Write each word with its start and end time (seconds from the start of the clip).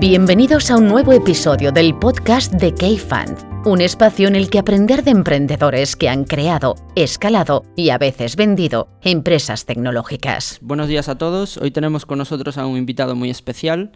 Bienvenidos 0.00 0.70
a 0.72 0.76
un 0.76 0.88
nuevo 0.88 1.12
episodio 1.12 1.70
del 1.70 1.94
podcast 1.96 2.52
de 2.54 2.74
K-Fund, 2.74 3.66
un 3.66 3.80
espacio 3.80 4.26
en 4.26 4.34
el 4.34 4.50
que 4.50 4.58
aprender 4.58 5.04
de 5.04 5.12
emprendedores 5.12 5.94
que 5.94 6.08
han 6.08 6.24
creado, 6.24 6.74
escalado 6.96 7.64
y 7.76 7.90
a 7.90 7.98
veces 7.98 8.34
vendido 8.34 8.88
empresas 9.02 9.66
tecnológicas. 9.66 10.58
Buenos 10.62 10.88
días 10.88 11.08
a 11.08 11.16
todos. 11.16 11.58
Hoy 11.58 11.70
tenemos 11.70 12.06
con 12.06 12.18
nosotros 12.18 12.58
a 12.58 12.66
un 12.66 12.76
invitado 12.76 13.14
muy 13.14 13.30
especial 13.30 13.92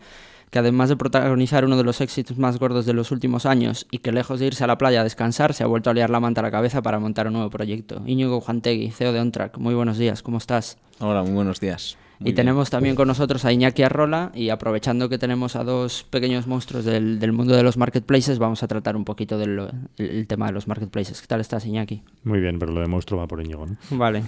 que 0.55 0.61
además 0.61 0.89
de 0.89 0.95
protagonizar 0.95 1.64
uno 1.64 1.77
de 1.77 1.82
los 1.82 2.00
éxitos 2.00 2.39
más 2.39 2.61
gordos 2.61 2.86
de 2.86 2.93
los 2.93 3.11
últimos 3.11 3.44
años 3.44 3.89
y 3.90 3.99
que 3.99 4.13
lejos 4.13 4.39
de 4.39 4.46
irse 4.46 4.63
a 4.63 4.68
la 4.68 4.79
playa 4.79 5.00
a 5.00 5.03
descansar, 5.03 5.53
se 5.53 5.64
ha 5.64 5.67
vuelto 5.67 5.90
a 5.90 5.94
liar 5.94 6.11
la 6.11 6.21
manta 6.21 6.43
a 6.43 6.44
la 6.44 6.53
cabeza 6.53 6.80
para 6.80 7.00
montar 7.00 7.27
un 7.27 7.32
nuevo 7.32 7.50
proyecto. 7.50 8.04
Íñigo 8.07 8.40
Juantegui, 8.40 8.93
CEO 8.93 9.13
de 9.13 9.18
OnTrack. 9.18 9.58
Muy 9.58 9.75
buenos 9.75 9.99
días, 9.99 10.22
¿cómo 10.22 10.39
estás? 10.39 10.79
Hola, 11.00 11.25
muy 11.25 11.32
buenos 11.32 11.58
días 11.58 11.99
y 12.21 12.32
tenemos 12.32 12.71
también 12.71 12.94
con 12.94 13.08
nosotros 13.08 13.44
a 13.44 13.53
Iñaki 13.53 13.82
Arrola 13.82 14.30
y 14.35 14.50
aprovechando 14.50 15.08
que 15.08 15.18
tenemos 15.18 15.57
a 15.57 15.64
dos 15.64 16.04
pequeños 16.04 16.46
monstruos 16.46 16.85
del, 16.85 17.18
del 17.18 17.32
mundo 17.32 17.57
de 17.57 17.63
los 17.63 17.77
marketplaces, 17.77 18.39
vamos 18.39 18.63
a 18.63 18.68
tratar 18.68 18.96
un 18.96 19.05
poquito 19.05 19.39
del 19.39 19.68
el 19.99 20.27
tema 20.27 20.46
de 20.46 20.52
los 20.52 20.68
marketplaces. 20.68 21.21
¿Qué 21.21 21.27
tal 21.27 21.41
estás, 21.41 21.66
Iñaki? 21.66 22.02
Muy 22.22 22.41
bien, 22.41 22.58
pero 22.58 22.72
lo 22.72 22.80
de 22.80 22.86
monstruo 22.86 23.21
va 23.21 23.27
por 23.27 23.43
Íñigo, 23.43 23.66
¿no? 23.66 23.77
Vale. 23.91 24.22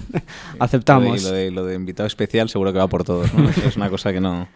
Aceptamos. 0.58 1.22
Lo 1.22 1.32
de, 1.32 1.50
lo 1.50 1.64
de, 1.64 1.74
invitado 1.74 2.06
especial 2.06 2.48
seguro 2.48 2.72
que 2.72 2.78
va 2.78 2.88
por 2.88 3.04
todos, 3.04 3.32
¿no? 3.34 3.48
es 3.48 3.76
una 3.76 3.90
cosa 3.90 4.12
que 4.12 4.20
no... 4.20 4.48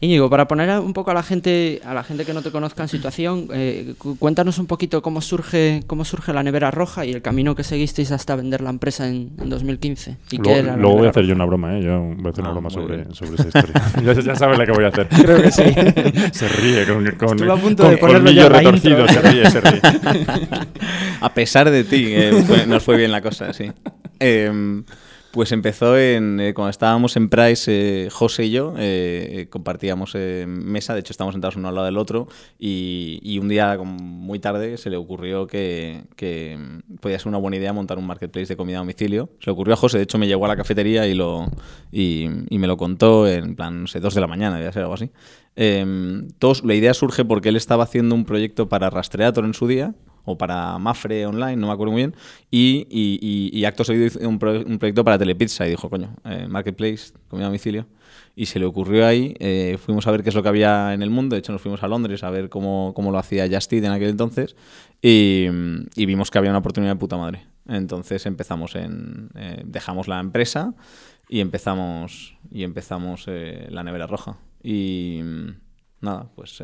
Íñigo, 0.00 0.30
para 0.30 0.46
poner 0.46 0.78
un 0.78 0.92
poco 0.92 1.10
a 1.10 1.14
la 1.14 1.24
gente, 1.24 1.80
a 1.84 1.92
la 1.92 2.04
gente 2.04 2.24
que 2.24 2.32
no 2.32 2.40
te 2.40 2.52
conozca 2.52 2.84
en 2.84 2.88
situación, 2.88 3.48
eh, 3.52 3.94
cuéntanos 4.20 4.58
un 4.58 4.66
poquito 4.66 5.02
cómo 5.02 5.20
surge, 5.20 5.82
cómo 5.88 6.04
surge 6.04 6.32
la 6.32 6.44
nevera 6.44 6.70
roja 6.70 7.04
y 7.04 7.10
el 7.10 7.20
camino 7.20 7.56
que 7.56 7.64
seguisteis 7.64 8.12
hasta 8.12 8.36
vender 8.36 8.60
la 8.60 8.70
empresa 8.70 9.08
en, 9.08 9.30
2015. 9.36 10.16
¿Y 10.30 10.38
luego, 10.38 10.76
luego 10.76 10.96
voy 10.98 11.06
a 11.08 11.10
hacer 11.10 11.24
yo 11.24 11.34
una 11.34 11.46
broma, 11.46 11.76
¿eh? 11.76 11.82
Yo 11.82 12.00
voy 12.00 12.26
a 12.26 12.30
hacer 12.30 12.42
una 12.42 12.50
ah, 12.50 12.52
broma 12.52 12.70
sobre, 12.70 13.12
sobre, 13.12 13.34
esa 13.34 13.48
historia. 13.48 13.82
ya, 14.04 14.12
ya, 14.12 14.36
sabes 14.36 14.56
la 14.56 14.66
que 14.66 14.72
voy 14.72 14.84
a 14.84 14.88
hacer. 14.88 15.08
Creo 15.08 15.42
que 15.42 15.50
sí. 15.50 15.64
se 16.32 16.48
ríe 16.48 16.86
con, 16.86 17.04
con, 17.16 17.50
a 17.50 17.56
punto 17.56 17.90
de 17.90 17.98
colmillo 17.98 18.48
retorcido, 18.48 19.08
se 19.08 19.20
ríe, 19.20 19.50
se 19.50 19.60
ríe. 19.60 19.80
a 21.20 21.34
pesar 21.34 21.70
de 21.70 21.82
ti, 21.82 22.04
eh, 22.10 22.64
nos 22.68 22.84
fue 22.84 22.96
bien 22.96 23.10
la 23.10 23.20
cosa, 23.20 23.52
sí. 23.52 23.72
Eh, 24.20 24.82
pues 25.30 25.52
empezó 25.52 25.98
en 25.98 26.40
eh, 26.40 26.54
cuando 26.54 26.70
estábamos 26.70 27.16
en 27.16 27.28
Price, 27.28 27.70
eh, 28.06 28.10
José 28.10 28.46
y 28.46 28.50
yo 28.50 28.74
eh, 28.78 29.46
compartíamos 29.50 30.14
mesa, 30.46 30.94
de 30.94 31.00
hecho 31.00 31.12
estábamos 31.12 31.34
sentados 31.34 31.56
uno 31.56 31.68
al 31.68 31.74
lado 31.74 31.86
del 31.86 31.98
otro 31.98 32.28
y, 32.58 33.38
un 33.38 33.48
día 33.48 33.78
muy 33.78 34.40
tarde 34.40 34.78
se 34.78 34.90
le 34.90 34.96
ocurrió 34.96 35.46
que, 35.46 36.02
podía 37.00 37.18
ser 37.18 37.28
una 37.28 37.38
buena 37.38 37.56
idea 37.56 37.72
montar 37.72 37.98
un 37.98 38.06
marketplace 38.06 38.48
de 38.48 38.56
comida 38.56 38.78
a 38.78 38.80
domicilio. 38.80 39.30
Se 39.38 39.46
le 39.46 39.52
ocurrió 39.52 39.74
a 39.74 39.76
José, 39.76 39.98
de 39.98 40.04
hecho 40.04 40.18
me 40.18 40.26
llegó 40.26 40.44
a 40.44 40.48
la 40.48 40.56
cafetería 40.56 41.06
y, 41.06 41.14
lo, 41.14 41.46
y, 41.92 42.28
me 42.50 42.66
lo 42.66 42.76
contó 42.76 43.28
en 43.28 43.54
plan, 43.54 43.82
no 43.82 43.86
sé, 43.86 44.00
dos 44.00 44.14
de 44.14 44.20
la 44.20 44.26
mañana, 44.26 44.56
debía 44.56 44.72
ser 44.72 44.82
algo 44.82 44.94
así. 44.94 45.10
Todos, 46.38 46.64
la 46.64 46.74
idea 46.74 46.94
surge 46.94 47.24
porque 47.24 47.50
él 47.50 47.56
estaba 47.56 47.84
haciendo 47.84 48.14
un 48.14 48.24
proyecto 48.24 48.68
para 48.68 48.90
Rastreator 48.90 49.44
en 49.44 49.54
su 49.54 49.68
día, 49.68 49.94
o 50.28 50.36
para 50.36 50.78
Mafre 50.78 51.26
Online, 51.26 51.56
no 51.56 51.68
me 51.68 51.72
acuerdo 51.72 51.92
muy 51.92 52.02
bien, 52.02 52.14
y, 52.50 52.86
y, 52.90 53.50
y, 53.52 53.64
acto 53.64 53.82
seguido 53.82 54.06
hizo 54.06 54.28
un, 54.28 54.38
proyecto 54.38 55.04
para 55.04 55.18
Telepizza 55.18 55.66
y 55.66 55.70
dijo, 55.70 55.88
coño, 55.88 56.14
eh, 56.24 56.46
Marketplace, 56.48 57.12
comida 57.28 57.46
a 57.46 57.48
domicilio. 57.48 57.86
Y 58.36 58.46
se 58.46 58.60
le 58.60 58.66
ocurrió 58.66 59.06
ahí, 59.06 59.34
eh, 59.40 59.78
fuimos 59.84 60.06
a 60.06 60.12
ver 60.12 60.22
qué 60.22 60.28
es 60.28 60.34
lo 60.34 60.42
que 60.42 60.48
había 60.48 60.94
en 60.94 61.02
el 61.02 61.10
mundo, 61.10 61.34
de 61.34 61.40
hecho 61.40 61.52
nos 61.52 61.60
fuimos 61.60 61.82
a 61.82 61.88
Londres 61.88 62.22
a 62.22 62.30
ver 62.30 62.48
cómo, 62.48 62.92
cómo 62.94 63.10
lo 63.10 63.18
hacía 63.18 63.48
Just 63.50 63.72
en 63.72 63.86
aquel 63.86 64.10
entonces, 64.10 64.54
y, 65.02 65.48
vimos 65.96 66.30
que 66.30 66.38
había 66.38 66.50
una 66.50 66.60
oportunidad 66.60 66.92
de 66.92 66.98
puta 66.98 67.16
madre. 67.16 67.46
Entonces 67.66 68.24
empezamos 68.26 68.74
en... 68.76 69.30
Eh, 69.34 69.62
dejamos 69.64 70.08
la 70.08 70.20
empresa 70.20 70.74
y 71.28 71.40
empezamos, 71.40 72.36
y 72.50 72.62
empezamos 72.62 73.26
la 73.26 73.82
nevera 73.82 74.06
roja. 74.06 74.36
Y 74.62 75.20
nada, 76.00 76.30
pues 76.34 76.62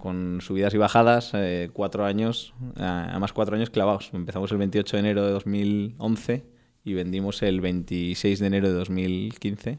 con 0.00 0.40
subidas 0.40 0.74
y 0.74 0.78
bajadas, 0.78 1.32
eh, 1.34 1.70
cuatro 1.72 2.04
años, 2.04 2.54
eh, 2.76 2.82
además 2.82 3.32
cuatro 3.32 3.56
años 3.56 3.70
clavados. 3.70 4.10
Empezamos 4.12 4.50
el 4.52 4.58
28 4.58 4.96
de 4.96 5.00
enero 5.00 5.24
de 5.24 5.32
2011 5.32 6.44
y 6.84 6.94
vendimos 6.94 7.42
el 7.42 7.60
26 7.60 8.40
de 8.40 8.46
enero 8.46 8.68
de 8.68 8.74
2015. 8.74 9.78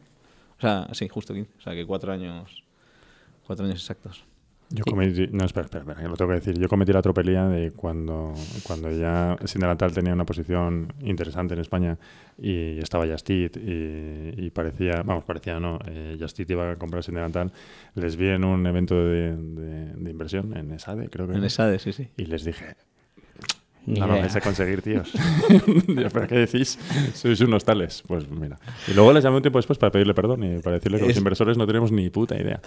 O 0.57 0.61
sea, 0.61 0.87
sí, 0.93 1.07
justo 1.07 1.33
15. 1.33 1.51
O 1.57 1.61
sea, 1.61 1.73
que 1.73 1.85
cuatro 1.85 2.13
años, 2.13 2.63
cuatro 3.45 3.65
años 3.65 3.79
exactos. 3.79 4.23
Yo 4.73 4.83
cometí, 4.85 5.27
no, 5.31 5.45
espera, 5.45 5.65
espera, 5.65 5.83
espera, 5.83 6.07
lo 6.07 6.15
tengo 6.15 6.29
que 6.29 6.35
decir. 6.35 6.57
Yo 6.57 6.69
cometí 6.69 6.93
la 6.93 7.01
tropelía 7.01 7.45
de 7.47 7.71
cuando, 7.71 8.33
cuando 8.63 8.89
ya 8.89 9.37
Sindelantal 9.43 9.93
tenía 9.93 10.13
una 10.13 10.25
posición 10.25 10.93
interesante 11.01 11.53
en 11.53 11.59
España 11.59 11.97
y 12.37 12.79
estaba 12.79 13.05
Justit 13.05 13.57
y, 13.57 14.49
parecía, 14.51 15.03
vamos, 15.03 15.25
parecía 15.25 15.59
no, 15.59 15.79
eh, 15.85 16.17
Justit 16.19 16.49
iba 16.51 16.71
a 16.71 16.75
comprar 16.77 17.03
Sindelantal. 17.03 17.51
Les 17.95 18.15
vi 18.15 18.27
en 18.27 18.45
un 18.45 18.65
evento 18.65 18.95
de, 18.95 19.35
de, 19.35 19.93
de 19.93 20.09
inversión 20.09 20.55
en 20.55 20.71
ESADE, 20.71 21.09
creo 21.09 21.27
que. 21.27 21.33
En 21.33 21.43
ESADE, 21.43 21.79
sí, 21.79 21.91
sí. 21.91 22.07
Y 22.15 22.25
les 22.25 22.45
dije, 22.45 22.75
no 23.85 24.07
lo 24.07 24.13
vais 24.13 24.35
a 24.35 24.41
conseguir, 24.41 24.81
tíos. 24.81 25.11
¿Pero 25.87 26.27
qué 26.27 26.35
decís? 26.35 26.77
Sois 27.13 27.39
unos 27.41 27.65
tales. 27.65 28.03
Pues 28.07 28.29
mira. 28.29 28.59
Y 28.87 28.93
luego 28.93 29.11
les 29.13 29.23
llamé 29.23 29.37
un 29.37 29.41
tiempo 29.41 29.59
después 29.59 29.79
para 29.79 29.91
pedirle 29.91 30.13
perdón 30.13 30.43
y 30.43 30.59
para 30.59 30.75
decirle 30.75 30.99
que 30.99 31.07
los 31.07 31.17
inversores 31.17 31.57
no 31.57 31.65
tenemos 31.65 31.91
ni 31.91 32.09
puta 32.09 32.39
idea. 32.39 32.61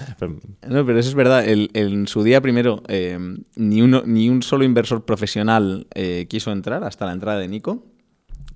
No, 0.68 0.84
pero 0.84 0.98
eso 0.98 1.08
es 1.08 1.14
verdad. 1.14 1.44
en 1.46 2.06
su 2.08 2.22
día, 2.22 2.40
primero, 2.40 2.82
eh, 2.88 3.18
ni, 3.56 3.82
uno, 3.82 4.02
ni 4.04 4.28
un 4.28 4.42
solo 4.42 4.64
inversor 4.64 5.04
profesional 5.04 5.86
eh, 5.94 6.26
quiso 6.28 6.50
entrar 6.50 6.82
hasta 6.84 7.06
la 7.06 7.12
entrada 7.12 7.38
de 7.38 7.48
Nico. 7.48 7.84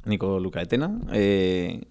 Nico 0.04 0.40
Lucaetena. 0.40 0.98
Eh, 1.12 1.84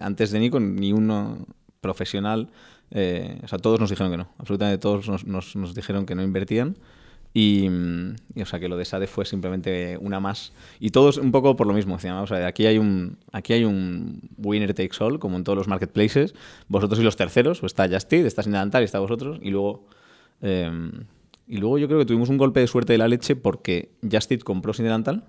antes 0.00 0.30
de 0.30 0.38
Nico, 0.38 0.60
ni 0.60 0.92
uno 0.92 1.46
profesional. 1.80 2.50
o 2.90 3.48
sea, 3.48 3.58
todos 3.58 3.80
nos 3.80 3.90
dijeron 3.90 4.12
que 4.12 4.18
no. 4.18 4.28
Absolutamente 4.38 4.78
todos 4.78 5.08
nos, 5.08 5.56
nos 5.56 5.74
dijeron 5.74 6.06
que 6.06 6.14
no 6.14 6.22
invertían. 6.22 6.76
Y, 7.34 7.66
o 7.68 8.44
sea 8.44 8.60
que 8.60 8.68
lo 8.68 8.76
de 8.76 8.84
SADE 8.84 9.06
fue 9.06 9.24
simplemente 9.24 9.96
una 9.98 10.20
más. 10.20 10.52
Y 10.80 10.90
todos 10.90 11.16
un 11.16 11.32
poco 11.32 11.56
por 11.56 11.66
lo 11.66 11.72
mismo. 11.72 11.94
O 11.94 11.98
sea, 11.98 12.46
aquí 12.46 12.66
hay 12.66 12.78
un 12.78 13.16
aquí 13.32 13.54
hay 13.54 13.64
un 13.64 14.28
winner 14.36 14.74
takes 14.74 15.02
all, 15.02 15.18
como 15.18 15.36
en 15.36 15.44
todos 15.44 15.56
los 15.56 15.68
marketplaces. 15.68 16.34
Vosotros 16.68 17.00
y 17.00 17.02
los 17.02 17.16
terceros, 17.16 17.62
o 17.62 17.66
está 17.66 17.88
Justit, 17.88 18.26
está 18.26 18.42
Sindelantal 18.42 18.82
y 18.82 18.84
está 18.84 18.98
vosotros. 18.98 19.38
Y 19.42 19.50
luego, 19.50 19.86
em, 20.42 21.04
y 21.46 21.56
luego 21.56 21.78
yo 21.78 21.86
creo 21.88 22.00
que 22.00 22.06
tuvimos 22.06 22.28
un 22.28 22.38
golpe 22.38 22.60
de 22.60 22.66
suerte 22.66 22.92
de 22.92 22.98
la 22.98 23.08
leche 23.08 23.34
porque 23.34 23.92
Justit 24.10 24.42
compró 24.44 24.74
Sindelantal 24.74 25.24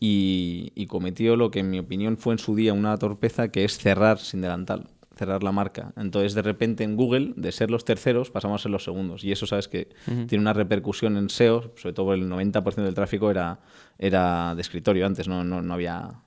y, 0.00 0.72
y 0.74 0.86
cometió 0.86 1.36
lo 1.36 1.50
que 1.50 1.60
en 1.60 1.70
mi 1.70 1.78
opinión 1.78 2.16
fue 2.16 2.34
en 2.34 2.38
su 2.38 2.54
día 2.54 2.72
una 2.72 2.96
torpeza 2.98 3.48
que 3.48 3.64
es 3.64 3.78
cerrar 3.78 4.18
Sindelantal 4.18 4.88
cerrar 5.16 5.42
la 5.42 5.50
marca. 5.50 5.92
Entonces, 5.96 6.34
de 6.34 6.42
repente 6.42 6.84
en 6.84 6.94
Google, 6.94 7.32
de 7.36 7.50
ser 7.50 7.70
los 7.70 7.84
terceros, 7.84 8.30
pasamos 8.30 8.60
a 8.60 8.62
ser 8.62 8.70
los 8.70 8.84
segundos. 8.84 9.24
Y 9.24 9.32
eso, 9.32 9.46
sabes 9.46 9.66
que 9.66 9.88
tiene 10.26 10.42
una 10.42 10.52
repercusión 10.52 11.16
en 11.16 11.30
SEO, 11.30 11.72
sobre 11.76 11.94
todo 11.94 12.12
el 12.12 12.28
90% 12.28 12.74
del 12.74 12.94
tráfico 12.94 13.30
era, 13.30 13.60
era 13.98 14.54
de 14.54 14.60
escritorio 14.60 15.06
antes, 15.06 15.26
no, 15.26 15.42
no, 15.42 15.62
no 15.62 15.74
había... 15.74 16.20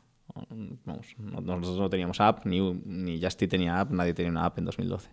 Vamos, 0.86 1.16
nosotros 1.20 1.80
no 1.80 1.90
teníamos 1.90 2.22
app, 2.22 2.46
ni, 2.46 2.62
ni 2.86 3.22
Justy 3.22 3.48
tenía 3.48 3.80
app, 3.80 3.92
nadie 3.92 4.14
tenía 4.14 4.32
una 4.32 4.46
app 4.46 4.58
en 4.58 4.66
2012. 4.66 5.10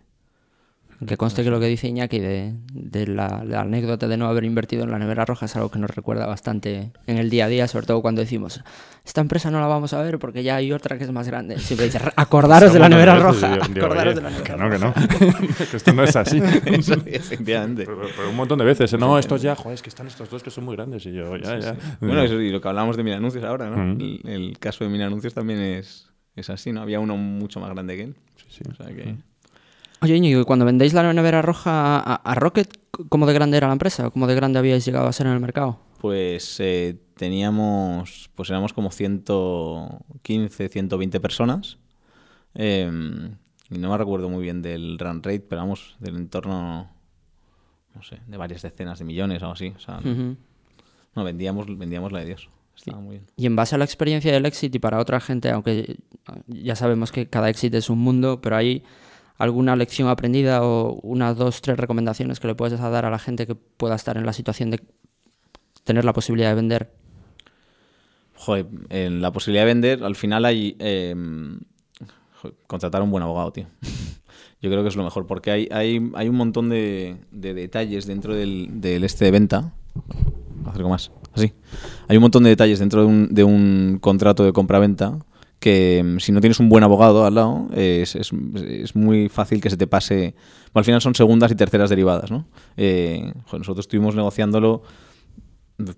Que 1.05 1.15
conste 1.15 1.43
que 1.43 1.51
lo 1.51 1.59
que 1.59 1.67
dice 1.67 1.87
Iñaki 1.87 2.19
de, 2.19 2.55
de 2.73 3.05
la, 3.05 3.43
anécdota 3.55 4.07
de 4.07 4.17
no 4.17 4.27
haber 4.27 4.45
invertido 4.45 4.83
en 4.83 4.89
la 4.89 4.97
nevera 4.97 5.25
roja 5.25 5.45
es 5.45 5.55
algo 5.55 5.69
que 5.69 5.77
nos 5.77 5.91
recuerda 5.91 6.25
bastante 6.25 6.91
en 7.05 7.17
el 7.17 7.29
día 7.29 7.45
a 7.45 7.47
día, 7.47 7.67
sobre 7.67 7.85
todo 7.85 8.01
cuando 8.01 8.21
decimos, 8.21 8.63
esta 9.05 9.21
empresa 9.21 9.51
no 9.51 9.59
la 9.59 9.67
vamos 9.67 9.93
a 9.93 10.01
ver 10.01 10.17
porque 10.17 10.41
ya 10.41 10.55
hay 10.55 10.71
otra 10.71 10.97
que 10.97 11.03
es 11.03 11.11
más 11.11 11.27
grande. 11.27 11.59
Siempre 11.59 11.85
dice, 11.85 11.99
acordaros 12.15 12.73
de 12.73 12.79
la 12.79 12.89
nevera 12.89 13.19
roja. 13.19 13.53
acordaros 13.53 14.15
de 14.15 14.21
la 14.21 14.29
nevera 14.31 14.43
que 14.43 14.57
no, 14.57 14.69
que 14.71 14.79
no. 14.79 14.93
que 15.71 15.77
esto 15.77 15.93
no 15.93 16.03
es 16.03 16.15
así. 16.15 16.37
efectivamente. 17.05 17.85
Pero, 17.85 18.29
un 18.29 18.35
montón 18.35 18.57
de 18.57 18.65
veces, 18.65 18.91
¿eh? 18.91 18.97
no, 18.97 19.19
estos 19.19 19.43
ya, 19.43 19.55
joder, 19.55 19.75
es 19.75 19.83
que 19.83 19.89
están 19.89 20.07
estos 20.07 20.31
dos 20.31 20.41
que 20.41 20.49
son 20.49 20.65
muy 20.65 20.75
grandes. 20.75 21.05
Y 21.05 21.13
yo, 21.13 21.37
ya, 21.37 21.59
ya. 21.59 21.77
Bueno, 22.01 22.25
y 22.25 22.49
lo 22.49 22.59
que 22.59 22.67
hablamos 22.67 22.97
de 22.97 23.03
Mil 23.03 23.13
Anuncios 23.13 23.43
ahora, 23.43 23.69
¿no? 23.69 23.97
el, 23.99 24.57
caso 24.59 24.83
de 24.83 24.89
Mil 24.89 25.03
Anuncios 25.03 25.35
también 25.35 25.59
es, 25.59 26.09
es 26.35 26.49
así, 26.49 26.71
¿no? 26.71 26.81
Había 26.81 26.99
uno 26.99 27.17
mucho 27.17 27.59
más 27.59 27.69
grande 27.69 27.95
que 27.95 28.03
él. 28.03 28.15
Sí, 28.35 28.45
sí. 28.49 28.63
O 28.67 28.73
sea 28.73 28.87
que... 28.87 29.15
Oye, 30.01 30.15
Íñigo, 30.15 30.45
cuando 30.45 30.65
vendéis 30.65 30.93
la 30.93 31.11
nevera 31.11 31.41
roja 31.41 31.99
a, 31.99 32.35
Rocket, 32.35 32.69
¿cómo 33.09 33.25
de 33.25 33.33
grande 33.33 33.57
era 33.57 33.67
la 33.67 33.73
empresa? 33.73 34.09
¿Cómo 34.11 34.27
de 34.27 34.35
grande 34.35 34.59
habíais 34.59 34.85
llegado 34.85 35.07
a 35.07 35.13
ser 35.13 35.27
en 35.27 35.33
el 35.33 35.39
mercado? 35.39 35.79
Pues 35.99 36.59
eh, 36.59 36.99
teníamos, 37.15 38.29
pues 38.35 38.49
éramos 38.51 38.73
como 38.73 38.91
115, 38.91 40.69
120 40.69 41.19
personas. 41.19 41.77
Em, 42.53 43.35
y 43.71 43.77
no 43.79 43.89
me 43.89 43.97
recuerdo 43.97 44.29
muy 44.29 44.43
bien 44.43 44.61
del 44.61 44.99
run 44.99 45.23
rate, 45.23 45.41
pero 45.41 45.61
vamos, 45.61 45.95
del 45.99 46.15
entorno, 46.15 46.91
no 47.95 48.03
sé, 48.03 48.19
de 48.27 48.37
varias 48.37 48.61
decenas 48.61 48.99
de 48.99 49.05
millones 49.05 49.41
o 49.41 49.51
así. 49.51 49.73
O 49.75 49.79
sea, 49.79 49.99
no, 49.99 51.23
vendíamos, 51.23 51.65
vendíamos 51.75 52.11
la 52.11 52.19
de 52.19 52.25
Dios. 52.25 52.49
Estaba 52.75 52.99
muy 52.99 53.15
bien. 53.15 53.25
Y 53.35 53.47
en 53.47 53.55
base 53.55 53.73
a 53.73 53.79
la 53.79 53.85
experiencia 53.85 54.31
del 54.31 54.45
exit 54.45 54.73
y 54.75 54.79
para 54.79 54.99
otra 54.99 55.19
gente, 55.19 55.49
aunque 55.49 55.97
ya 56.45 56.75
sabemos 56.75 57.11
que 57.11 57.27
cada 57.27 57.49
exit 57.49 57.73
es 57.73 57.89
un 57.89 57.97
mundo, 57.97 58.39
pero 58.39 58.55
hay 58.55 58.83
alguna 59.37 59.75
lección 59.75 60.07
aprendida 60.09 60.63
o 60.63 60.99
unas 61.01 61.37
dos, 61.37 61.61
tres 61.61 61.77
recomendaciones 61.77 62.39
que 62.39 62.47
le 62.47 62.55
puedes 62.55 62.79
dar 62.79 63.05
a 63.05 63.09
la 63.09 63.19
gente 63.19 63.47
que 63.47 63.55
pueda 63.55 63.95
estar 63.95 64.17
en 64.17 64.25
la 64.25 64.33
situación 64.33 64.71
de 64.71 64.81
tener 65.83 66.05
la 66.05 66.13
posibilidad 66.13 66.49
de 66.49 66.55
vender? 66.55 66.91
Joder, 68.35 68.67
en 68.89 69.21
la 69.21 69.31
posibilidad 69.31 69.63
de 69.63 69.73
vender, 69.73 70.03
al 70.03 70.15
final 70.15 70.45
hay... 70.45 70.75
Em, 70.79 71.59
contratar 72.67 73.01
a 73.01 73.03
un 73.03 73.11
buen 73.11 73.23
abogado, 73.23 73.51
tío. 73.51 73.65
Yo 74.61 74.71
creo 74.71 74.81
que 74.81 74.89
es 74.89 74.95
lo 74.95 75.03
mejor, 75.03 75.27
porque 75.27 75.51
hay, 75.51 75.67
hay, 75.71 76.11
hay 76.15 76.29
un 76.29 76.35
montón 76.35 76.69
de, 76.69 77.17
detalles 77.31 78.07
dentro 78.07 78.33
del, 78.33 78.81
este 78.83 79.25
de 79.25 79.31
venta. 79.31 79.73
Acerco 80.65 80.89
más. 80.89 81.11
Así. 81.33 81.53
Hay 82.07 82.17
un 82.17 82.21
montón 82.21 82.43
de 82.43 82.49
detalles 82.49 82.79
dentro 82.79 83.01
de 83.01 83.07
un, 83.07 83.33
de 83.33 83.43
un 83.43 83.99
contrato 84.01 84.43
de 84.43 84.53
compra-venta 84.53 85.19
que 85.59 86.03
mm, 86.03 86.19
si 86.19 86.31
no 86.31 86.41
tienes 86.41 86.59
un 86.59 86.69
buen 86.69 86.83
abogado 86.83 87.25
al 87.25 87.35
lado, 87.35 87.67
es, 87.73 88.15
es, 88.15 88.95
muy 88.95 89.29
fácil 89.29 89.61
que 89.61 89.69
se 89.69 89.77
te 89.77 89.87
pase. 89.87 90.35
al 90.73 90.83
final 90.83 91.01
son 91.01 91.15
segundas 91.15 91.51
y 91.51 91.55
terceras 91.55 91.89
derivadas, 91.89 92.31
¿no? 92.31 92.47
Eh, 92.75 93.33
nosotros 93.51 93.79
estuvimos 93.79 94.15
negociándolo 94.15 94.83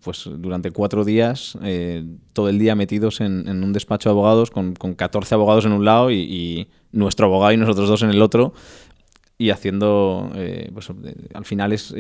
pues 0.04 0.30
durante 0.38 0.72
cuatro 0.72 1.06
días, 1.06 1.58
eh, 1.64 2.04
todo 2.34 2.50
el 2.50 2.60
día 2.60 2.76
metidos 2.76 3.22
en, 3.22 3.48
un 3.48 3.72
despacho 3.72 4.10
de 4.10 4.12
abogados 4.12 4.52
con, 4.52 4.74
con 4.74 4.94
14 4.94 5.36
abogados 5.36 5.66
en 5.66 5.72
un 5.72 5.86
lado 5.86 6.12
y, 6.12 6.68
nuestro 6.92 7.28
abogado 7.28 7.54
y 7.54 7.58
nosotros 7.58 7.88
dos 7.88 8.02
en 8.02 8.10
el 8.10 8.20
otro 8.20 8.52
y 9.38 9.52
haciendo, 9.52 10.32
eh, 10.34 10.72
pues 10.74 10.90
al 11.34 11.46
final 11.46 11.72
es 11.72 11.94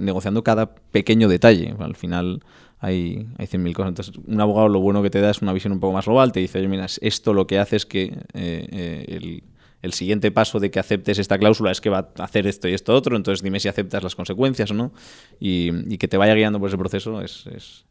negociando 0.00 0.44
cada 0.44 0.72
pequeño 0.72 1.28
detalle. 1.28 1.74
Al 1.80 1.96
final 1.96 2.42
hay, 2.80 3.28
hay 3.38 3.46
100.000 3.46 3.72
cosas. 3.74 3.88
Entonces, 3.90 4.14
un 4.26 4.40
abogado 4.40 4.68
lo 4.68 4.80
bueno 4.80 5.02
que 5.02 5.10
te 5.10 5.20
da 5.20 5.30
es 5.30 5.42
una 5.42 5.52
visión 5.52 5.72
un 5.72 5.80
poco 5.80 5.92
más 5.92 6.06
global. 6.06 6.32
Te 6.32 6.40
dice, 6.40 6.58
oye, 6.58 6.68
mira, 6.68 6.86
esto 7.00 7.34
lo 7.34 7.46
que 7.46 7.58
hace 7.58 7.76
es 7.76 7.86
que 7.86 8.04
eh, 8.32 8.66
eh, 8.72 9.42
el, 9.82 9.92
siguiente 9.92 10.30
paso 10.30 10.60
de 10.60 10.70
que 10.70 10.78
aceptes 10.78 11.18
esta 11.18 11.38
cláusula 11.38 11.70
es 11.70 11.80
que 11.80 11.90
va 11.90 12.10
a 12.18 12.24
hacer 12.24 12.46
esto 12.46 12.68
y 12.68 12.74
esto 12.74 12.94
otro, 12.94 13.16
entonces 13.16 13.42
dime 13.42 13.60
si 13.60 13.68
aceptas 13.68 14.02
las 14.02 14.14
consecuencias 14.14 14.70
o 14.70 14.74
no. 14.74 14.92
Y, 15.38 15.70
y 15.92 15.98
que 15.98 16.08
te 16.08 16.16
vaya 16.16 16.34
guiando 16.34 16.58
por 16.58 16.68
ese 16.68 16.78
proceso 16.78 17.20
es, 17.20 17.46
es, 17.46 17.84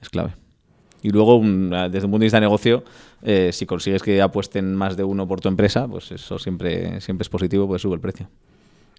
es 0.00 0.08
clave. 0.10 0.34
Y 1.02 1.10
luego, 1.10 1.40
desde 1.42 2.06
un 2.06 2.12
punto 2.12 2.18
de 2.18 2.26
vista 2.26 2.36
de 2.38 2.42
negocio, 2.42 2.84
eh, 3.22 3.50
si 3.52 3.66
consigues 3.66 4.02
que 4.02 4.22
apuesten 4.22 4.74
más 4.74 4.96
de 4.96 5.02
uno 5.02 5.26
por 5.26 5.40
tu 5.40 5.48
empresa, 5.48 5.88
pues 5.88 6.12
eso 6.12 6.38
siempre, 6.38 7.00
siempre 7.00 7.22
es 7.22 7.28
positivo, 7.28 7.66
pues 7.66 7.82
sube 7.82 7.94
el 7.94 8.00
precio. 8.00 8.28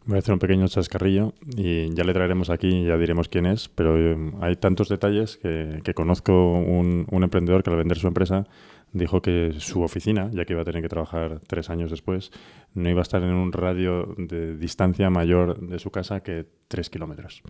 Voy 0.05 0.17
a 0.17 0.19
hacer 0.19 0.33
un 0.33 0.39
pequeño 0.39 0.67
chascarrillo 0.67 1.33
y 1.55 1.93
ya 1.93 2.03
le 2.03 2.13
traeremos 2.13 2.49
aquí 2.49 2.67
y 2.67 2.85
ya 2.85 2.97
diremos 2.97 3.29
quién 3.29 3.45
es, 3.45 3.69
pero 3.69 3.97
eh, 3.97 4.17
hay 4.41 4.57
tantos 4.57 4.89
detalles 4.89 5.37
que, 5.37 5.93
conozco 5.95 6.33
un, 6.33 7.07
un, 7.09 7.23
emprendedor 7.23 7.63
que 7.63 7.69
al 7.69 7.77
vender 7.77 7.97
su 7.97 8.07
empresa 8.07 8.45
dijo 8.91 9.21
que 9.21 9.53
su 9.59 9.81
oficina, 9.81 10.29
ya 10.33 10.43
que 10.43 10.53
iba 10.53 10.61
a 10.61 10.65
tener 10.65 10.81
que 10.81 10.89
trabajar 10.89 11.39
tres 11.47 11.69
años 11.69 11.89
después, 11.89 12.31
no 12.73 12.89
iba 12.89 12.99
a 12.99 13.03
estar 13.03 13.23
en 13.23 13.33
un 13.33 13.53
radio 13.53 14.13
de 14.17 14.57
distancia 14.57 15.09
mayor 15.09 15.59
de 15.59 15.79
su 15.79 15.89
casa 15.89 16.21
que 16.21 16.45
tres 16.67 16.89
kilómetros. 16.89 17.41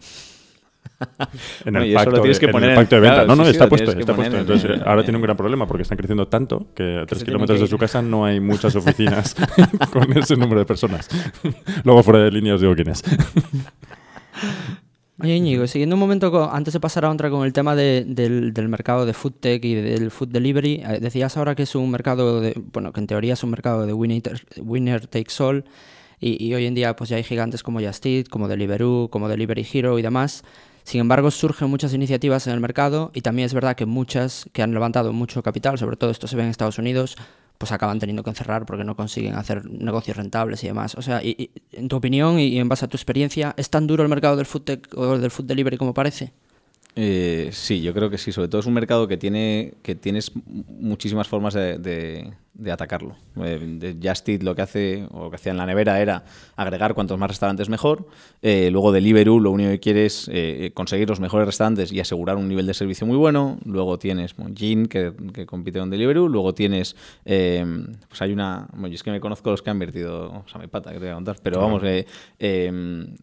en 1.65 1.75
el, 1.75 1.93
pacto, 1.93 2.21
de, 2.21 2.99
venta. 2.99 3.25
no, 3.25 3.35
no, 3.35 3.47
está 3.47 3.67
puesto. 3.67 3.91
Está 3.91 4.15
puesto. 4.15 4.37
Entonces, 4.37 4.81
ahora 4.85 5.03
tiene 5.03 5.17
un 5.17 5.23
gran 5.23 5.37
problema 5.37 5.67
porque 5.67 5.83
están 5.83 5.97
creciendo 5.97 6.27
tanto 6.27 6.67
que 6.75 6.99
a 6.99 7.05
tres 7.05 7.23
kilómetros 7.23 7.59
de 7.59 7.67
su 7.67 7.77
casa 7.77 8.01
no 8.01 8.25
hay 8.25 8.39
muchas 8.39 8.75
oficinas 8.77 9.35
con 9.91 10.17
ese 10.17 10.35
número 10.35 10.59
de 10.59 10.65
personas. 10.65 11.07
Luego, 11.83 12.03
fuera 12.03 12.19
de 12.19 12.31
línea, 12.31 12.55
os 12.55 12.61
digo 12.61 12.75
quién 12.75 12.89
es. 12.89 13.03
Oye, 15.21 15.35
Íñigo, 15.35 15.67
siguiendo 15.67 15.95
un 15.95 15.99
momento, 15.99 16.51
antes 16.51 16.73
de 16.73 16.79
pasar 16.79 17.05
a 17.05 17.11
otra 17.11 17.29
con 17.29 17.45
el 17.45 17.53
tema 17.53 17.75
del, 17.75 18.53
mercado 18.67 19.05
de 19.05 19.13
food 19.13 19.33
tech 19.39 19.63
y 19.63 19.75
del 19.75 20.11
food 20.11 20.29
delivery, 20.29 20.83
eh, 20.85 20.99
decías 20.99 21.37
ahora 21.37 21.55
que 21.55 21.63
es 21.63 21.75
un 21.75 21.89
mercado, 21.91 22.41
de, 22.41 22.53
bueno, 22.73 22.91
que 22.91 22.99
en 22.99 23.07
teoría 23.07 23.33
es 23.33 23.43
un 23.43 23.51
mercado 23.51 23.85
de 23.85 23.93
winner, 23.93 24.41
winner 24.57 25.07
takes 25.07 25.41
all, 25.41 25.63
y, 26.19 26.43
y, 26.43 26.53
hoy 26.55 26.65
en 26.65 26.73
día 26.73 26.95
pues 26.95 27.09
ya 27.09 27.17
hay 27.17 27.23
gigantes 27.23 27.63
como 27.63 27.79
Just 27.79 28.05
Eat, 28.05 28.27
como 28.27 28.47
Deliveroo, 28.47 29.09
como 29.09 29.29
Delivery 29.29 29.67
Hero 29.71 29.99
y 29.99 30.01
demás. 30.01 30.43
Sin 30.83 31.01
embargo, 31.01 31.31
surgen 31.31 31.69
muchas 31.69 31.93
iniciativas 31.93 32.47
en 32.47 32.53
el 32.53 32.59
mercado 32.59 33.11
y 33.13 33.21
también 33.21 33.45
es 33.45 33.53
verdad 33.53 33.75
que 33.75 33.85
muchas 33.85 34.49
que 34.51 34.61
han 34.61 34.73
levantado 34.73 35.13
mucho 35.13 35.41
capital, 35.41 35.77
sobre 35.77 35.97
todo 35.97 36.09
esto 36.09 36.27
se 36.27 36.35
ve 36.35 36.43
en 36.43 36.49
Estados 36.49 36.77
Unidos, 36.77 37.15
pues 37.57 37.71
acaban 37.71 37.99
teniendo 37.99 38.23
que 38.23 38.33
cerrar 38.33 38.65
porque 38.65 38.83
no 38.83 38.95
consiguen 38.95 39.35
hacer 39.35 39.65
negocios 39.65 40.17
rentables 40.17 40.63
y 40.63 40.67
demás. 40.67 40.95
O 40.95 41.01
sea, 41.01 41.23
y, 41.23 41.51
en 41.71 41.87
tu 41.87 41.95
opinión 41.95 42.39
y, 42.39 42.59
en 42.59 42.67
base 42.67 42.85
a 42.85 42.87
tu 42.89 42.97
experiencia, 42.97 43.53
¿es 43.57 43.69
tan 43.69 43.87
duro 43.87 44.03
el 44.03 44.09
mercado 44.09 44.35
del 44.35 44.45
food 44.45 44.63
tech 44.63 44.87
o 44.97 45.17
del 45.17 45.31
food 45.31 45.45
delivery 45.45 45.77
como 45.77 45.93
parece? 45.93 46.33
Eh, 46.95 47.49
sí, 47.53 47.81
yo 47.81 47.93
creo 47.93 48.09
que 48.09 48.17
sí. 48.17 48.31
Sobre 48.31 48.49
todo 48.49 48.59
es 48.59 48.67
un 48.67 48.73
mercado 48.73 49.07
que 49.07 49.17
tiene 49.17 49.75
que 49.81 49.95
tienes 49.95 50.31
muchísimas 50.45 51.27
formas 51.27 51.53
de, 51.53 51.77
de 51.77 52.33
atacarlo. 52.71 53.15
Eh, 53.43 53.59
de 53.79 53.97
Just 54.01 54.29
Eat 54.29 54.43
lo 54.43 54.55
que 54.55 54.61
hace, 54.61 55.07
o 55.11 55.29
que 55.29 55.37
hacía 55.37 55.51
en 55.51 55.57
la 55.57 55.65
nevera, 55.65 55.99
era 55.99 56.23
agregar 56.55 56.93
cuantos 56.93 57.17
más 57.17 57.29
restaurantes 57.29 57.67
mejor. 57.67 58.07
Eh, 58.41 58.69
luego 58.71 58.91
Deliveroo 58.91 59.39
lo 59.39 59.51
único 59.51 59.71
que 59.71 59.79
quiere 59.79 60.05
es 60.05 60.29
eh, 60.31 60.71
conseguir 60.73 61.09
los 61.09 61.19
mejores 61.19 61.47
restaurantes 61.47 61.91
y 61.91 61.99
asegurar 61.99 62.37
un 62.37 62.47
nivel 62.47 62.67
de 62.67 62.73
servicio 62.73 63.07
muy 63.07 63.17
bueno. 63.17 63.57
Luego 63.65 63.97
tienes 63.97 64.35
Gin, 64.55 64.85
que, 64.85 65.13
que, 65.33 65.45
compite 65.45 65.79
con 65.79 65.89
Deliveroo. 65.89 66.27
Luego 66.27 66.53
tienes, 66.53 66.95
pues 67.23 68.21
hay 68.21 68.31
una, 68.31 68.67
bueno, 68.73 68.93
es 68.93 69.01
que 69.01 69.11
me 69.11 69.19
conozco 69.19 69.49
los 69.49 69.61
que 69.61 69.69
han 69.71 69.77
invertido, 69.77 70.31
o 70.31 70.47
sea, 70.47 70.59
me 70.61 70.67
pata 70.67 70.91
que 70.91 70.97
te 70.97 71.05
voy 71.05 71.11
a 71.11 71.15
contar, 71.15 71.37
pero 71.41 71.59
vamos, 71.59 71.81
eh, 71.83 72.05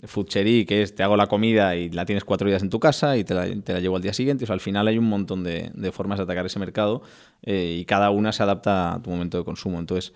Foodchery, 0.05 0.65
que 0.67 0.83
es 0.83 0.95
te 0.95 1.03
hago 1.03 1.17
la 1.17 1.29
comida 1.29 1.77
y 1.77 1.91
la 1.91 2.05
tienes 2.05 2.25
cuatro 2.25 2.49
días 2.49 2.63
en 2.63 2.71
tu 2.71 2.81
casa 2.81 3.17
y 3.17 3.25
te 3.25 3.35
la, 3.35 3.49
te 3.63 3.73
la 3.73 3.81
llevo 3.81 3.97
al 3.97 4.03
día 4.03 4.13
siguiente. 4.13 4.45
O 4.45 4.47
sea, 4.47 4.55
al 4.55 4.61
final 4.61 4.89
hay 4.89 4.99
un 4.99 5.09
montón 5.09 5.45
de, 5.45 5.71
de 5.73 5.93
formas 5.93 6.19
de 6.19 6.25
atacar 6.25 6.47
ese 6.47 6.59
mercado 6.59 7.03
y 7.43 7.85
cada 7.87 8.11
una 8.11 8.33
se 8.33 8.43
adapta 8.43 8.95
a 8.95 9.03
tu 9.03 9.09
momento 9.11 9.20
de 9.29 9.45
consumo. 9.45 9.79
Entonces, 9.79 10.13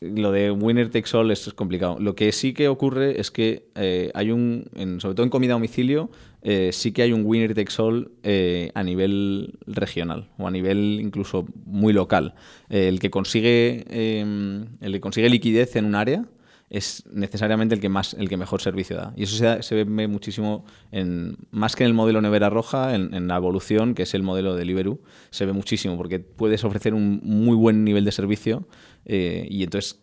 lo 0.00 0.30
de 0.30 0.50
winner 0.50 0.90
takes 0.90 1.16
all 1.16 1.30
es, 1.30 1.52
complicado. 1.54 1.96
Lo 1.98 2.14
que 2.14 2.30
sí 2.32 2.52
que 2.52 2.68
ocurre 2.68 3.18
es 3.18 3.30
que 3.30 3.68
eh, 3.74 4.10
hay 4.14 4.30
un, 4.30 4.68
sobre 5.00 5.14
todo 5.14 5.24
en 5.24 5.30
comida 5.30 5.52
a 5.52 5.56
domicilio, 5.56 6.10
eh, 6.42 6.70
sí 6.72 6.92
que 6.92 7.02
hay 7.02 7.12
un 7.12 7.22
winner 7.24 7.54
takes 7.54 7.74
all 7.78 8.10
eh, 8.22 8.70
a 8.74 8.82
nivel 8.82 9.58
regional 9.66 10.28
o 10.36 10.46
a 10.46 10.50
nivel 10.50 10.98
incluso 11.00 11.46
muy 11.64 11.92
local. 11.92 12.34
el 12.68 13.00
que 13.00 13.10
consigue 13.10 13.84
el 13.90 14.92
que 14.92 15.00
consigue 15.00 15.30
liquidez 15.30 15.76
en 15.76 15.86
un 15.86 15.94
área 15.94 16.24
es 16.68 17.04
necesariamente 17.06 17.74
el 17.74 17.80
que 17.80 17.88
más 17.88 18.14
el 18.14 18.28
que 18.28 18.36
mejor 18.36 18.60
servicio 18.60 18.96
da. 18.96 19.12
Y 19.16 19.22
eso 19.22 19.36
se, 19.36 19.62
se 19.62 19.84
ve 19.84 20.08
muchísimo 20.08 20.64
en 20.90 21.36
más 21.50 21.76
que 21.76 21.84
en 21.84 21.88
el 21.88 21.94
modelo 21.94 22.20
nevera 22.20 22.50
roja 22.50 22.94
en, 22.94 23.28
la 23.28 23.36
evolución 23.36 23.94
que 23.94 24.02
es 24.02 24.14
el 24.14 24.22
modelo 24.22 24.54
de 24.54 24.60
Deliveroo 24.60 25.00
se 25.30 25.46
ve 25.46 25.52
muchísimo 25.52 25.96
porque 25.96 26.18
puedes 26.18 26.64
ofrecer 26.64 26.94
un 26.94 27.20
muy 27.22 27.56
buen 27.56 27.84
nivel 27.84 28.04
de 28.04 28.12
servicio 28.12 28.66
eh, 29.04 29.46
y 29.48 29.62
entonces 29.62 30.00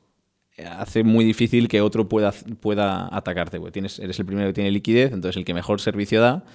hace 0.78 1.04
muy 1.04 1.26
difícil 1.26 1.68
que 1.68 1.82
otro 1.82 2.08
pueda 2.08 2.32
pueda 2.62 3.14
atacarte 3.16 3.60
tienes 3.72 4.00
eres 4.00 4.20
el 4.20 4.26
primero 4.26 4.48
que 4.50 4.54
tiene 4.54 4.72
liquidez 4.72 5.12
entonces 5.12 5.38
el 5.38 5.46
que 5.46 5.54
mejor 5.54 5.82
servicio 5.82 6.22
da 6.22 6.46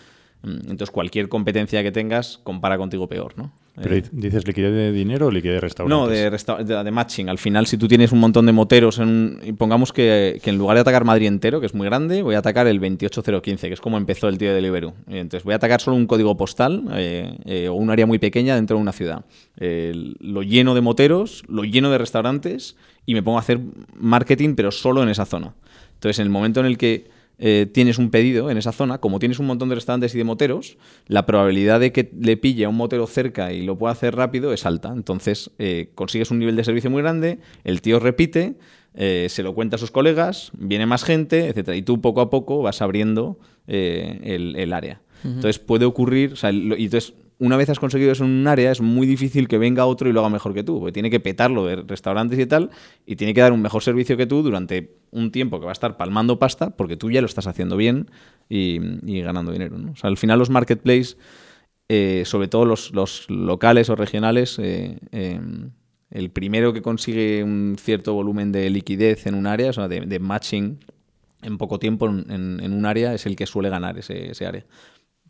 mm, 0.42 0.71
entonces 0.71 0.90
cualquier 0.90 1.28
competencia 1.28 1.83
que 1.83 1.90
tengas 1.90 2.38
compara 2.38 2.78
contigo 2.78 3.09
peor 3.09 3.37
no 3.37 3.52
¿Pero 3.82 3.97
eh, 3.97 4.04
dices 4.12 4.47
liquidez 4.47 4.73
de 4.73 4.92
dinero 4.92 5.26
o 5.26 5.30
liquidez 5.30 5.56
de 5.56 5.61
restaurantes? 5.61 5.99
No, 6.47 6.64
de, 6.64 6.85
de, 6.85 6.90
matching. 6.90 7.28
Al 7.28 7.38
final, 7.38 7.66
si 7.66 7.76
tú 7.76 7.88
tienes 7.88 8.12
un 8.12 8.20
montón 8.20 8.47
de 8.47 8.52
moteros, 8.52 8.99
en, 8.99 9.40
y 9.42 9.52
pongamos 9.52 9.92
que, 9.92 10.40
que, 10.42 10.50
en 10.50 10.58
lugar 10.58 10.76
de 10.76 10.82
atacar 10.82 11.04
Madrid 11.04 11.26
entero, 11.26 11.61
que 11.61 11.66
es 11.66 11.75
muy 11.75 11.87
grande, 11.87 12.23
voy 12.23 12.35
a 12.35 12.38
atacar 12.38 12.66
el 12.66 12.78
28015, 12.80 13.68
que 13.68 13.75
es 13.75 13.80
como 13.80 13.97
empezó 13.97 14.28
el 14.28 14.38
tío 14.38 14.49
de 14.49 14.54
Deliveroo. 14.54 14.94
Entonces 15.08 15.44
voy 15.44 15.52
a 15.52 15.56
atacar 15.56 15.80
solo 15.80 15.97
un 15.97 16.06
código 16.06 16.37
postal 16.37 16.85
eh, 16.94 17.37
eh, 17.44 17.68
o 17.68 17.75
un 17.75 17.90
área 17.90 18.06
muy 18.06 18.18
pequeña 18.18 18.54
dentro 18.54 18.76
de 18.76 18.82
una 18.82 18.92
ciudad. 18.92 19.25
lo 19.58 20.42
lleno 20.42 20.75
de 20.75 20.80
moteros, 20.80 21.44
lo 21.49 21.64
lleno 21.64 21.90
de 21.90 21.99
restaurantes 21.99 22.76
y 23.06 23.14
me 23.14 23.23
pongo 23.23 23.38
a 23.38 23.40
hacer 23.40 23.61
marketing, 23.94 24.54
pero 24.54 24.70
solo 24.70 25.02
en 25.02 25.08
esa 25.08 25.25
zona. 25.25 25.54
Entonces, 25.94 26.18
en 26.20 26.25
el 26.25 26.30
momento 26.30 26.61
en 26.61 26.66
el 26.66 26.78
que 26.78 27.17
eh, 27.38 27.66
tienes 27.73 27.99
un 27.99 28.11
pedido 28.11 28.50
en 28.50 28.59
esa 28.59 28.73
zona, 28.73 28.99
como 28.99 29.18
tienes 29.18 29.38
un 29.38 29.47
montón 29.47 29.68
de 29.68 29.76
restaurantes 29.76 30.14
y 30.14 30.18
de 30.18 30.25
moteros, 30.25 30.76
la 31.07 31.25
probabilidad 31.25 31.78
de 31.78 31.92
que 31.92 32.11
le 32.18 32.37
pille 32.37 32.64
a 32.64 32.68
un 32.68 32.76
motero 32.76 33.07
cerca 33.07 33.52
y 33.52 33.62
lo 33.62 33.78
pueda 33.78 33.92
hacer 33.92 34.16
rápido 34.16 34.52
es 34.52 34.66
alta. 34.66 34.92
Entonces 34.92 35.50
eh, 35.59 35.90
consigues 35.95 36.30
un 36.30 36.40
nivel 36.40 36.57
de 36.57 36.64
servicio 36.64 36.90
muy 36.90 37.02
grande, 37.02 37.38
el 37.62 37.80
tío 37.80 38.00
repite, 38.00 38.57
eh, 38.95 39.26
se 39.30 39.42
lo 39.45 39.54
cuenta 39.54 39.76
a 39.76 39.78
sus 39.78 39.92
colegas, 39.92 40.50
viene 40.59 40.87
más 40.87 41.04
gente, 41.04 41.47
etcétera, 41.47 41.76
y 41.76 41.83
tú 41.83 42.00
poco 42.00 42.21
a 42.21 42.30
poco 42.30 42.62
vas 42.62 42.83
abriendo 42.83 43.38
el, 43.68 44.73
área. 44.73 45.00
Entonces 45.25 45.59
puede 45.59 45.85
ocurrir, 45.85 46.35
y 46.42 46.85
entonces 46.85 47.14
una 47.38 47.57
vez 47.57 47.71
has 47.71 47.78
conseguido 47.78 48.11
eso 48.11 48.25
en 48.25 48.30
un 48.30 48.47
área, 48.49 48.73
es 48.73 48.80
muy 48.80 49.07
difícil 49.07 49.47
que 49.47 49.59
venga 49.59 49.87
otro 49.87 50.09
y 50.09 50.12
lo 50.12 50.21
haga 50.21 50.28
mejor 50.28 50.54
que 50.54 50.64
tú, 50.64 50.80
porque 50.80 50.92
tiene 50.92 51.11
que 51.11 51.21
petarlo 51.21 51.66
de 51.66 51.76
restaurantes 51.76 52.38
y 52.38 52.47
tal, 52.47 52.71
y 53.07 53.16
tiene 53.16 53.33
que 53.33 53.40
dar 53.40 53.52
un 53.52 53.62
mejor 53.62 53.83
servicio 53.83 54.16
que 54.16 54.26
tú 54.26 54.42
durante 54.42 54.97
un 55.12 55.30
tiempo 55.30 55.61
que 55.61 55.66
va 55.66 55.71
a 55.71 55.73
estar 55.73 55.97
palmando 55.97 56.38
pasta, 56.38 56.71
porque 56.71 56.97
tú 56.97 57.11
ya 57.11 57.21
lo 57.21 57.26
estás 57.26 57.47
haciendo 57.47 57.76
bien 57.76 58.11
y, 58.49 59.21
ganando 59.23 59.52
dinero. 59.52 59.76
O 59.92 59.97
sea, 59.97 60.11
al 60.11 60.16
final 60.16 60.38
los 60.38 60.50
marketplaces, 60.50 61.16
eh, 61.88 62.25
sobre 62.26 62.49
todo 62.49 62.64
los, 62.64 63.30
locales 63.30 63.88
o 63.88 63.95
regionales, 63.95 64.59
eh, 64.59 64.99
em, 65.12 65.71
el 66.11 66.30
primero 66.30 66.73
que 66.73 66.83
consigue 66.83 67.45
un 67.45 67.76
cierto 67.78 68.14
volumen 68.14 68.50
de 68.50 68.68
liquidez 68.68 69.26
en 69.26 69.35
un 69.35 69.47
área, 69.47 69.71
o 69.71 69.73
sea, 69.73 69.87
de, 69.87 70.18
matching 70.18 70.78
en 71.42 71.57
poco 71.57 71.78
tiempo 71.78 72.09
en, 72.09 72.73
un 72.73 72.87
área, 72.87 73.14
es 73.14 73.26
el 73.26 73.37
que 73.37 73.47
suele 73.47 73.68
ganar 73.68 73.97
ese, 73.97 74.33
ese 74.33 74.45
área 74.45 74.64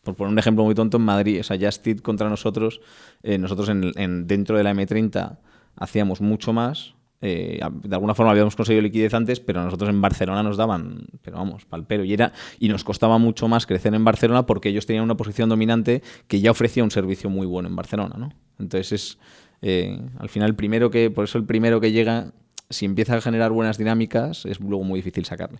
por 0.08 0.16
poner 0.16 0.32
un 0.32 0.38
ejemplo 0.38 0.64
muy 0.64 0.74
tonto, 0.74 0.96
en 0.96 1.02
Madrid, 1.02 1.40
o 1.40 1.42
sea, 1.42 1.58
Justit 1.60 2.00
contra 2.00 2.30
nosotros, 2.30 2.80
eh, 3.22 3.36
nosotros 3.36 3.68
en, 3.68 4.26
dentro 4.26 4.56
de 4.56 4.64
la 4.64 4.72
M30 4.72 5.36
hacíamos 5.76 6.22
mucho 6.22 6.54
más 6.54 6.94
eh, 7.20 7.60
de 7.82 7.94
alguna 7.94 8.14
forma 8.14 8.30
habíamos 8.30 8.56
conseguido 8.56 8.80
liquidez 8.80 9.12
antes, 9.12 9.40
pero 9.40 9.62
nosotros 9.62 9.90
en 9.90 10.00
Barcelona 10.00 10.42
nos 10.42 10.56
daban, 10.56 11.08
pero 11.20 11.36
vamos, 11.36 11.66
palpero. 11.66 12.04
Y, 12.04 12.14
era, 12.14 12.32
y 12.58 12.68
nos 12.68 12.84
costaba 12.84 13.18
mucho 13.18 13.48
más 13.48 13.66
crecer 13.66 13.92
en 13.92 14.04
Barcelona 14.04 14.46
porque 14.46 14.70
ellos 14.70 14.86
tenían 14.86 15.04
una 15.04 15.16
posición 15.16 15.50
dominante 15.50 16.02
que 16.26 16.40
ya 16.40 16.52
ofrecía 16.52 16.84
un 16.84 16.90
servicio 16.90 17.28
muy 17.28 17.46
bueno 17.46 17.68
en 17.68 17.76
Barcelona, 17.76 18.14
¿no? 18.16 18.32
Entonces 18.58 18.92
es, 18.92 19.18
eh, 19.60 20.00
al 20.18 20.30
final, 20.30 20.50
el 20.50 20.54
primero 20.54 20.90
que, 20.90 21.10
por 21.10 21.24
eso 21.24 21.36
el 21.36 21.44
primero 21.44 21.80
que 21.80 21.92
llega, 21.92 22.32
si 22.70 22.86
empieza 22.86 23.16
a 23.16 23.20
generar 23.20 23.50
buenas 23.50 23.76
dinámicas, 23.76 24.46
es 24.46 24.60
luego 24.60 24.84
muy 24.84 25.00
difícil 25.00 25.26
sacarle. 25.26 25.58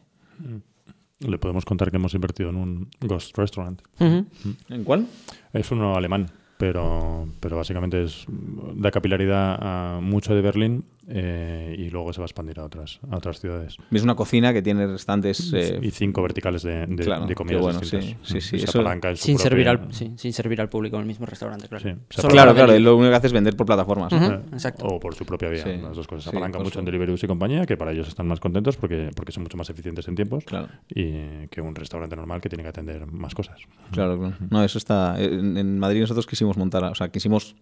Le 1.21 1.39
podemos 1.39 1.65
contar 1.65 1.91
que 1.91 1.97
hemos 1.97 2.15
invertido 2.15 2.51
en 2.51 2.57
un 2.57 2.89
Ghost 3.01 3.37
Restaurant. 3.37 3.81
¿En 3.99 4.85
cuál? 4.85 5.07
Es 5.53 5.71
uno 5.71 5.97
alemán, 5.97 6.31
pero, 6.59 7.29
pero 7.41 7.57
básicamente 7.57 8.03
es 8.03 8.27
da 8.75 8.91
capilaridad 8.91 9.59
a 9.61 10.01
mucho 10.01 10.35
de 10.35 10.43
Berlín 10.43 10.85
eh, 11.11 11.75
y 11.79 11.89
luego 11.91 12.13
se 12.13 12.21
va 12.21 12.25
a 12.25 12.27
expandir 12.27 12.61
a 12.61 12.65
otras, 12.65 13.01
a 13.11 13.17
otras 13.17 13.41
ciudades. 13.41 13.77
Es 13.91 14.03
una 14.03 14.15
cocina 14.15 14.53
que 14.53 14.61
tiene 14.63 14.87
restantes... 14.87 15.53
eh, 15.55 15.79
y 15.83 15.91
cinco 15.91 16.23
verticales 16.23 16.63
de, 16.63 16.87
de, 16.87 17.05
claro, 17.05 17.27
de 17.27 17.35
comidas 17.35 17.63
bueno, 17.63 17.81
distintas. 17.81 18.11
sí, 18.23 18.35
sí, 18.35 18.41
sí, 18.41 18.59
se 18.59 18.65
eso- 18.67 18.81
apalanca 18.81 19.09
en 19.11 19.17
su 19.17 19.25
Sin, 19.25 19.39
servir 19.39 19.69
al, 19.69 19.93
sí, 19.93 20.13
sin 20.17 20.33
servir 20.33 20.61
al 20.61 20.69
público 20.69 20.97
en 20.97 21.03
el 21.03 21.07
mismo 21.09 21.25
restaurante, 21.27 21.67
claro. 21.69 21.97
Solo 22.11 22.29
claro, 22.29 22.55
claro, 22.55 22.79
lo 22.79 22.97
único 22.97 23.11
que 23.11 23.17
hace 23.17 23.27
es 23.29 23.33
vender 23.33 23.57
por 23.57 23.67
plataformas. 23.67 24.13
Eh, 24.13 24.41
exacto. 24.53 24.87
O 24.87 25.01
por 25.01 25.15
su 25.15 25.25
propia 25.25 25.49
vía. 25.49 25.65
Sí, 25.65 25.77
Las 25.83 25.97
dos 25.97 26.07
cosas. 26.07 26.25
Se 26.25 26.39
por 26.39 26.63
mucho 26.63 26.79
en 26.79 26.85
Deliveroo 26.85 27.17
y 27.23 27.27
compañía, 27.27 27.65
que 27.65 27.77
para 27.77 27.93
ellos 27.93 28.09
están 28.09 28.27
más 28.27 28.41
contentos 28.41 28.77
porque, 28.77 29.11
porque 29.17 29.33
son 29.33 29.43
mucho 29.45 29.57
más 29.57 29.71
eficientes 29.71 30.07
en 30.09 30.15
tiempos 30.15 30.45
Claro. 30.45 30.69
y 30.89 31.47
que 31.49 31.61
un 31.61 31.75
restaurante 31.75 32.15
normal 32.17 32.41
que 32.41 32.49
tiene 32.49 32.63
que 32.63 32.69
atender 32.69 33.07
más 33.07 33.35
cosas. 33.35 33.61
Claro, 33.93 34.19
claro. 34.19 34.35
No, 34.51 34.63
eso 34.63 34.79
está. 34.79 35.21
En, 35.23 35.57
en 35.57 35.79
Madrid 35.79 36.01
nosotros 36.01 36.27
quisimos 36.27 36.57
montar, 36.57 36.85
o 36.85 36.95
sea, 36.95 37.09
quisimos 37.11 37.57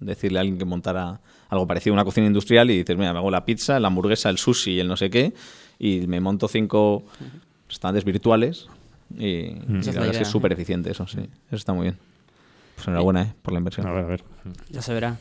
decirle 0.00 0.38
a 0.38 0.40
alguien 0.42 0.58
que 0.58 0.64
montara 0.64 1.20
algo 1.48 1.66
parecido 1.66 1.94
a 1.94 1.96
una 1.96 2.04
cocina 2.04 2.26
industrial 2.26 2.70
y 2.70 2.78
dices, 2.78 2.96
mira, 2.96 3.12
me 3.12 3.18
hago 3.18 3.30
la 3.30 3.44
pizza, 3.44 3.80
la 3.80 3.88
hamburguesa, 3.88 4.30
el 4.30 4.38
sushi 4.38 4.72
y 4.72 4.80
el 4.80 4.88
no 4.88 4.96
sé 4.96 5.10
qué, 5.10 5.32
y 5.78 6.06
me 6.06 6.20
monto 6.20 6.48
cinco 6.48 7.04
restaurantes 7.68 8.04
virtuales 8.04 8.68
y, 9.10 9.50
la 9.50 9.92
verdad 9.92 10.10
es 10.10 10.16
que 10.18 10.22
es 10.22 10.28
súper 10.28 10.52
eficiente 10.52 10.90
eso, 10.90 11.06
sí. 11.06 11.20
Eso 11.20 11.56
está 11.56 11.72
muy 11.72 11.84
bien. 11.84 11.96
Pues 12.74 12.88
enhorabuena, 12.88 13.22
eh, 13.22 13.34
por 13.42 13.52
la 13.52 13.58
inversión. 13.58 13.86
A 13.86 13.92
ver, 13.92 14.04
a 14.04 14.08
ver. 14.08 14.24
Ya 14.70 14.82
se 14.82 14.92
verá. 14.92 15.16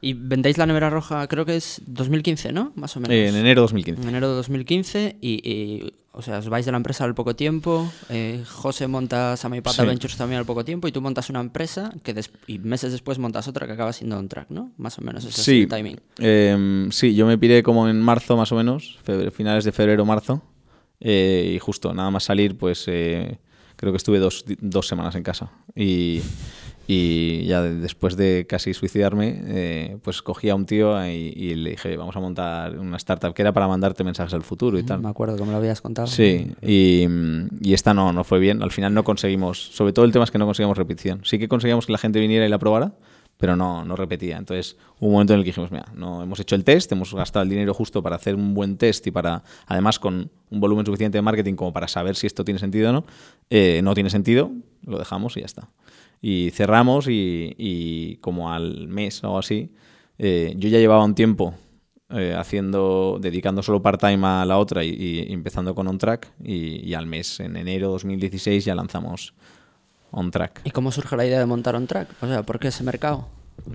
Y 0.00 0.12
vendéis 0.12 0.58
la 0.58 0.66
nevera 0.66 0.90
roja, 0.90 1.26
creo 1.26 1.44
que 1.44 1.56
es 1.56 1.82
2015, 1.86 2.52
¿no? 2.52 2.72
Más 2.76 2.96
o 2.96 3.00
menos. 3.00 3.14
Eh, 3.14 3.28
en 3.28 3.34
enero 3.34 3.62
de 3.62 3.64
2015. 3.64 4.02
En 4.02 4.08
enero 4.08 4.28
de 4.30 4.36
2015 4.36 5.16
y, 5.20 5.28
y, 5.50 5.92
o 6.12 6.22
sea, 6.22 6.38
os 6.38 6.48
vais 6.48 6.64
de 6.64 6.70
la 6.70 6.76
empresa 6.76 7.02
al 7.04 7.14
poco 7.16 7.34
tiempo, 7.34 7.90
eh, 8.08 8.42
José 8.46 8.86
monta 8.86 9.36
Samaipata 9.36 9.82
Sí. 9.82 9.88
Ventures 9.88 10.16
también 10.16 10.38
al 10.38 10.46
poco 10.46 10.64
tiempo 10.64 10.86
y 10.86 10.92
tú 10.92 11.00
montas 11.00 11.30
una 11.30 11.40
empresa 11.40 11.92
que 12.04 12.14
y 12.46 12.58
meses 12.60 12.92
después 12.92 13.18
montas 13.18 13.48
otra 13.48 13.66
que 13.66 13.72
acaba 13.72 13.92
siendo 13.92 14.16
on 14.18 14.28
track, 14.28 14.50
¿no? 14.50 14.70
Más 14.78 14.98
o 14.98 15.02
menos 15.02 15.24
ese 15.24 15.40
es 15.40 15.48
el 15.48 15.68
timing. 15.68 16.00
Eh, 16.18 16.86
sí, 16.92 17.14
yo 17.16 17.26
me 17.26 17.36
piré 17.36 17.64
como 17.64 17.88
en 17.88 18.00
marzo 18.00 18.36
más 18.36 18.52
o 18.52 18.56
menos, 18.56 18.98
finales 19.32 19.64
de 19.64 19.72
febrero, 19.72 20.04
marzo. 20.04 20.42
eh, 21.00 21.52
y 21.54 21.58
justo, 21.58 21.92
nada 21.92 22.10
más 22.12 22.24
salir, 22.24 22.56
pues 22.56 22.84
eh, 22.86 23.38
creo 23.76 23.92
que 23.92 23.96
estuve 23.96 24.18
dos, 24.20 24.44
dos 24.60 24.86
semanas 24.86 25.14
en 25.16 25.22
casa. 25.24 25.50
Y, 25.74 26.20
y 26.90 27.44
ya 27.44 27.60
de- 27.60 27.74
después 27.74 28.16
de 28.16 28.46
casi 28.48 28.72
suicidarme, 28.72 29.40
eh, 29.44 29.98
pues 30.02 30.22
cogí 30.22 30.48
a 30.48 30.54
un 30.54 30.64
tío 30.64 30.98
y, 31.06 31.10
y 31.36 31.54
le 31.54 31.70
dije, 31.70 31.96
vamos 31.98 32.16
a 32.16 32.20
montar 32.20 32.78
una 32.78 32.96
startup 32.96 33.34
que 33.34 33.42
era 33.42 33.52
para 33.52 33.68
mandarte 33.68 34.02
mensajes 34.04 34.32
al 34.32 34.42
futuro 34.42 34.78
y 34.78 34.82
tal. 34.82 35.00
Me 35.02 35.10
acuerdo 35.10 35.36
que 35.36 35.44
me 35.44 35.50
lo 35.52 35.58
habías 35.58 35.82
contado. 35.82 36.08
Sí, 36.08 36.50
y, 36.62 37.06
y 37.60 37.74
esta 37.74 37.92
no, 37.92 38.12
no 38.14 38.24
fue 38.24 38.38
bien. 38.38 38.62
Al 38.62 38.70
final 38.70 38.94
no 38.94 39.04
conseguimos, 39.04 39.58
sobre 39.62 39.92
todo 39.92 40.06
el 40.06 40.12
tema 40.12 40.24
es 40.24 40.30
que 40.30 40.38
no 40.38 40.46
conseguíamos 40.46 40.78
repetición. 40.78 41.20
Sí 41.24 41.38
que 41.38 41.46
conseguíamos 41.46 41.84
que 41.84 41.92
la 41.92 41.98
gente 41.98 42.20
viniera 42.20 42.46
y 42.46 42.48
la 42.48 42.58
probara, 42.58 42.94
pero 43.36 43.54
no, 43.54 43.84
no 43.84 43.94
repetía. 43.94 44.38
Entonces 44.38 44.78
hubo 44.98 45.08
un 45.08 45.12
momento 45.12 45.34
en 45.34 45.40
el 45.40 45.44
que 45.44 45.50
dijimos, 45.50 45.70
mira, 45.70 45.84
no, 45.94 46.22
hemos 46.22 46.40
hecho 46.40 46.54
el 46.54 46.64
test, 46.64 46.90
hemos 46.90 47.12
gastado 47.12 47.42
el 47.42 47.50
dinero 47.50 47.74
justo 47.74 48.02
para 48.02 48.16
hacer 48.16 48.34
un 48.34 48.54
buen 48.54 48.78
test 48.78 49.06
y 49.06 49.10
para, 49.10 49.44
además 49.66 49.98
con 49.98 50.30
un 50.50 50.60
volumen 50.60 50.86
suficiente 50.86 51.18
de 51.18 51.22
marketing 51.22 51.52
como 51.54 51.70
para 51.74 51.86
saber 51.86 52.16
si 52.16 52.26
esto 52.26 52.46
tiene 52.46 52.58
sentido 52.58 52.88
o 52.88 52.92
no. 52.94 53.04
Eh, 53.50 53.82
no 53.84 53.92
tiene 53.92 54.08
sentido, 54.08 54.50
lo 54.86 54.98
dejamos 54.98 55.36
y 55.36 55.40
ya 55.40 55.46
está. 55.46 55.68
Y 56.20 56.50
cerramos 56.50 57.06
y, 57.08 57.54
y 57.56 58.16
como 58.16 58.52
al 58.52 58.88
mes 58.88 59.22
o 59.24 59.38
así, 59.38 59.70
eh, 60.18 60.54
yo 60.56 60.68
ya 60.68 60.78
llevaba 60.78 61.04
un 61.04 61.14
tiempo 61.14 61.54
eh, 62.10 62.34
haciendo, 62.36 63.18
dedicando 63.20 63.62
solo 63.62 63.82
part-time 63.82 64.26
a 64.26 64.44
la 64.44 64.58
otra 64.58 64.82
y, 64.82 64.90
y 64.90 65.32
empezando 65.32 65.74
con 65.74 65.86
On 65.86 65.98
Track 65.98 66.28
y, 66.42 66.88
y 66.88 66.94
al 66.94 67.06
mes, 67.06 67.38
en 67.40 67.56
enero 67.56 67.90
2016, 67.90 68.64
ya 68.64 68.74
lanzamos 68.74 69.34
On 70.10 70.30
Track. 70.30 70.62
¿Y 70.64 70.70
cómo 70.70 70.90
surge 70.90 71.16
la 71.16 71.26
idea 71.26 71.38
de 71.38 71.46
montar 71.46 71.76
on 71.76 71.86
track? 71.86 72.08
O 72.22 72.26
sea, 72.26 72.42
¿por 72.42 72.58
qué 72.58 72.68
ese 72.68 72.82
mercado? 72.82 73.28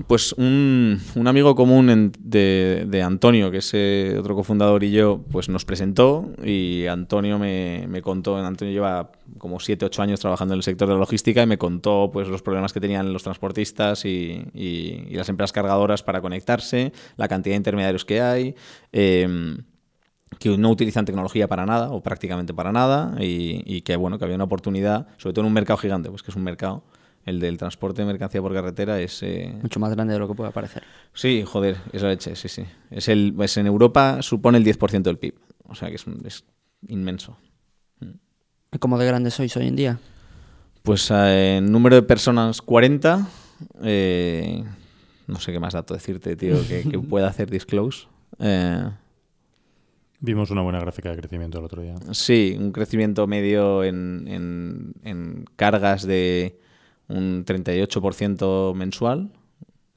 Pues 0.07 0.33
un, 0.33 0.99
amigo 1.25 1.55
común 1.55 2.11
de, 2.19 3.01
Antonio, 3.03 3.51
que 3.51 3.57
es 3.57 3.71
eh, 3.73 4.15
otro 4.17 4.35
cofundador 4.35 4.83
y 4.83 4.91
yo, 4.91 5.21
pues 5.31 5.49
nos 5.49 5.65
presentó 5.65 6.31
y 6.43 6.85
Antonio 6.87 7.37
me, 7.37 7.85
me 7.87 8.01
contó, 8.01 8.37
Antonio 8.37 8.73
lleva 8.73 9.11
como 9.37 9.59
7, 9.59 9.85
8 9.85 10.01
años 10.01 10.19
trabajando 10.19 10.53
en 10.53 10.59
el 10.59 10.63
sector 10.63 10.87
de 10.87 10.93
la 10.93 10.99
logística 10.99 11.43
y 11.43 11.47
me 11.47 11.57
contó 11.57 12.09
pues 12.11 12.27
los 12.27 12.41
problemas 12.41 12.73
que 12.73 12.79
tenían 12.79 13.13
los 13.13 13.23
transportistas 13.23 14.05
y 14.05 15.07
las 15.11 15.29
empresas 15.29 15.51
cargadoras 15.51 16.01
para 16.01 16.21
conectarse, 16.21 16.91
la 17.17 17.27
cantidad 17.27 17.53
de 17.53 17.57
intermediarios 17.57 18.05
que 18.05 18.21
hay. 18.21 18.55
em, 18.91 19.57
que 20.39 20.57
no 20.57 20.71
utilizan 20.71 21.05
tecnología 21.05 21.47
para 21.47 21.65
nada 21.65 21.91
o 21.91 22.01
prácticamente 22.01 22.55
para 22.55 22.71
nada 22.71 23.15
y, 23.19 23.61
y 23.65 23.81
que 23.81 23.95
bueno 23.95 24.17
que 24.17 24.25
había 24.25 24.35
una 24.35 24.45
oportunidad 24.45 25.07
sobre 25.17 25.33
todo 25.33 25.41
en 25.41 25.47
un 25.47 25.53
mercado 25.53 25.77
gigante 25.77 26.09
pues 26.09 26.23
que 26.23 26.31
es 26.31 26.37
un 26.37 26.43
mercado 26.43 26.83
el 27.25 27.39
del 27.39 27.57
transporte 27.57 28.01
de 28.01 28.05
mercancía 28.05 28.41
por 28.41 28.53
carretera 28.53 28.99
es 28.99 29.23
eh, 29.23 29.53
Mucho 29.61 29.79
más 29.79 29.91
grande 29.93 30.13
de 30.13 30.19
lo 30.19 30.27
que 30.27 30.33
puede 30.35 30.51
parecer. 30.51 30.83
Sí, 31.13 31.43
joder, 31.45 31.77
es 31.91 32.01
la 32.01 32.09
leche, 32.09 32.35
sí, 32.35 32.47
sí. 32.49 32.63
Es 32.91 33.07
el, 33.07 33.33
pues 33.35 33.55
en 33.57 33.67
Europa 33.67 34.21
supone 34.21 34.57
el 34.57 34.63
10% 34.65 35.03
del 35.03 35.17
PIB. 35.17 35.35
O 35.65 35.75
sea 35.75 35.89
que 35.89 35.95
es, 35.95 36.05
un- 36.07 36.21
es 36.25 36.43
inmenso. 36.87 37.37
¿Y 38.71 38.77
cómo 38.79 38.97
de 38.97 39.05
grandes 39.05 39.35
sois 39.35 39.55
hoy 39.57 39.67
en 39.67 39.75
día? 39.75 39.99
Pues 40.81 41.09
eh, 41.11 41.57
en 41.57 41.71
número 41.71 41.95
de 41.95 42.01
personas 42.03 42.61
40. 42.61 43.27
eh, 43.83 44.63
no 45.27 45.39
sé 45.39 45.51
qué 45.53 45.59
más 45.59 45.73
dato 45.73 45.93
decirte, 45.93 46.35
tío, 46.35 46.67
que, 46.67 46.83
que 46.89 46.99
pueda 47.09 47.27
hacer 47.27 47.49
disclose. 47.49 48.07
Eh, 48.39 48.89
Vimos 50.19 50.51
una 50.51 50.61
buena 50.61 50.79
gráfica 50.79 51.09
de 51.11 51.17
crecimiento 51.17 51.59
el 51.59 51.65
otro 51.65 51.81
día. 51.81 51.95
sí, 52.11 52.55
un 52.57 52.71
crecimiento 52.71 53.27
medio 53.27 53.83
en, 53.83 54.25
en- 54.27 54.93
en 55.03 55.45
cargas 55.57 56.03
de 56.07 56.57
un 57.07 57.45
38% 57.45 58.73
mensual 58.73 59.31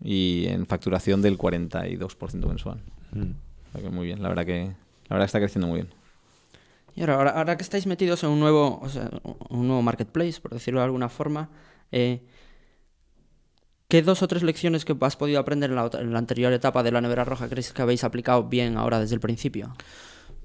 y 0.02 0.46
en 0.48 0.66
facturación 0.66 1.22
del 1.22 1.38
42% 1.38 2.46
mensual. 2.46 2.82
Mm. 3.12 3.22
O 3.22 3.72
sea 3.72 3.82
que 3.82 3.88
muy 3.88 4.06
bien, 4.06 4.22
la 4.22 4.28
verdad 4.28 4.44
que, 4.44 4.64
la 4.64 5.16
verdad 5.16 5.24
que 5.24 5.26
está 5.26 5.40
creciendo 5.40 5.68
muy 5.68 5.82
bien. 5.82 5.94
Y 6.94 7.02
ahora, 7.02 7.14
ahora, 7.14 7.30
ahora 7.32 7.56
que 7.56 7.62
estáis 7.62 7.86
metidos 7.86 8.24
en 8.24 8.30
un 8.30 8.40
nuevo, 8.40 8.80
o 8.82 8.88
sea, 8.88 9.10
un 9.50 9.66
nuevo 9.66 9.82
marketplace, 9.82 10.40
por 10.40 10.52
decirlo 10.52 10.80
de 10.80 10.86
alguna 10.86 11.10
forma, 11.10 11.50
eh, 11.92 12.22
¿qué 13.88 14.02
dos 14.02 14.22
o 14.22 14.28
tres 14.28 14.42
lecciones 14.42 14.84
que 14.84 14.96
has 14.98 15.16
podido 15.16 15.38
aprender 15.38 15.70
en 15.70 15.76
la, 15.76 15.90
en 15.92 16.12
la 16.12 16.18
anterior 16.18 16.52
etapa 16.52 16.82
de 16.82 16.92
la 16.92 17.00
nevera 17.00 17.24
roja 17.24 17.48
creéis 17.48 17.72
que 17.72 17.82
habéis 17.82 18.02
aplicado 18.02 18.44
bien 18.44 18.78
ahora 18.78 18.98
desde 18.98 19.14
el 19.14 19.20
principio? 19.20 19.74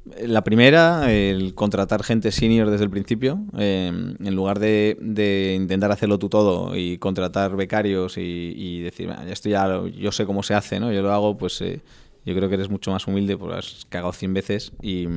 La 0.03 0.43
primera, 0.43 1.12
el 1.13 1.53
contratar 1.53 2.03
gente 2.03 2.31
senior 2.31 2.72
desde 2.72 2.86
el 2.86 2.89
principio, 2.89 3.39
eh, 3.58 3.88
en 4.20 4.36
lugar 4.36 4.58
de, 4.58 4.98
intentar 5.55 5.91
hacerlo 5.91 6.17
tú 6.17 6.27
todo 6.27 6.75
y 6.75 6.98
contratar 6.98 7.55
becarios 7.55 8.17
y, 8.17 8.53
y 8.55 8.81
decir, 8.81 9.08
"Bueno, 9.08 9.22
esto 9.24 9.48
ya 9.50 9.81
yo 9.96 10.12
sé 10.12 10.25
cómo 10.25 10.41
se 10.41 10.55
hace, 10.55 10.79
¿no? 10.79 10.91
Yo 10.91 11.03
lo 11.03 11.13
hago, 11.13 11.38
pues 11.38 11.62
eh, 11.62 11.81
yo 12.25 12.36
creo 12.36 12.50
que 12.50 12.55
eres 12.55 12.70
mucho 12.70 12.89
más 12.89 13.05
humilde, 13.08 13.38
porque 13.38 13.58
has 13.58 13.86
cagado 13.89 14.12
100 14.12 14.34
veces 14.34 14.72
y 14.81 15.08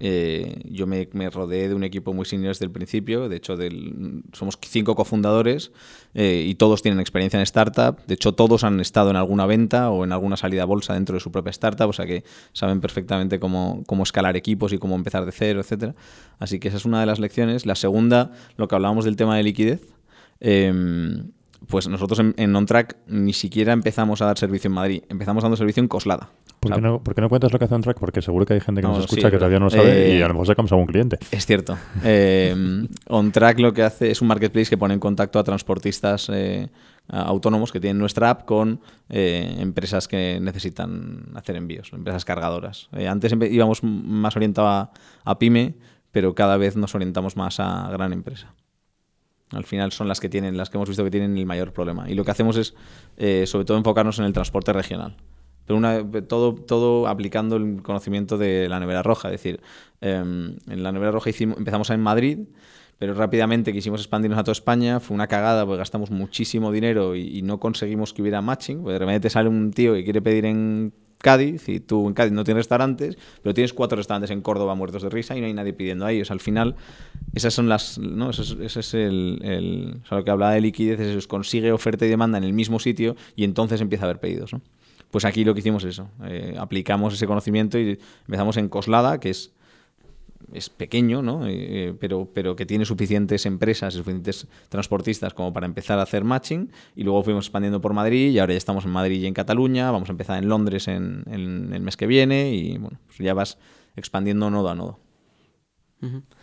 eh, 0.00 0.60
yo 0.70 0.86
me, 0.86 1.08
me 1.12 1.28
rodeé 1.30 1.68
de 1.68 1.74
un 1.74 1.84
equipo 1.84 2.12
muy 2.12 2.24
senior 2.24 2.48
desde 2.50 2.64
el 2.64 2.70
principio, 2.70 3.28
de 3.28 3.36
hecho 3.36 3.56
del- 3.56 4.22
somos 4.32 4.58
cinco 4.66 4.94
cofundadores 4.94 5.72
eh, 6.14 6.44
y 6.48 6.54
todos 6.54 6.82
tienen 6.82 7.00
experiencia 7.00 7.38
en 7.38 7.42
startup, 7.42 7.98
de 8.06 8.14
hecho 8.14 8.32
todos 8.32 8.64
han 8.64 8.80
estado 8.80 9.10
en 9.10 9.16
alguna 9.16 9.46
venta 9.46 9.90
o 9.90 10.04
en 10.04 10.12
alguna 10.12 10.36
salida 10.36 10.62
a 10.62 10.66
bolsa 10.66 10.94
dentro 10.94 11.14
de 11.14 11.20
su 11.20 11.30
propia 11.32 11.50
startup, 11.50 11.88
o 11.88 11.92
sea 11.92 12.06
que 12.06 12.24
saben 12.52 12.80
perfectamente 12.80 13.38
cómo, 13.40 13.82
cómo 13.86 14.02
escalar 14.02 14.36
equipos 14.36 14.72
y 14.72 14.78
cómo 14.78 14.94
empezar 14.96 15.24
de 15.24 15.32
cero, 15.32 15.60
etcétera. 15.60 15.94
Así 16.38 16.58
que 16.60 16.68
esa 16.68 16.76
es 16.76 16.84
una 16.84 17.00
de 17.00 17.06
las 17.06 17.18
lecciones. 17.18 17.66
La 17.66 17.74
segunda, 17.74 18.30
lo 18.56 18.68
que 18.68 18.74
hablábamos 18.76 19.04
del 19.04 19.16
tema 19.16 19.36
de 19.36 19.42
liquidez. 19.42 19.80
em, 20.40 21.32
pues 21.66 21.88
nosotros 21.88 22.20
en, 22.20 22.34
en 22.38 22.54
OnTrack 22.54 22.96
ni 23.08 23.32
siquiera 23.32 23.72
empezamos 23.72 24.22
a 24.22 24.26
dar 24.26 24.38
servicio 24.38 24.68
en 24.68 24.74
Madrid, 24.74 25.02
empezamos 25.08 25.42
dando 25.42 25.56
servicio 25.56 25.82
en 25.82 25.88
Coslada. 25.88 26.30
¿Por, 26.60 26.72
qué 26.72 26.80
sea, 26.80 26.88
no, 26.90 27.02
por 27.02 27.14
qué 27.14 27.20
no 27.20 27.28
cuentas 27.28 27.52
lo 27.52 27.58
que 27.58 27.64
hace 27.66 27.74
un 27.74 27.82
track? 27.82 27.98
Porque 28.00 28.20
seguro 28.20 28.44
que 28.44 28.54
hay 28.54 28.60
gente 28.60 28.80
que 28.80 28.86
No, 28.86 28.94
nos 28.94 29.04
escucha 29.04 29.28
es 29.28 29.30
que 29.32 29.38
todavía 29.38 29.58
no 29.58 29.66
lo 29.66 29.70
sabe 29.70 30.12
Eh, 30.12 30.18
y 30.18 30.22
a 30.22 30.28
lo 30.28 30.34
mejor 30.34 30.46
sacamos 30.48 30.72
a 30.72 30.74
algún 30.74 30.86
cliente. 30.88 31.18
Es 31.30 31.46
cierto. 31.46 31.78
Eh, 32.02 32.86
OnTrack 33.06 33.58
lo 33.60 33.72
que 33.72 33.82
hace 33.82 34.10
es 34.10 34.20
un 34.22 34.28
marketplace 34.28 34.68
que 34.68 34.76
pone 34.76 34.94
en 34.94 35.00
contacto 35.00 35.38
a 35.38 35.44
transportistas 35.44 36.28
eh, 36.32 36.68
a- 37.08 37.22
autónomos 37.22 37.70
que 37.70 37.78
tienen 37.80 37.98
nuestra 37.98 38.30
app 38.30 38.44
con 38.44 38.80
eh, 39.08 39.56
empresas 39.60 40.08
que 40.08 40.38
necesitan 40.40 41.26
hacer 41.34 41.54
envíos, 41.56 41.92
empresas 41.92 42.24
cargadoras. 42.24 42.88
Eh, 42.92 43.06
antes 43.06 43.32
íbamos 43.50 43.82
más 43.82 44.34
orientado 44.36 44.66
a, 44.68 44.90
a 45.24 45.38
pyme, 45.38 45.74
pero 46.10 46.34
cada 46.34 46.56
vez 46.56 46.76
nos 46.76 46.94
orientamos 46.94 47.36
más 47.36 47.60
a 47.60 47.88
gran 47.92 48.12
empresa. 48.12 48.52
Al 49.52 49.64
final 49.64 49.92
son 49.92 50.08
las 50.08 50.20
que 50.20 50.28
tienen, 50.28 50.56
las 50.56 50.68
que 50.70 50.76
hemos 50.76 50.88
visto 50.88 51.04
que 51.04 51.10
tienen 51.10 51.38
el 51.38 51.46
mayor 51.46 51.72
problema. 51.72 52.10
Y 52.10 52.14
lo 52.14 52.24
que 52.24 52.32
hacemos 52.32 52.56
es, 52.56 52.74
eh, 53.16 53.44
sobre 53.46 53.64
todo, 53.64 53.78
enfocarnos 53.78 54.18
en 54.18 54.26
el 54.26 54.32
transporte 54.34 54.72
regional. 54.74 55.16
Pero 55.68 55.76
una, 55.76 56.02
todo, 56.26 56.54
todo 56.54 57.06
aplicando 57.06 57.56
el 57.56 57.82
conocimiento 57.82 58.38
de 58.38 58.70
la 58.70 58.80
nevera 58.80 59.02
roja. 59.02 59.28
Es 59.28 59.32
decir, 59.32 59.60
em, 60.00 60.56
en 60.66 60.82
la 60.82 60.92
nevera 60.92 61.12
roja 61.12 61.28
hicimos, 61.28 61.58
empezamos 61.58 61.90
en 61.90 62.00
Madrid, 62.00 62.38
pero 62.98 63.12
rápidamente 63.12 63.70
quisimos 63.74 64.00
expandirnos 64.00 64.38
a 64.38 64.44
toda 64.44 64.52
España. 64.52 64.98
Fue 64.98 65.14
una 65.14 65.26
cagada 65.26 65.66
porque 65.66 65.80
gastamos 65.80 66.10
muchísimo 66.10 66.72
dinero 66.72 67.14
y, 67.14 67.36
y 67.36 67.42
no 67.42 67.60
conseguimos 67.60 68.14
que 68.14 68.22
hubiera 68.22 68.40
matching. 68.40 68.78
Porque 68.78 68.94
de 68.94 68.98
repente 68.98 69.20
te 69.20 69.30
sale 69.30 69.50
un 69.50 69.70
tío 69.72 69.92
que 69.92 70.04
quiere 70.04 70.22
pedir 70.22 70.46
en 70.46 70.94
Cádiz 71.18 71.68
y 71.68 71.80
tú 71.80 72.08
en 72.08 72.14
Cádiz 72.14 72.32
no 72.32 72.44
tienes 72.44 72.60
restaurantes, 72.60 73.18
pero 73.42 73.52
tienes 73.52 73.74
cuatro 73.74 73.96
restaurantes 73.96 74.30
en 74.30 74.40
Córdoba 74.40 74.74
muertos 74.74 75.02
de 75.02 75.10
risa 75.10 75.36
y 75.36 75.40
no 75.40 75.46
hay 75.46 75.52
nadie 75.52 75.74
pidiendo 75.74 76.06
a 76.06 76.12
ellos. 76.12 76.30
Al 76.30 76.40
final, 76.40 76.76
esas 77.34 77.52
son 77.52 77.68
las. 77.68 77.98
¿no? 77.98 78.30
Es, 78.30 78.38
ese 78.38 78.80
es 78.80 78.94
el. 78.94 79.40
el 79.42 80.00
o 80.02 80.06
sea, 80.06 80.18
lo 80.18 80.24
que 80.24 80.30
hablaba 80.30 80.52
de 80.52 80.62
liquidez, 80.62 80.98
es 81.00 81.16
eso, 81.16 81.28
consigue 81.28 81.72
oferta 81.72 82.06
y 82.06 82.08
demanda 82.08 82.38
en 82.38 82.44
el 82.44 82.54
mismo 82.54 82.78
sitio 82.78 83.16
y 83.36 83.44
entonces 83.44 83.80
empieza 83.80 84.06
a 84.06 84.08
haber 84.08 84.20
pedidos. 84.20 84.54
¿no? 84.54 84.62
Pues 85.10 85.24
aquí 85.24 85.44
lo 85.44 85.54
que 85.54 85.60
hicimos 85.60 85.84
es 85.84 85.94
eso. 85.94 86.08
eh, 86.24 86.54
aplicamos 86.58 87.14
ese 87.14 87.26
conocimiento 87.26 87.78
y 87.78 87.98
empezamos 88.26 88.56
en 88.56 88.68
Coslada, 88.68 89.18
que 89.20 89.30
es 89.30 89.52
es 90.52 90.70
pequeño, 90.70 91.20
¿no? 91.22 91.46
Eh, 91.46 91.94
pero, 92.00 92.28
pero 92.32 92.56
que 92.56 92.64
tiene 92.64 92.84
suficientes 92.84 93.44
empresas, 93.46 93.94
suficientes 93.94 94.46
transportistas 94.68 95.34
como 95.34 95.52
para 95.52 95.66
empezar 95.66 95.98
a 95.98 96.02
hacer 96.02 96.24
matching. 96.24 96.70
Y 96.96 97.04
luego 97.04 97.22
fuimos 97.22 97.46
expandiendo 97.46 97.80
por 97.80 97.92
Madrid 97.92 98.30
y 98.30 98.38
ahora 98.38 98.54
ya 98.54 98.58
estamos 98.58 98.84
en 98.84 98.90
Madrid 98.90 99.20
y 99.20 99.26
en 99.26 99.34
Cataluña. 99.34 99.90
Vamos 99.90 100.08
a 100.08 100.12
empezar 100.12 100.42
en 100.42 100.48
Londres 100.48 100.88
en, 100.88 101.24
en 101.26 101.72
el 101.72 101.82
mes 101.82 101.96
que 101.96 102.06
viene 102.06 102.54
y 102.54 102.78
bueno, 102.78 102.98
pues 103.06 103.18
ya 103.18 103.34
vas 103.34 103.58
expandiendo 103.96 104.50
nodo 104.50 104.70
a 104.70 104.74
nodo. 104.74 104.98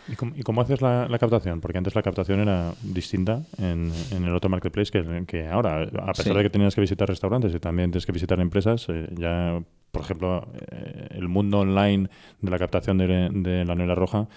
¿Y 0.10 0.16
cómo, 0.16 0.34
y 0.36 0.42
cómo 0.44 0.62
haces 0.62 0.82
la, 0.82 1.08
la 1.08 1.18
captación? 1.18 1.62
Porque 1.62 1.78
antes 1.78 1.96
la 1.96 2.02
captación 2.04 2.40
era 2.42 2.74
distinta 2.84 3.44
en, 3.58 3.92
en 4.12 4.26
el 4.26 4.36
otro 4.36 4.50
marketplace 4.50 4.92
que, 4.92 5.24
que 5.26 5.48
ahora. 5.48 5.84
A 5.84 6.12
pesar 6.14 6.34
Sí. 6.34 6.38
de 6.38 6.44
que 6.44 6.50
tenías 6.50 6.76
que 6.76 6.82
visitar 6.82 7.08
restaurantes 7.08 7.54
y 7.56 7.60
también 7.60 7.90
tienes 7.92 8.06
que 8.06 8.12
visitar 8.12 8.40
empresas, 8.42 8.86
eh, 8.90 9.08
ya, 9.18 9.62
por 9.92 10.02
ejemplo, 10.02 10.48
eh, 10.72 11.08
el 11.12 11.30
mundo 11.30 11.60
online 11.60 12.10
de 12.42 12.52
la 12.52 12.60
captación 12.60 12.98
de, 12.98 13.30
de 13.32 13.64
la 13.64 13.76
nevera 13.76 13.96
roja 13.96 14.28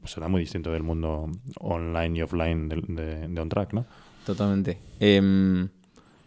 pues, 0.00 0.12
será 0.12 0.28
muy 0.28 0.40
distinto 0.42 0.70
del 0.70 0.82
mundo 0.84 1.26
online 1.58 2.18
y 2.18 2.22
offline 2.22 2.68
de, 2.68 2.76
de, 2.86 3.28
de 3.28 3.40
OnTrack, 3.40 3.72
¿no? 3.72 3.86
Totalmente. 4.24 4.78
Em, 5.00 5.68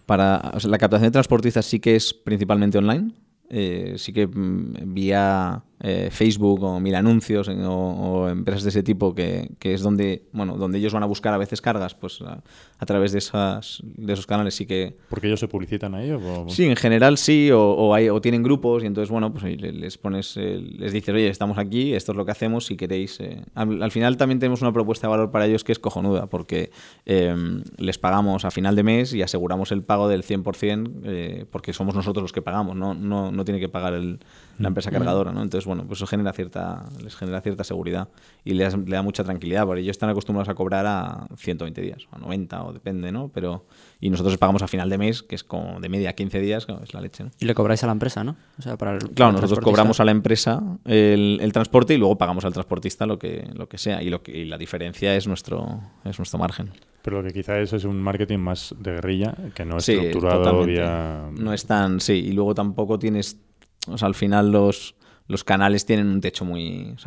para, 0.06 0.52
o 0.54 0.60
sea, 0.60 0.70
la 0.70 0.78
captación 0.78 1.08
de 1.08 1.12
transportistas 1.12 1.66
sí 1.66 1.80
que 1.80 1.96
es 1.96 2.14
principalmente 2.14 2.78
online. 2.78 3.12
Eh, 3.50 3.94
sí 3.98 4.12
que 4.12 4.26
mm, 4.26 4.94
vía 4.94 5.62
eh, 5.84 6.08
Facebook 6.12 6.64
o 6.64 6.80
mil 6.80 6.96
anuncios 6.96 7.48
o, 7.50 7.54
o 7.54 8.30
empresas 8.30 8.64
de 8.64 8.70
ese 8.70 8.82
tipo 8.84 9.14
que, 9.14 9.52
que 9.60 9.74
es 9.74 9.82
donde 9.82 10.24
bueno 10.32 10.58
donde 10.58 10.78
ellos 10.80 10.94
van 10.94 11.04
a 11.04 11.06
buscar 11.06 11.34
a 11.34 11.38
veces 11.38 11.62
cargas 11.62 11.94
pues 11.94 12.22
a, 12.22 12.42
a 12.80 12.86
través 12.86 13.12
de 13.12 13.20
esas 13.20 13.82
de 13.84 14.14
esos 14.14 14.26
canales 14.26 14.56
sí 14.56 14.66
que 14.66 14.96
Porque 15.10 15.28
ellos 15.28 15.40
se 15.40 15.48
publicitan 15.48 15.94
ahí. 15.94 16.10
¿o? 16.12 16.46
Sí, 16.50 16.66
en 16.66 16.76
general 16.78 17.18
sí, 17.18 17.52
o, 17.52 17.62
o 17.62 17.94
hay, 17.94 18.10
o 18.10 18.20
tienen 18.22 18.44
grupos 18.44 18.84
y 18.84 18.88
entonces, 18.88 19.10
bueno, 19.12 19.32
pues 19.34 19.44
les 19.62 19.98
pones, 19.98 20.38
eh, 20.38 20.60
les 20.62 20.94
dices, 20.94 21.14
oye, 21.14 21.28
estamos 21.28 21.58
aquí, 21.58 21.94
esto 21.94 22.12
es 22.14 22.18
lo 22.18 22.26
que 22.26 22.32
hacemos, 22.32 22.66
si 22.66 22.76
queréis. 22.78 23.20
eh". 23.20 23.42
Al, 23.56 23.84
al 23.84 23.92
final 23.92 24.16
también 24.18 24.40
tenemos 24.40 24.62
una 24.62 24.72
propuesta 24.72 25.08
de 25.08 25.12
valor 25.12 25.32
para 25.32 25.46
ellos 25.48 25.64
que 25.64 25.72
es 25.74 25.80
cojonuda, 25.80 26.28
porque 26.28 26.72
eh, 27.06 27.36
les 27.78 27.98
pagamos 27.98 28.46
a 28.46 28.52
final 28.52 28.76
de 28.76 28.84
mes 28.84 29.14
y 29.14 29.22
aseguramos 29.22 29.72
el 29.72 29.84
pago 29.84 30.08
del 30.08 30.24
100%, 30.24 30.92
eh, 31.04 31.46
porque 31.52 31.74
somos 31.74 31.96
nosotros 31.96 32.22
los 32.22 32.32
que 32.32 32.42
pagamos, 32.42 32.76
no, 32.76 32.94
no, 32.94 33.32
no 33.32 33.44
tiene 33.46 33.60
que 33.60 33.70
pagar 33.70 33.94
el- 33.94 34.20
la 34.60 34.68
empresa 34.68 34.92
cargadora, 34.92 35.32
¿no? 35.32 35.42
Entonces, 35.42 35.66
bueno, 35.66 35.73
pues 35.88 36.00
eso 36.00 36.08
genera 36.08 36.32
cierta, 36.34 36.86
les 37.04 37.16
genera 37.16 37.42
cierta 37.42 37.64
seguridad 37.64 38.10
y 38.44 38.54
les, 38.54 38.78
le 38.78 38.96
da 38.96 39.02
mucha 39.02 39.24
tranquilidad, 39.24 39.66
porque 39.66 39.82
ellos 39.82 39.92
están 39.92 40.10
acostumbrados 40.10 40.50
a 40.50 40.56
cobrar 40.56 40.86
a 40.86 41.28
120 41.36 41.82
días, 41.82 42.08
o 42.12 42.16
a 42.16 42.20
90, 42.20 42.64
o 42.64 42.74
depende, 42.74 43.12
¿no? 43.12 43.30
Pero, 43.34 43.66
y 44.00 44.10
nosotros 44.10 44.34
les 44.34 44.40
pagamos 44.40 44.62
a 44.62 44.68
final 44.68 44.90
de 44.90 44.98
mes, 44.98 45.24
que 45.24 45.36
es 45.36 45.44
como 45.44 45.80
de 45.80 45.90
media 45.90 46.14
15 46.14 46.40
días, 46.40 46.68
es 46.84 46.94
la 46.94 47.02
leche, 47.02 47.24
¿no? 47.24 47.32
Y 47.40 47.46
le 47.46 47.54
cobráis 47.54 47.84
a 47.84 47.88
la 47.88 47.94
empresa, 47.94 48.24
¿no? 48.24 48.36
O 48.60 48.62
sea, 48.62 48.78
para 48.78 48.94
el, 48.94 49.00
para 49.00 49.14
Claro, 49.14 49.30
el 49.32 49.36
nosotros 49.36 49.60
cobramos 49.64 50.00
a 50.00 50.06
la 50.06 50.12
empresa 50.12 50.62
el, 50.86 51.40
el 51.42 51.52
transporte 51.54 51.94
y 51.94 51.98
luego 51.98 52.18
pagamos 52.18 52.46
al 52.46 52.54
transportista 52.54 53.06
lo 53.06 53.18
que, 53.18 53.50
lo 53.54 53.68
que 53.68 53.78
sea. 53.78 54.02
Y, 54.02 54.10
lo 54.10 54.22
que, 54.22 54.38
y 54.38 54.46
la 54.46 54.58
diferencia 54.58 55.16
es 55.16 55.28
nuestro, 55.28 55.82
es 56.04 56.18
nuestro 56.18 56.40
margen. 56.40 56.72
Pero 57.04 57.22
lo 57.22 57.28
que 57.28 57.34
quizá 57.34 57.60
es 57.60 57.74
es 57.74 57.84
un 57.84 58.02
marketing 58.02 58.40
más 58.40 58.74
de 58.80 58.94
guerrilla, 58.94 59.36
que 59.54 59.66
no 59.66 59.80
Sí, 59.80 59.92
estructurado 59.92 60.40
totalmente. 60.44 60.72
vía... 60.72 61.30
No 61.38 61.54
es 61.54 61.66
tan. 61.66 62.00
Sí, 62.00 62.14
y 62.14 62.32
luego 62.32 62.56
tampoco 62.56 62.98
tienes. 62.98 63.40
O 63.88 63.98
sea, 63.98 64.08
al 64.08 64.16
final 64.16 64.52
los, 64.52 64.96
los 65.28 65.44
canales 65.44 65.86
tienen 65.86 66.08
un 66.08 66.22
techo 66.22 66.46
muy. 66.46 66.94
O 66.96 67.00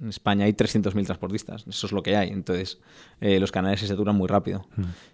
en 0.00 0.08
España 0.08 0.44
hay 0.44 0.52
300.000 0.52 1.04
transportistas, 1.06 1.64
eso 1.68 1.86
es 1.86 1.92
lo 1.92 2.02
que 2.02 2.16
hay. 2.16 2.30
Entonces, 2.30 2.80
eh, 3.20 3.38
los 3.40 3.52
canales 3.52 3.80
se 3.80 3.86
saturan 3.86 4.16
muy 4.16 4.26
rápido. 4.28 4.66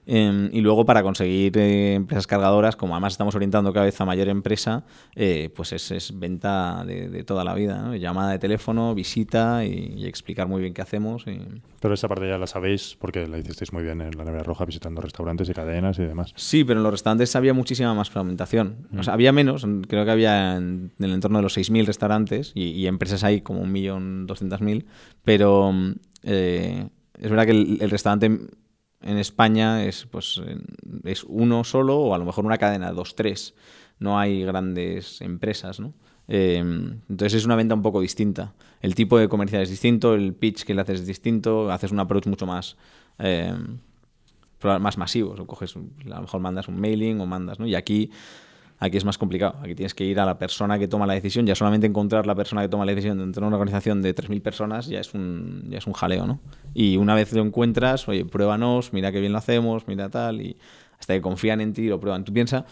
Eh, 0.06 0.48
y 0.52 0.60
luego, 0.60 0.84
para 0.84 1.02
conseguir 1.02 1.56
eh, 1.58 1.94
empresas 1.94 2.26
cargadoras, 2.26 2.76
como 2.76 2.94
además 2.94 3.12
estamos 3.12 3.34
orientando 3.34 3.72
cada 3.72 3.84
vez 3.86 4.00
a 4.00 4.04
mayor 4.04 4.28
empresa, 4.28 4.84
eh, 5.14 5.50
pues 5.54 5.72
es, 5.72 5.90
es 5.90 6.18
venta 6.18 6.82
de, 6.86 7.08
de 7.08 7.24
toda 7.24 7.44
la 7.44 7.54
vida. 7.54 7.80
¿no? 7.82 7.94
Llamada 7.94 8.32
de 8.32 8.38
teléfono, 8.38 8.94
visita 8.94 9.64
y, 9.64 9.94
y 9.98 10.06
explicar 10.06 10.48
muy 10.48 10.60
bien 10.62 10.74
qué 10.74 10.82
hacemos. 10.82 11.24
y- 11.26 11.40
Pero 11.80 11.94
esa 11.94 12.08
parte 12.08 12.26
ya 12.28 12.38
la 12.38 12.46
sabéis 12.46 12.96
porque 12.98 13.26
la 13.28 13.38
hicisteis 13.38 13.72
muy 13.72 13.82
bien 13.82 14.00
en 14.00 14.16
la 14.16 14.24
nevera 14.24 14.42
roja 14.42 14.64
visitando 14.64 15.00
restaurantes 15.02 15.48
y 15.48 15.52
cadenas 15.52 15.98
y 15.98 16.02
demás. 16.04 16.32
Sí, 16.36 16.64
pero 16.64 16.80
en 16.80 16.84
los 16.84 16.92
restaurantes 16.92 17.36
había 17.36 17.54
muchísima 17.54 17.94
más 17.94 18.10
fragmentación. 18.10 18.88
O 18.98 19.02
sea, 19.02 19.14
había 19.14 19.32
menos, 19.32 19.62
en- 19.64 19.82
creo 19.82 20.04
que 20.04 20.10
había 20.10 20.56
en, 20.56 20.90
en 20.98 21.04
el 21.04 21.12
entorno 21.12 21.38
de 21.38 21.42
los 21.42 21.56
6.000 21.56 21.86
restaurantes 21.86 22.52
y, 22.54 22.70
y 22.70 22.86
empresas 22.86 23.22
hay 23.24 23.42
como 23.42 23.64
1.200.000, 23.66 24.69
pero 25.24 25.72
mm, 25.72 25.92
eh, 26.24 26.88
es 27.18 27.30
verdad 27.30 27.46
que 27.46 27.52
el, 27.52 27.90
restaurante 27.90 28.26
en- 28.26 28.48
España 29.18 29.84
es, 29.84 30.06
pues, 30.10 30.40
es 31.04 31.24
uno 31.24 31.64
solo 31.64 31.98
o 31.98 32.14
a 32.14 32.18
lo 32.18 32.24
mejor 32.26 32.44
una 32.44 32.58
cadena, 32.58 32.92
dos, 32.92 33.14
tres. 33.14 33.54
No 33.98 34.18
hay 34.18 34.44
grandes 34.44 35.20
empresas, 35.22 35.80
¿no? 35.80 35.94
Eh, 36.28 36.58
entonces 36.58 37.34
es 37.34 37.44
una 37.44 37.56
venta 37.56 37.74
un 37.74 37.82
poco 37.82 38.00
distinta. 38.00 38.52
El 38.80 38.94
tipo 38.94 39.18
de 39.18 39.28
comercial 39.28 39.62
es 39.62 39.70
distinto, 39.70 40.14
el 40.14 40.34
pitch 40.34 40.64
que 40.64 40.74
le 40.74 40.82
haces 40.82 41.00
es 41.00 41.06
distinto, 41.06 41.70
haces 41.72 41.92
un 41.92 42.00
approach 42.00 42.26
mucho 42.26 42.46
más... 42.46 42.76
eh, 43.18 43.54
más 44.62 44.98
masivos. 44.98 45.40
O 45.40 45.46
coges, 45.46 45.76
a 45.76 45.80
lo 46.16 46.20
mejor 46.22 46.40
mandas 46.40 46.68
un 46.68 46.80
mailing 46.80 47.20
o 47.20 47.26
mandas, 47.26 47.58
¿no? 47.58 47.66
Y 47.66 47.74
aquí, 47.74 48.10
aquí 48.80 48.96
es 48.96 49.04
más 49.04 49.18
complicado. 49.18 49.56
Aquí 49.62 49.74
tienes 49.74 49.94
que 49.94 50.04
ir 50.04 50.18
a 50.18 50.26
la 50.26 50.38
persona 50.38 50.78
que 50.78 50.88
toma 50.88 51.06
la 51.06 51.12
decisión. 51.12 51.46
Ya 51.46 51.54
solamente 51.54 51.86
encontrar 51.86 52.26
la 52.26 52.34
persona 52.34 52.62
que 52.62 52.68
toma 52.68 52.84
la 52.86 52.92
decisión 52.92 53.18
dentro 53.18 53.42
de 53.42 53.46
una 53.46 53.56
organización 53.56 54.02
de 54.02 54.14
3.000 54.14 54.42
personas 54.42 54.86
ya 54.86 54.98
es 54.98 55.14
un, 55.14 55.66
ya 55.68 55.78
es 55.78 55.86
un 55.86 55.92
jaleo, 55.92 56.26
¿no? 56.26 56.40
Y 56.74 56.96
una 56.96 57.14
vez 57.14 57.32
lo 57.32 57.42
encuentras, 57.42 58.08
oye, 58.08 58.24
pruébanos, 58.24 58.92
mira 58.92 59.12
qué 59.12 59.20
bien 59.20 59.32
lo 59.32 59.38
hacemos, 59.38 59.86
mira 59.86 60.08
tal, 60.08 60.40
y 60.40 60.56
hasta 60.98 61.14
que 61.14 61.20
confían 61.20 61.60
en 61.60 61.74
ti 61.74 61.88
lo 61.88 62.00
prueban. 62.00 62.24
Tú 62.24 62.32
piensas, 62.32 62.64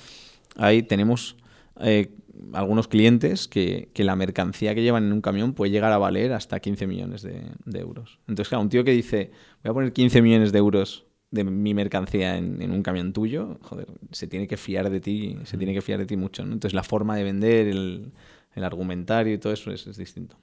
ahí 0.56 0.82
tenemos 0.82 1.36
eh, 1.80 2.10
algunos 2.54 2.88
clientes 2.88 3.46
que, 3.46 3.90
que 3.92 4.02
la 4.02 4.16
mercancía 4.16 4.74
que 4.74 4.82
llevan 4.82 5.04
en 5.04 5.12
un 5.12 5.20
camión 5.20 5.52
puede 5.52 5.70
llegar 5.70 5.92
a 5.92 5.98
valer 5.98 6.32
hasta 6.32 6.58
15 6.58 6.86
millones 6.86 7.20
de, 7.20 7.42
de 7.66 7.80
euros. 7.80 8.18
Entonces, 8.28 8.48
claro, 8.48 8.62
un 8.62 8.70
tío 8.70 8.82
que 8.82 8.92
dice, 8.92 9.30
voy 9.62 9.70
a 9.70 9.74
poner 9.74 9.92
15 9.92 10.22
millones 10.22 10.52
de 10.52 10.58
euros 10.58 11.04
de 11.30 11.44
mi 11.44 11.74
mercancía 11.74 12.36
en, 12.36 12.62
en 12.62 12.70
un 12.70 12.82
camión 12.82 13.12
tuyo, 13.12 13.58
joder, 13.62 13.86
se 14.12 14.26
tiene 14.26 14.46
que 14.48 14.56
fiar 14.56 14.88
de 14.90 15.00
ti, 15.00 15.36
se 15.44 15.58
tiene 15.58 15.74
que 15.74 15.82
fiar 15.82 15.98
de 15.98 16.06
ti 16.06 16.16
mucho. 16.16 16.44
¿no? 16.44 16.54
Entonces, 16.54 16.74
la 16.74 16.82
forma 16.82 17.16
de 17.16 17.24
vender, 17.24 17.68
el, 17.68 18.12
el 18.54 18.64
argumentario 18.64 19.34
y 19.34 19.38
todo 19.38 19.52
eso 19.52 19.70
es, 19.70 19.86
es 19.86 19.96
distinto. 19.96 20.36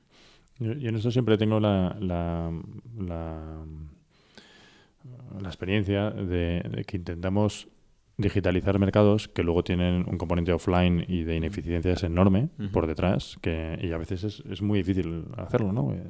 Yo, 0.59 0.73
yo 0.73 0.89
en 0.89 0.95
eso 0.95 1.11
siempre 1.11 1.37
tengo 1.37 1.59
la, 1.59 1.97
la, 1.99 2.51
la, 2.97 3.65
la 5.41 5.47
experiencia 5.49 6.11
de, 6.11 6.61
de 6.69 6.83
que 6.85 6.97
intentamos 6.97 7.67
digitalizar 8.17 8.79
mercados 8.79 9.27
que 9.27 9.43
luego 9.43 9.63
tienen 9.63 10.05
un 10.07 10.17
componente 10.17 10.53
offline 10.53 11.03
y 11.07 11.23
de 11.23 11.35
ineficiencias 11.35 12.01
enorme 12.03 12.47
por 12.71 12.87
detrás 12.87 13.37
que 13.41 13.77
y 13.81 13.91
a 13.91 13.97
veces 13.97 14.23
es, 14.23 14.43
es 14.49 14.61
muy 14.61 14.79
difícil 14.79 15.25
hacerlo 15.35 15.73
¿no? 15.73 15.91
Eh, 15.93 16.01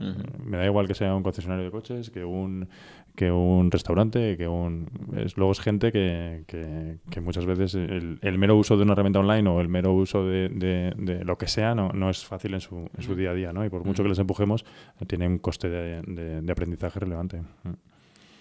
me 0.45 0.57
da 0.57 0.65
igual 0.65 0.87
que 0.87 0.93
sea 0.93 1.15
un 1.15 1.23
concesionario 1.23 1.65
de 1.65 1.71
coches 1.71 2.11
que 2.11 2.23
un 2.23 2.67
que 3.15 3.31
un 3.31 3.71
restaurante 3.71 4.37
que 4.37 4.47
un 4.47 4.87
es, 5.17 5.35
luego 5.35 5.51
es 5.53 5.59
gente 5.59 5.91
que, 5.91 6.43
que, 6.45 6.97
que 7.09 7.21
muchas 7.21 7.45
veces 7.47 7.73
el, 7.73 8.19
el 8.21 8.37
mero 8.37 8.55
uso 8.55 8.77
de 8.77 8.83
una 8.83 8.91
herramienta 8.93 9.19
online 9.21 9.49
o 9.49 9.59
el 9.59 9.67
mero 9.69 9.93
uso 9.93 10.25
de, 10.27 10.49
de- 10.49 10.93
de 10.97 11.25
lo 11.25 11.37
que 11.39 11.47
sea 11.47 11.73
no, 11.73 11.89
no 11.91 12.11
es 12.11 12.23
fácil 12.23 12.53
en 12.53 12.61
su, 12.61 12.87
en 12.95 13.01
su 13.03 13.15
día 13.15 13.31
a 13.31 13.33
día 13.33 13.51
¿no? 13.51 13.65
y 13.65 13.69
por 13.69 13.83
mucho 13.83 14.03
que 14.03 14.09
les 14.09 14.19
empujemos 14.19 14.63
tiene 15.07 15.27
un 15.27 15.39
coste 15.39 15.69
de, 15.69 16.01
de- 16.41 16.51
aprendizaje 16.51 16.99
relevante. 16.99 17.41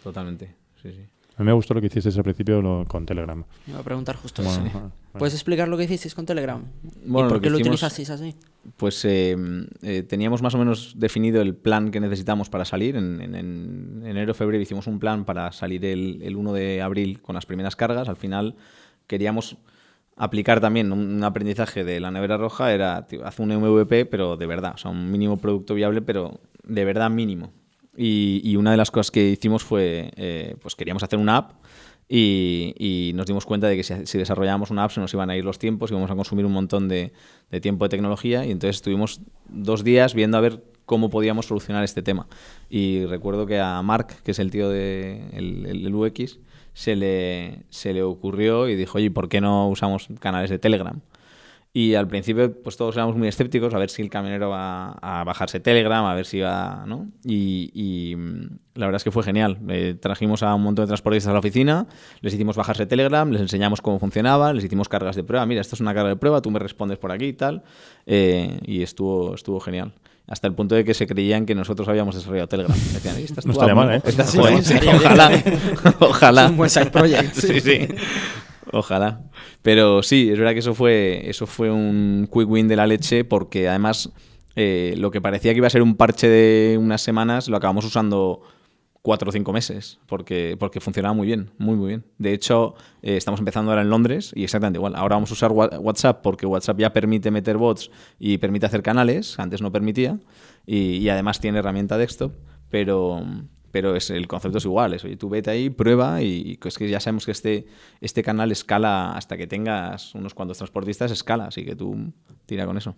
Totalmente. 0.02 0.54
Sí, 0.82 0.92
sí. 0.92 1.00
A 1.36 1.42
mí 1.42 1.46
me 1.46 1.52
gustó 1.52 1.74
lo 1.74 1.80
que 1.80 1.88
hicisteis 1.88 2.16
al 2.16 2.22
principio 2.24 2.62
lo- 2.62 2.84
con 2.86 3.04
Telegram 3.06 3.42
Me 3.66 3.72
iba 3.72 3.80
a 3.80 3.82
preguntar 3.82 4.16
justo 4.16 4.42
Bueno, 4.42 4.64
eso. 4.66 4.72
bueno. 4.72 4.92
¿Puedes 5.18 5.34
explicar 5.34 5.68
lo 5.68 5.76
que 5.76 5.84
hicisteis 5.84 6.14
con 6.14 6.26
Telegram? 6.26 6.62
Bueno, 7.06 7.28
¿Y 7.28 7.30
por 7.30 7.36
lo 7.38 7.40
qué 7.40 7.50
lo 7.50 7.56
hicimos- 7.58 7.76
utilizasteis 7.82 8.10
así? 8.10 8.34
Pues 8.76 9.04
eh, 9.04 9.36
eh, 9.82 10.02
teníamos 10.04 10.42
más 10.42 10.54
o 10.54 10.58
menos 10.58 10.94
definido 10.96 11.42
el 11.42 11.54
plan 11.54 11.90
que 11.90 12.00
necesitamos 12.00 12.48
para 12.48 12.64
salir. 12.64 12.96
En, 12.96 13.20
en- 13.20 13.34
en 13.34 14.02
enero, 14.06 14.32
febrero 14.34 14.62
hicimos 14.62 14.86
un 14.86 14.98
plan 14.98 15.24
para 15.24 15.52
salir 15.52 15.84
el, 15.84 16.20
el 16.22 16.36
1 16.36 16.52
de 16.52 16.80
abril 16.82 17.20
con 17.20 17.34
las 17.34 17.46
primeras 17.46 17.76
cargas. 17.76 18.08
Al 18.08 18.16
final 18.16 18.54
queríamos 19.06 19.56
aplicar 20.16 20.60
también 20.60 20.92
un, 20.92 20.98
un 21.16 21.24
aprendizaje 21.24 21.84
de 21.84 22.00
la 22.00 22.10
nevera 22.10 22.36
roja. 22.38 22.72
Era, 22.72 23.06
tío, 23.06 23.26
haz 23.26 23.38
un 23.38 23.50
MVP, 23.50 24.06
pero 24.06 24.36
de 24.36 24.46
verdad. 24.46 24.72
O 24.74 24.78
sea, 24.78 24.90
un 24.90 25.10
mínimo 25.10 25.36
producto 25.36 25.74
viable, 25.74 26.00
pero 26.02 26.40
de 26.64 26.84
verdad 26.84 27.10
mínimo. 27.10 27.52
Y, 27.96 28.56
una 28.56 28.70
de 28.72 28.76
las 28.76 28.90
cosas 28.90 29.10
que 29.10 29.30
hicimos 29.30 29.62
fue, 29.62 30.10
eh, 30.16 30.56
pues 30.60 30.74
queríamos 30.74 31.02
hacer 31.02 31.18
una 31.18 31.36
app 31.36 31.52
y, 32.08 33.12
nos 33.14 33.26
dimos 33.26 33.46
cuenta 33.46 33.68
de 33.68 33.76
que 33.76 33.82
si, 33.82 34.06
si 34.06 34.18
desarrollábamos 34.18 34.70
una 34.70 34.84
app 34.84 34.90
se 34.90 35.00
nos 35.00 35.12
iban 35.14 35.30
a 35.30 35.36
ir 35.36 35.44
los 35.44 35.58
tiempos, 35.58 35.90
íbamos 35.90 36.10
a 36.10 36.14
consumir 36.16 36.44
un 36.44 36.52
montón 36.52 36.88
de, 36.88 37.12
de 37.50 37.60
tiempo 37.60 37.84
de 37.84 37.88
tecnología 37.90 38.44
y 38.44 38.50
entonces 38.50 38.76
estuvimos 38.76 39.20
dos 39.48 39.84
días 39.84 40.14
viendo 40.14 40.36
a 40.36 40.40
ver 40.40 40.62
cómo 40.86 41.08
podíamos 41.08 41.46
solucionar 41.46 41.82
este 41.84 42.02
tema. 42.02 42.26
Y 42.68 43.06
recuerdo 43.06 43.46
que 43.46 43.58
a 43.60 43.80
Mark, 43.82 44.08
que 44.22 44.32
es 44.32 44.38
el 44.38 44.50
tío 44.50 44.68
de 44.68 45.22
el, 45.32 45.66
el- 45.66 45.86
el 45.86 45.94
UX, 45.94 46.38
se 46.74 46.96
le, 46.96 47.62
se 47.70 47.92
le 47.94 48.02
ocurrió 48.02 48.68
y 48.68 48.74
dijo, 48.74 48.98
oye, 48.98 49.10
¿por 49.10 49.28
qué 49.28 49.40
no 49.40 49.68
usamos 49.68 50.08
canales 50.20 50.50
de 50.50 50.58
Telegram? 50.58 51.00
Y 51.76 51.96
al 51.96 52.06
principio, 52.06 52.62
pues 52.62 52.76
todos 52.76 52.94
éramos 52.94 53.16
muy 53.16 53.26
escépticos 53.26 53.74
a 53.74 53.78
ver 53.78 53.90
si 53.90 54.00
el 54.00 54.08
camionero 54.08 54.48
va 54.48 54.92
a 54.92 55.24
bajarse 55.24 55.58
Telegram, 55.58 56.04
a 56.04 56.14
ver 56.14 56.24
si 56.24 56.38
va, 56.38 56.84
¿no? 56.86 57.08
Y, 57.24 57.68
y, 57.74 58.14
mm, 58.14 58.58
la 58.76 58.86
verdad 58.86 58.98
es 58.98 59.02
que 59.04 59.10
fue 59.10 59.24
genial. 59.24 59.58
Eh, 59.68 59.96
trajimos 60.00 60.44
a 60.44 60.54
un 60.54 60.62
montón 60.62 60.84
de 60.84 60.86
transportistas 60.86 61.30
a 61.30 61.32
la 61.32 61.40
oficina, 61.40 61.88
les 62.20 62.32
hicimos 62.32 62.54
bajarse 62.56 62.86
Telegram, 62.86 63.28
les 63.28 63.40
enseñamos 63.42 63.80
cómo 63.82 63.98
funcionaba, 63.98 64.52
les 64.52 64.62
hicimos 64.64 64.88
cargas 64.88 65.16
de 65.16 65.24
prueba. 65.24 65.44
Mira, 65.46 65.62
esto 65.62 65.74
es 65.74 65.80
una 65.80 65.92
carga 65.94 66.10
de 66.10 66.16
prueba, 66.16 66.40
tú 66.40 66.52
me 66.52 66.60
respondes 66.60 66.98
por 66.98 67.10
aquí 67.10 67.24
y 67.26 67.32
tal. 67.32 67.64
Eh, 68.06 68.56
y 68.64 68.82
estuvo, 68.82 69.34
estuvo 69.34 69.58
genial. 69.58 69.94
Hasta 70.28 70.46
el 70.46 70.54
punto 70.54 70.76
de 70.76 70.84
que 70.84 70.94
se 70.94 71.08
creían 71.08 71.44
que 71.44 71.56
nosotros 71.56 71.88
habíamos 71.88 72.14
desarrollado 72.14 72.46
Telegram. 72.46 72.76
Decían, 72.94 73.16
"Esta 73.18 73.42
No 73.44 73.50
estaría 73.52 73.74
mal, 73.74 73.94
¿eh? 73.94 74.02
Esta- 74.06 74.24
Sí, 74.24 74.38
ojalá. 74.38 75.42
ojalá. 75.98 76.44
Es 76.44 76.50
un 76.52 76.56
buen 76.56 76.70
side 76.70 76.90
project. 76.92 77.34
sí, 77.34 77.60
sí. 77.60 77.88
Ojalá. 78.72 79.20
Pero 79.62 80.02
sí, 80.02 80.30
es 80.30 80.38
verdad 80.38 80.52
que 80.52 80.58
eso 80.60 80.74
fue, 80.74 81.28
eso 81.28 81.46
fue 81.46 81.70
un 81.70 82.28
quick 82.32 82.48
win 82.48 82.68
de 82.68 82.76
la 82.76 82.86
leche 82.86 83.24
porque 83.24 83.68
además 83.68 84.10
eh, 84.56 84.94
lo 84.96 85.10
que 85.10 85.20
parecía 85.20 85.52
que 85.52 85.58
iba 85.58 85.66
a 85.66 85.70
ser 85.70 85.82
un 85.82 85.96
parche 85.96 86.28
de 86.28 86.78
unas 86.78 87.00
semanas 87.02 87.48
lo 87.48 87.56
acabamos 87.56 87.84
usando 87.84 88.42
cuatro 89.02 89.28
o 89.28 89.32
cinco 89.32 89.52
meses 89.52 89.98
porque, 90.06 90.56
porque 90.58 90.80
funcionaba 90.80 91.12
muy 91.14 91.26
bien, 91.26 91.50
muy 91.58 91.76
muy 91.76 91.88
bien. 91.88 92.04
De 92.18 92.32
hecho, 92.32 92.74
eh, 93.02 93.16
estamos 93.16 93.38
empezando 93.40 93.70
ahora 93.70 93.82
en 93.82 93.90
Londres 93.90 94.32
y 94.34 94.44
exactamente 94.44 94.78
igual. 94.78 94.94
Ahora 94.96 95.16
vamos 95.16 95.30
a 95.30 95.34
usar 95.34 95.52
Wha- 95.52 95.78
WhatsApp 95.78 96.22
porque 96.22 96.46
WhatsApp 96.46 96.78
ya 96.78 96.92
permite 96.92 97.30
meter 97.30 97.58
bots 97.58 97.90
y 98.18 98.38
permite 98.38 98.64
hacer 98.66 98.82
canales, 98.82 99.38
antes 99.38 99.60
no 99.60 99.70
permitía, 99.70 100.18
y, 100.66 100.96
y 100.96 101.08
además 101.10 101.38
tiene 101.38 101.58
herramienta 101.58 101.98
desktop, 101.98 102.32
pero, 102.70 103.22
pero 103.74 103.96
es, 103.96 104.08
el 104.10 104.28
concepto 104.28 104.58
es 104.58 104.64
igual. 104.66 104.94
Es, 104.94 105.04
oye, 105.04 105.16
tú 105.16 105.28
vete 105.28 105.50
ahí, 105.50 105.68
prueba 105.68 106.22
y 106.22 106.56
es 106.64 106.78
que 106.78 106.88
ya 106.88 107.00
sabemos 107.00 107.24
que 107.26 107.32
este, 107.32 107.66
este 108.00 108.22
canal 108.22 108.52
escala 108.52 109.10
hasta 109.16 109.36
que 109.36 109.48
tengas 109.48 110.14
unos 110.14 110.32
cuantos 110.32 110.58
transportistas, 110.58 111.10
escala, 111.10 111.46
así 111.46 111.64
que 111.64 111.74
tú 111.74 112.12
tira 112.46 112.66
con 112.66 112.78
eso. 112.78 112.94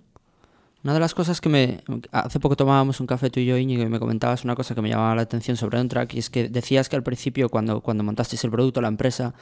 Una 0.84 0.92
de 0.92 1.00
las 1.00 1.14
cosas 1.14 1.40
que 1.40 1.48
me... 1.48 1.80
Hace 2.12 2.40
poco 2.40 2.56
tomábamos 2.56 3.00
un 3.00 3.06
café 3.06 3.30
tú 3.30 3.40
y 3.40 3.46
yo, 3.46 3.56
Íñigo, 3.56 3.84
y 3.84 3.88
me 3.88 3.98
comentabas 3.98 4.44
una 4.44 4.54
cosa 4.54 4.74
que 4.74 4.82
me 4.82 4.90
llamaba 4.90 5.14
la 5.14 5.22
atención 5.22 5.56
sobre 5.56 5.80
OnTrack, 5.80 6.12
y 6.12 6.18
es 6.18 6.28
que 6.28 6.50
decías 6.50 6.90
que 6.90 6.96
al 6.96 7.02
principio, 7.02 7.48
cuando, 7.48 7.80
cuando 7.80 8.04
montasteis 8.04 8.44
el 8.44 8.50
producto, 8.50 8.82
la 8.82 8.88
empresa, 8.88 9.32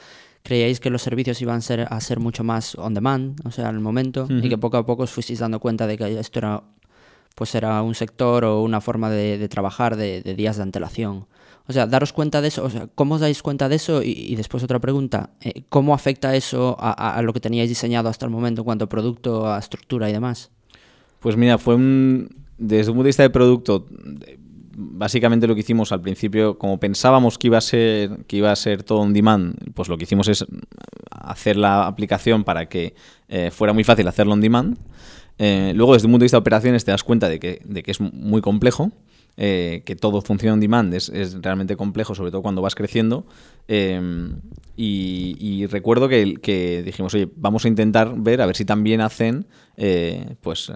creíais 0.41 0.79
que 0.79 0.89
los 0.89 1.01
servicios 1.01 1.41
iban 1.41 1.57
a 1.57 1.61
ser, 1.61 1.85
a 1.89 1.99
ser 1.99 2.21
mucho 2.21 2.45
más 2.45 2.75
on 2.75 2.93
demand, 2.93 3.45
o 3.45 3.51
sea, 3.51 3.67
al 3.67 3.81
momento, 3.81 4.25
y 4.29 4.47
que 4.47 4.57
poco 4.57 4.77
a 4.77 4.85
poco 4.85 5.03
os 5.03 5.11
fuisteis 5.11 5.39
dando 5.39 5.59
cuenta 5.59 5.85
de 5.85 5.97
que 5.97 6.17
esto 6.17 6.39
era, 6.39 6.63
pues 7.35 7.53
era 7.53 7.81
un 7.81 7.95
sector 7.95 8.45
o 8.45 8.61
una 8.61 8.81
forma 8.81 9.09
de, 9.09 9.47
trabajar 9.49 9.97
de, 9.97 10.21
días 10.21 10.57
de 10.57 10.63
antelación. 10.63 11.27
O 11.67 11.73
sea, 11.73 11.87
daros 11.87 12.13
cuenta 12.13 12.41
de 12.41 12.47
eso, 12.47 12.63
o 12.63 12.69
sea, 12.69 12.87
¿cómo 12.95 13.15
os 13.15 13.21
dais 13.21 13.41
cuenta 13.41 13.67
de 13.67 13.75
eso? 13.75 14.01
Y, 14.03 14.35
después 14.35 14.63
otra 14.63 14.79
pregunta, 14.79 15.31
eh, 15.41 15.63
¿cómo 15.69 15.93
afecta 15.93 16.35
eso 16.35 16.77
a, 16.79 17.21
lo 17.23 17.33
que 17.33 17.39
teníais 17.39 17.69
diseñado 17.69 18.07
hasta 18.07 18.25
el 18.25 18.31
momento 18.31 18.61
en 18.61 18.65
cuanto 18.65 18.85
a 18.85 18.89
producto, 18.89 19.51
a 19.51 19.59
estructura 19.59 20.09
y 20.09 20.13
demás? 20.13 20.51
Pues 21.19 21.35
mira, 21.35 21.57
fue 21.57 21.75
un. 21.75 22.29
Desde 22.57 22.91
un 22.91 22.97
punto 22.97 23.03
de 23.03 23.09
vista 23.09 23.23
de 23.23 23.29
producto, 23.31 23.85
básicamente 24.77 25.47
lo 25.47 25.55
que 25.55 25.61
hicimos 25.61 25.91
al 25.91 26.01
principio, 26.01 26.57
como 26.57 26.79
pensábamos 26.79 27.37
que 27.37 27.47
iba 27.47 27.57
a 27.57 27.61
ser, 27.61 28.25
que 28.27 28.37
iba 28.37 28.51
a 28.51 28.55
ser 28.55 28.83
todo 28.83 28.99
on 28.99 29.11
demand, 29.11 29.55
pues 29.73 29.89
lo 29.89 29.97
que 29.97 30.03
hicimos 30.03 30.27
es 30.27 30.45
hacer 31.09 31.57
la 31.57 31.87
aplicación 31.87 32.43
para 32.43 32.67
que 32.67 32.93
eh, 33.27 33.51
fuera 33.51 33.73
muy 33.73 33.83
fácil 33.83 34.07
hacerlo 34.07 34.33
on 34.33 34.41
demand. 34.41 34.77
Eh, 35.37 35.73
luego, 35.75 35.93
desde 35.93 36.07
un 36.07 36.13
punto 36.13 36.23
de 36.23 36.25
vista 36.25 36.37
de 36.37 36.41
operaciones, 36.41 36.85
te 36.85 36.91
das 36.91 37.03
cuenta 37.03 37.27
de 37.29 37.39
que, 37.39 37.61
de 37.65 37.83
que 37.83 37.91
es 37.91 37.99
muy 38.01 38.41
complejo. 38.41 38.91
eh, 39.37 39.83
que 39.85 39.97
todo 39.97 40.21
funciona 40.21 40.53
on 40.53 40.61
demand 40.61 40.93
es, 40.93 41.09
es 41.09 41.41
realmente 41.41 41.75
complejo, 41.75 42.15
sobre 42.15 42.31
todo 42.31 42.41
cuando 42.41 42.61
vas 42.61 42.73
creciendo. 42.75 43.25
eh, 43.67 43.99
y, 44.77 45.65
recuerdo 45.67 46.07
que, 46.09 46.35
que 46.35 46.83
dijimos, 46.83 47.13
oye, 47.13 47.29
vamos 47.35 47.65
a 47.65 47.67
intentar 47.67 48.13
ver 48.17 48.41
a 48.41 48.45
ver 48.45 48.55
si 48.55 48.65
también 48.65 49.01
hacen, 49.01 49.45
eh, 49.77 50.35
pues, 50.41 50.69
eh, 50.69 50.73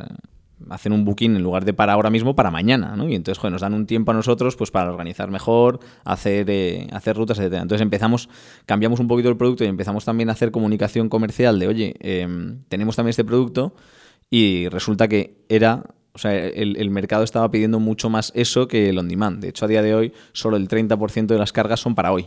hacen 0.69 0.91
un 0.93 1.05
booking 1.05 1.35
en 1.35 1.43
lugar 1.43 1.65
de 1.65 1.73
para 1.73 1.93
ahora 1.93 2.09
mismo, 2.09 2.35
para 2.35 2.51
mañana, 2.51 2.95
¿no? 2.95 3.07
Y 3.09 3.15
entonces, 3.15 3.43
nos 3.51 3.61
dan 3.61 3.73
un 3.73 3.85
tiempo 3.85 4.11
a 4.11 4.13
nosotros, 4.13 4.55
pues, 4.55 4.71
para 4.71 4.89
organizar 4.91 5.29
mejor, 5.31 5.79
hacer, 6.05 6.49
eh, 6.49 6.87
hacer 6.91 7.15
rutas, 7.15 7.39
etc. 7.39 7.53
Entonces 7.61 7.81
empezamos, 7.81 8.29
cambiamos 8.65 8.99
un 8.99 9.07
poquito 9.07 9.29
el 9.29 9.37
producto 9.37 9.63
y 9.63 9.67
empezamos 9.67 10.05
también 10.05 10.29
a 10.29 10.33
hacer 10.33 10.51
comunicación 10.51 11.09
comercial 11.09 11.59
de, 11.59 11.67
oye, 11.67 11.95
em, 11.99 12.59
tenemos 12.69 12.95
también 12.95 13.11
este 13.11 13.23
producto 13.25 13.73
y 14.29 14.67
resulta 14.69 15.07
que 15.07 15.35
era 15.49 15.83
o 16.11 16.17
sea, 16.17 16.35
el, 16.35 16.75
el 16.77 16.89
mercado 16.89 17.23
estaba 17.23 17.49
pidiendo 17.49 17.79
mucho 17.79 18.09
más 18.09 18.31
eso 18.35 18.67
que 18.67 18.89
el 18.89 18.97
on 18.97 19.07
demand. 19.07 19.41
De 19.41 19.49
hecho, 19.49 19.65
a 19.65 19.67
día 19.67 19.81
de 19.81 19.93
hoy, 19.95 20.11
solo 20.33 20.57
el 20.57 20.67
30% 20.67 21.27
de 21.27 21.37
las 21.37 21.53
cargas 21.53 21.79
son 21.79 21.95
para 21.95 22.11
hoy. 22.11 22.25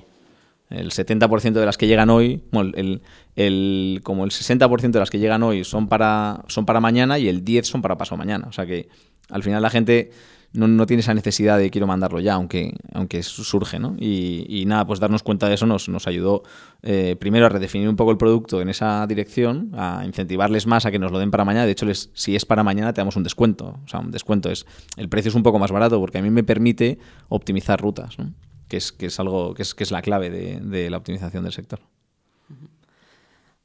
El 0.70 0.90
70% 0.92 1.52
de 1.52 1.66
las 1.66 1.76
que 1.76 1.86
llegan 1.86 2.08
hoy, 2.08 2.42
bueno, 2.52 2.70
el, 2.74 3.02
el- 3.36 4.00
como 4.02 4.24
el 4.24 4.30
60% 4.30 4.92
de 4.92 4.98
las 5.00 5.10
que 5.10 5.18
llegan 5.18 5.42
hoy 5.42 5.64
son 5.64 5.88
para, 5.88 6.42
son 6.46 6.64
para 6.64 6.80
mañana 6.80 7.18
y 7.18 7.28
el 7.28 7.44
10% 7.44 7.64
son 7.64 7.82
para 7.82 7.98
paso 7.98 8.16
mañana. 8.16 8.46
O 8.48 8.52
sea 8.52 8.64
que 8.64 8.88
al 9.28 9.42
final 9.42 9.60
la 9.60 9.68
gente 9.68 10.12
no, 10.52 10.68
no 10.68 10.86
tiene 10.86 11.00
esa 11.00 11.14
necesidad 11.14 11.58
de 11.58 11.70
quiero 11.70 11.86
mandarlo 11.86 12.20
ya, 12.20 12.34
aunque, 12.34 12.74
aunque 12.92 13.22
surge, 13.22 13.78
¿no? 13.78 13.96
Y, 13.98 14.46
y 14.48 14.66
nada, 14.66 14.86
pues 14.86 15.00
darnos 15.00 15.22
cuenta 15.22 15.48
de 15.48 15.54
eso 15.54 15.66
nos, 15.66 15.88
nos 15.88 16.06
ayudó 16.06 16.42
eh, 16.82 17.16
primero 17.18 17.46
a 17.46 17.48
redefinir 17.48 17.88
un 17.88 17.96
poco 17.96 18.10
el 18.10 18.18
producto 18.18 18.60
en 18.60 18.68
esa 18.68 19.06
dirección, 19.06 19.70
a 19.74 20.04
incentivarles 20.04 20.66
más 20.66 20.84
a 20.86 20.90
que 20.90 20.98
nos 20.98 21.10
lo 21.10 21.18
den 21.18 21.30
para 21.30 21.44
mañana. 21.44 21.66
De 21.66 21.72
hecho, 21.72 21.86
les, 21.86 22.10
si 22.14 22.36
es 22.36 22.44
para 22.44 22.62
mañana 22.62 22.92
te 22.92 23.00
damos 23.00 23.16
un 23.16 23.22
descuento. 23.22 23.80
O 23.84 23.88
sea, 23.88 24.00
un 24.00 24.10
descuento 24.10 24.50
es, 24.50 24.66
el 24.96 25.08
precio 25.08 25.30
es 25.30 25.34
un 25.34 25.42
poco 25.42 25.58
más 25.58 25.72
barato 25.72 25.98
porque 26.00 26.18
a 26.18 26.22
mí 26.22 26.30
me 26.30 26.44
permite 26.44 26.98
optimizar 27.28 27.80
rutas, 27.80 28.18
¿no? 28.18 28.32
que 28.68 28.76
es, 28.76 28.92
que 28.92 29.06
es 29.06 29.20
algo 29.20 29.54
que 29.54 29.62
es, 29.62 29.74
que 29.74 29.84
es 29.84 29.90
la 29.90 30.02
clave 30.02 30.30
de, 30.30 30.60
de 30.60 30.90
la 30.90 30.96
optimización 30.96 31.44
del 31.44 31.52
sector. 31.52 31.80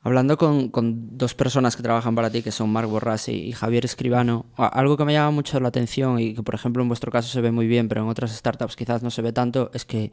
Hablando 0.01 0.37
con, 0.37 0.69
con 0.69 1.17
dos 1.17 1.33
personas 1.33 1.75
que 1.75 1.83
trabajan 1.83 2.15
para 2.15 2.29
ti, 2.29 2.41
que 2.41 2.51
son 2.51 2.69
Marc 2.71 2.87
Borrás 2.87 3.27
y, 3.29 3.51
Javier 3.51 3.83
Escribano, 3.83 4.45
algo 4.55 4.95
que 4.95 5.03
me 5.05 5.13
llama 5.13 5.31
mucho 5.31 5.59
la 5.59 5.67
atención 5.67 6.19
y 6.19 6.33
que, 6.33 6.43
por 6.43 6.55
ejemplo, 6.55 6.81
en 6.81 6.87
vuestro 6.87 7.11
caso 7.11 7.27
se 7.27 7.41
ve 7.41 7.51
muy 7.51 7.67
bien, 7.67 7.89
pero 7.89 8.03
en 8.03 8.07
otras 8.07 8.31
startups 8.35 8.75
quizás 8.75 9.03
no 9.03 9.11
se 9.11 9.21
ve 9.21 9.33
tanto, 9.33 9.69
es 9.73 9.83
que 9.85 10.11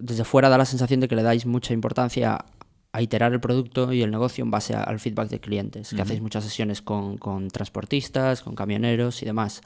desde 0.00 0.24
fuera 0.24 0.48
da 0.48 0.58
la 0.58 0.64
sensación 0.66 1.00
de 1.00 1.08
que 1.08 1.16
le 1.16 1.22
dais 1.22 1.46
mucha 1.46 1.72
importancia 1.72 2.44
a 2.92 3.00
iterar 3.02 3.32
el 3.32 3.40
producto 3.40 3.92
y 3.92 4.02
el 4.02 4.10
negocio 4.10 4.44
en 4.44 4.50
base 4.50 4.74
a- 4.74 4.82
al 4.82 5.00
feedback 5.00 5.30
de 5.30 5.40
clientes, 5.40 5.88
que 5.88 6.02
hacéis 6.02 6.20
muchas 6.20 6.44
sesiones 6.44 6.82
con, 6.82 7.16
con 7.16 7.48
transportistas, 7.48 8.42
con 8.42 8.54
camioneros 8.54 9.22
y 9.22 9.24
demás. 9.26 9.62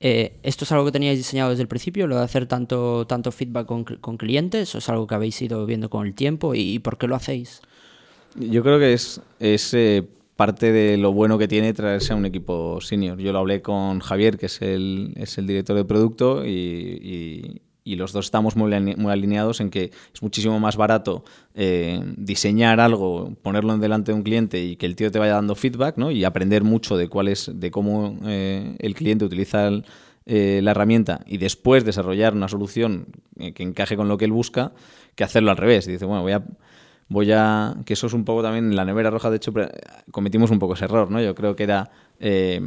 Eh, 0.00 0.38
¿Esto 0.42 0.64
es 0.64 0.72
algo 0.72 0.86
que 0.86 0.92
teníais 0.92 1.18
diseñado 1.18 1.50
desde 1.50 1.62
el 1.62 1.68
principio, 1.68 2.06
lo 2.06 2.16
de 2.16 2.22
hacer 2.24 2.46
tanto, 2.46 3.06
tanto 3.06 3.30
feedback 3.32 3.66
con, 3.66 3.84
con 3.84 4.16
clientes, 4.16 4.74
o 4.74 4.78
es 4.78 4.88
algo 4.88 5.06
que 5.06 5.14
habéis 5.14 5.40
ido 5.42 5.66
viendo 5.66 5.90
con 5.90 6.06
el 6.06 6.14
tiempo 6.14 6.54
y, 6.54 6.60
y 6.60 6.78
por 6.78 6.96
qué 6.96 7.06
lo 7.06 7.16
hacéis? 7.16 7.60
Yo 8.36 8.62
creo 8.62 8.78
que 8.78 8.92
es, 8.92 9.20
es 9.40 9.74
eh, 9.74 10.06
parte 10.36 10.72
de 10.72 10.96
lo 10.96 11.12
bueno 11.12 11.38
que 11.38 11.48
tiene 11.48 11.72
traerse 11.72 12.12
a 12.12 12.16
un 12.16 12.26
equipo 12.26 12.80
senior. 12.80 13.18
Yo 13.18 13.32
lo 13.32 13.38
hablé 13.38 13.62
con 13.62 14.00
Javier, 14.00 14.38
que 14.38 14.46
es 14.46 14.62
el, 14.62 15.12
es 15.16 15.38
el 15.38 15.46
director 15.46 15.76
de 15.76 15.84
producto, 15.84 16.44
y, 16.44 16.50
y- 16.50 17.62
y 17.84 17.96
los 17.96 18.12
dos 18.12 18.26
estamos 18.26 18.54
muy, 18.54 18.70
muy 18.96 19.10
alineados 19.10 19.60
en 19.62 19.70
que 19.70 19.84
es 20.12 20.22
muchísimo 20.22 20.60
más 20.60 20.76
barato 20.76 21.24
eh, 21.54 22.02
diseñar 22.18 22.80
algo, 22.80 23.32
ponerlo 23.40 23.72
en 23.72 23.80
delante 23.80 24.12
de 24.12 24.16
un 24.18 24.22
cliente 24.24 24.62
y 24.62 24.76
que 24.76 24.84
el 24.84 24.94
tío 24.94 25.10
te 25.10 25.18
vaya 25.18 25.32
dando 25.32 25.54
feedback, 25.54 25.96
¿no? 25.96 26.10
Y 26.10 26.22
aprender 26.24 26.64
mucho 26.64 26.98
de 26.98 27.08
cuál 27.08 27.28
es, 27.28 27.50
de 27.54 27.70
cómo 27.70 28.18
eh, 28.26 28.76
el 28.78 28.94
cliente 28.94 29.24
utiliza 29.24 29.68
el- 29.68 29.86
eh, 30.26 30.60
la 30.62 30.72
herramienta 30.72 31.22
y 31.26 31.38
después 31.38 31.82
desarrollar 31.86 32.34
una 32.34 32.48
solución 32.48 33.06
eh, 33.38 33.52
que 33.54 33.62
encaje 33.62 33.96
con 33.96 34.06
lo 34.08 34.18
que 34.18 34.26
él 34.26 34.32
busca, 34.32 34.72
que 35.14 35.24
hacerlo 35.24 35.50
al 35.50 35.56
revés. 35.56 35.86
Dice, 35.86 36.04
bueno, 36.04 36.20
voy 36.20 36.32
a 36.32 36.42
voy 37.08 37.30
a. 37.32 37.76
que 37.84 37.94
eso 37.94 38.06
es 38.06 38.12
un 38.12 38.24
poco 38.24 38.42
también 38.42 38.66
en 38.66 38.76
la 38.76 38.84
nevera 38.84 39.10
roja, 39.10 39.30
de 39.30 39.36
hecho, 39.36 39.52
cometimos 40.10 40.50
un 40.50 40.58
poco 40.58 40.74
ese 40.74 40.84
error, 40.86 41.10
¿no? 41.10 41.20
Yo 41.20 41.34
creo 41.34 41.56
que 41.56 41.62
era. 41.64 41.90
eh, 42.20 42.60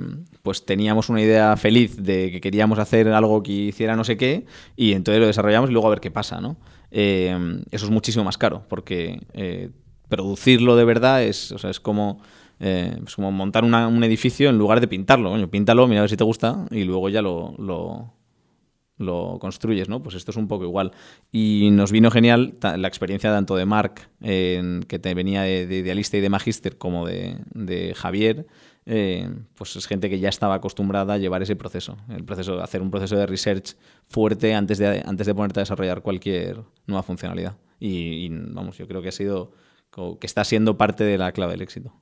pues 0.43 0.65
teníamos 0.65 1.09
una 1.09 1.21
idea 1.21 1.55
feliz 1.57 1.97
de 2.01 2.31
que 2.31 2.41
queríamos 2.41 2.79
hacer 2.79 3.07
algo 3.09 3.43
que 3.43 3.51
hiciera 3.51 3.95
no 3.95 4.03
sé 4.03 4.17
qué, 4.17 4.45
y 4.75 4.93
entonces 4.93 5.19
lo 5.21 5.27
desarrollamos 5.27 5.69
y 5.69 5.73
luego 5.73 5.87
a 5.87 5.91
ver 5.91 5.99
qué 6.01 6.11
pasa, 6.11 6.41
¿no? 6.41 6.57
Eh, 6.91 7.61
eso 7.71 7.85
es 7.85 7.91
muchísimo 7.91 8.23
más 8.25 8.37
caro, 8.37 8.63
porque 8.67 9.21
eh, 9.33 9.69
producirlo 10.09 10.75
de 10.75 10.85
verdad 10.85 11.23
es, 11.23 11.51
o 11.51 11.57
sea, 11.57 11.69
es 11.69 11.79
como. 11.79 12.19
es 12.59 13.15
como 13.15 13.31
montar 13.31 13.63
una- 13.63 13.87
un 13.87 14.03
edificio 14.03 14.49
en 14.49 14.57
lugar 14.57 14.79
de 14.81 14.87
pintarlo. 14.87 15.31
Coño, 15.31 15.49
píntalo, 15.49 15.87
mira 15.87 16.01
a 16.01 16.03
ver 16.03 16.09
si 16.11 16.17
te 16.17 16.23
gusta 16.23 16.65
y 16.69 16.83
luego 16.83 17.09
ya 17.09 17.21
lo, 17.23 17.55
lo 19.01 19.37
construyes, 19.39 19.89
¿no? 19.89 20.01
Pues 20.01 20.15
esto 20.15 20.31
es 20.31 20.37
un 20.37 20.47
poco 20.47 20.63
igual. 20.63 20.91
Y 21.31 21.69
nos 21.71 21.91
vino 21.91 22.09
genial 22.11 22.55
la 22.61 22.87
experiencia 22.87 23.31
tanto 23.31 23.55
de 23.55 23.65
Marc, 23.65 24.09
en- 24.21 24.83
que 24.87 24.99
te 24.99 25.13
venía 25.13 25.41
de, 25.41 25.67
de 25.67 25.77
idealista 25.77 26.17
y 26.17 26.21
de 26.21 26.29
magíster, 26.29 26.77
como 26.77 27.05
de, 27.05 27.37
de 27.53 27.93
Javier, 27.95 28.47
eh, 28.85 29.29
pues 29.55 29.75
es 29.75 29.85
gente 29.87 30.09
que 30.09 30.19
ya 30.19 30.29
estaba 30.29 30.55
acostumbrada 30.55 31.13
a 31.13 31.17
llevar 31.17 31.41
ese 31.43 31.55
proceso, 31.55 31.97
el 32.09 32.23
proceso, 32.23 32.61
hacer 32.63 32.81
un 32.81 32.89
proceso 32.89 33.15
de 33.15 33.25
research 33.27 33.75
fuerte 34.07 34.55
antes 34.55 34.77
de, 34.79 35.03
antes 35.05 35.27
de 35.27 35.35
ponerte 35.35 35.59
a 35.59 35.63
desarrollar 35.63 36.01
cualquier 36.01 36.61
nueva 36.87 37.03
funcionalidad. 37.03 37.57
Y, 37.79 38.29
vamos, 38.29 38.77
yo 38.77 38.87
creo 38.87 39.01
que 39.01 39.09
ha 39.09 39.11
sido, 39.11 39.51
que 40.19 40.25
está 40.27 40.43
siendo 40.43 40.77
parte 40.77 41.03
de 41.03 41.17
la 41.17 41.31
clave 41.31 41.51
del 41.53 41.61
éxito. 41.61 41.93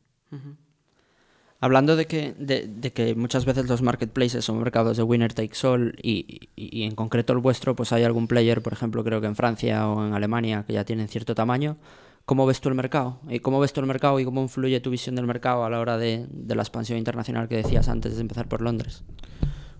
Hablando 1.61 1.97
de 1.97 2.07
que, 2.07 2.33
de, 2.37 2.93
que 2.93 3.15
muchas 3.15 3.43
veces 3.43 3.67
los 3.67 3.81
marketplaces 3.81 4.45
son 4.45 4.59
mercados 4.59 4.95
de 4.95 5.03
winner 5.03 5.33
takes 5.33 5.67
all 5.67 5.93
y, 6.01 6.49
y, 6.55 6.83
en 6.83 6.95
concreto 6.95 7.33
el 7.33 7.39
vuestro, 7.39 7.75
pues 7.75 7.91
hay 7.91 8.03
algún 8.03 8.27
player, 8.27 8.61
por 8.61 8.71
ejemplo, 8.71 9.03
creo 9.03 9.19
que 9.19 9.27
en 9.27 9.35
Francia 9.35 9.89
o 9.89 10.05
en 10.05 10.13
Alemania, 10.13 10.63
que 10.65 10.73
ya 10.73 10.85
tienen 10.85 11.09
cierto 11.09 11.35
tamaño. 11.35 11.75
¿Cómo 12.23 12.45
ves 12.45 12.61
tú 12.61 12.69
el 12.69 12.75
mercado? 12.75 13.19
¿Y 13.27 13.39
cómo 13.39 13.59
ves 13.59 13.73
tú 13.73 13.81
el 13.81 13.87
mercado 13.87 14.19
y 14.19 14.25
cómo 14.25 14.41
influye 14.41 14.79
tu 14.79 14.89
visión 14.89 15.15
del 15.15 15.25
mercado 15.25 15.65
a 15.65 15.69
la 15.69 15.79
hora 15.79 15.97
de, 15.97 16.27
de 16.31 16.55
la 16.55 16.61
expansión 16.61 16.97
internacional 16.97 17.49
que 17.49 17.57
decías 17.57 17.89
antes 17.89 18.15
de 18.15 18.21
empezar 18.21 18.47
por 18.47 18.61
Londres? 18.61 19.03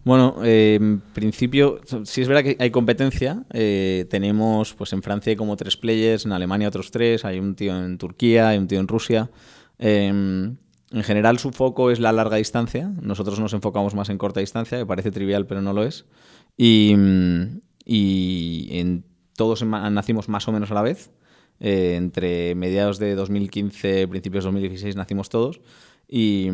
Bueno, 0.04 0.38
eh, 0.44 0.78
en 0.82 1.02
principio, 1.14 1.80
sí 2.04 2.22
es 2.22 2.28
verdad 2.28 2.44
que 2.44 2.58
hay 2.60 2.72
competencia. 2.72 3.44
Eh, 3.54 4.06
tenemos, 4.10 4.74
pues 4.74 4.92
en 4.94 5.04
Francia 5.04 5.36
como 5.38 5.56
tres 5.56 5.78
players, 5.78 6.26
en 6.26 6.32
Alemania 6.32 6.68
otros 6.68 6.92
tres, 6.92 7.24
hay 7.24 7.40
un 7.40 7.56
tío 7.56 7.78
en 7.78 7.98
Turquía, 7.98 8.50
hay 8.50 8.58
un 8.58 8.68
tío 8.68 8.80
en 8.80 8.88
Rusia. 8.88 9.30
Eh, 9.78 10.56
en 10.92 11.04
general 11.04 11.40
su 11.40 11.52
foco 11.52 11.92
es 11.92 12.00
la 12.00 12.12
larga 12.12 12.38
distancia, 12.38 12.92
nosotros 13.02 13.40
nos 13.40 13.54
enfocamos 13.54 13.96
más 13.96 14.10
en 14.10 14.18
corta 14.18 14.40
distancia, 14.40 14.78
que 14.78 14.86
parece 14.86 15.12
trivial 15.12 15.46
pero 15.46 15.62
no 15.62 15.74
lo 15.74 15.84
es. 15.84 16.06
Y, 16.58 16.96
y 17.86 18.68
en, 18.72 19.04
todos 19.36 19.64
nacimos 19.64 20.28
más 20.28 20.48
o 20.48 20.52
menos 20.52 20.70
a 20.72 20.74
la 20.74 20.82
vez, 20.82 21.12
eh, 21.60 21.96
entre 21.96 22.56
mediados 22.56 23.00
de 23.00 23.16
2015, 23.16 24.08
principios 24.08 24.44
de 24.44 24.48
2016 24.48 24.96
nacimos 24.96 25.30
todos. 25.30 25.62
Y 26.12 26.50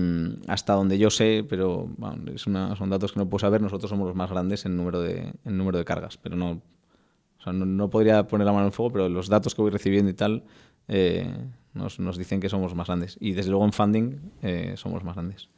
hasta 0.48 0.74
donde 0.74 0.98
yo 0.98 1.10
sé, 1.10 1.46
pero 1.48 1.88
bueno, 1.98 2.32
es 2.34 2.46
una, 2.46 2.76
son 2.76 2.90
datos 2.90 3.14
que 3.14 3.20
no 3.20 3.30
puedo 3.30 3.40
saber, 3.40 3.62
nosotros 3.62 3.90
somos 3.90 4.08
los 4.08 4.16
más 4.16 4.30
grandes 4.30 4.66
en 4.66 4.76
número 4.76 5.02
de, 5.02 5.34
en 5.46 5.58
número 5.58 5.78
de 5.78 5.86
cargas. 5.86 6.18
Pero 6.18 6.36
no, 6.36 6.52
o 6.52 7.44
sea, 7.44 7.54
no, 7.54 7.66
no, 7.66 7.90
podría 7.90 8.28
poner 8.28 8.46
la 8.46 8.54
mano 8.54 8.66
en 8.66 8.74
fuego, 8.74 8.92
pero 8.92 9.10
los 9.10 9.30
datos 9.30 9.56
que 9.56 9.62
voy 9.62 9.72
recibiendo 9.72 10.12
y 10.12 10.14
tal, 10.14 10.44
eh, 10.90 11.34
nos, 11.76 12.00
nos, 12.00 12.18
dicen 12.18 12.40
que 12.40 12.50
somos 12.50 12.74
más 12.74 12.88
grandes. 12.88 13.18
Y 13.20 13.34
desde 13.34 13.52
luego 13.52 13.66
en 13.66 13.74
funding 13.74 14.18
eh, 14.42 14.74
somos 14.78 15.04
más 15.04 15.16
grandes. 15.16 15.50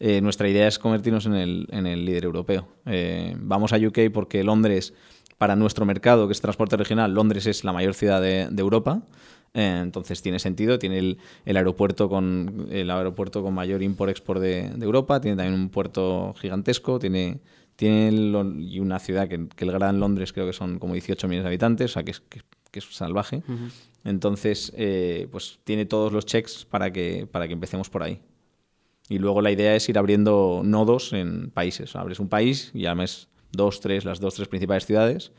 Eh, 0.00 0.20
nuestra 0.20 0.48
idea 0.48 0.66
es 0.66 0.78
convertirnos 0.78 1.26
en 1.26 1.34
el, 1.34 1.68
en 1.70 1.86
el 1.86 2.04
líder 2.04 2.24
europeo. 2.24 2.66
Eh, 2.86 3.36
vamos 3.38 3.72
a 3.72 3.76
UK 3.76 4.10
porque 4.12 4.42
Londres, 4.42 4.94
para 5.38 5.54
nuestro 5.54 5.86
mercado, 5.86 6.26
que 6.26 6.32
es 6.32 6.40
transporte 6.40 6.76
regional, 6.76 7.14
Londres 7.14 7.46
es 7.46 7.62
la 7.62 7.72
mayor 7.72 7.94
ciudad 7.94 8.20
de, 8.20 8.48
de 8.50 8.60
Europa. 8.60 9.02
entonces 9.54 10.22
tiene 10.22 10.38
sentido, 10.38 10.78
tiene 10.78 10.98
el, 10.98 11.18
el, 11.44 11.56
aeropuerto 11.56 12.08
con 12.08 12.68
el 12.70 12.90
aeropuerto 12.90 13.42
con 13.42 13.54
mayor 13.54 13.82
import-export 13.82 14.40
de, 14.40 14.70
de, 14.70 14.84
Europa, 14.84 15.20
tiene 15.20 15.36
también 15.36 15.58
un 15.58 15.70
puerto 15.70 16.34
gigantesco, 16.34 16.98
tiene, 16.98 17.40
tiene 17.76 18.36
una 18.80 18.98
ciudad 18.98 19.28
que, 19.28 19.48
que, 19.48 19.64
el 19.64 19.72
Gran 19.72 20.00
Londres 20.00 20.32
creo 20.32 20.46
que 20.46 20.52
son 20.52 20.78
como 20.78 20.94
18 20.94 21.26
millones 21.28 21.44
de 21.44 21.48
habitantes, 21.48 21.90
o 21.90 21.94
sea 21.94 22.04
que 22.04 22.10
es, 22.10 22.20
que, 22.20 22.40
que 22.70 22.78
es 22.80 22.84
salvaje. 22.94 23.42
Uh 23.48 23.52
-huh. 23.52 23.70
Entonces, 24.04 24.72
eh, 24.76 25.26
pues 25.32 25.58
tiene 25.64 25.84
todos 25.84 26.12
los 26.12 26.26
checks 26.26 26.64
para 26.64 26.92
que, 26.92 27.26
para 27.30 27.46
que 27.48 27.54
empecemos 27.54 27.90
por 27.90 28.02
ahí. 28.02 28.20
Y 29.08 29.18
luego 29.18 29.40
la 29.40 29.50
idea 29.50 29.74
es 29.74 29.88
ir 29.88 29.98
abriendo 29.98 30.62
nodos 30.64 31.12
en 31.12 31.50
países. 31.50 31.94
Abres 31.96 32.20
un 32.20 32.28
país 32.28 32.70
y 32.74 32.86
abres 32.86 33.28
dos, 33.52 33.80
tres, 33.80 34.04
las 34.04 34.20
dos, 34.20 34.34
tres 34.34 34.48
principales 34.48 34.86
ciudades. 34.86 35.32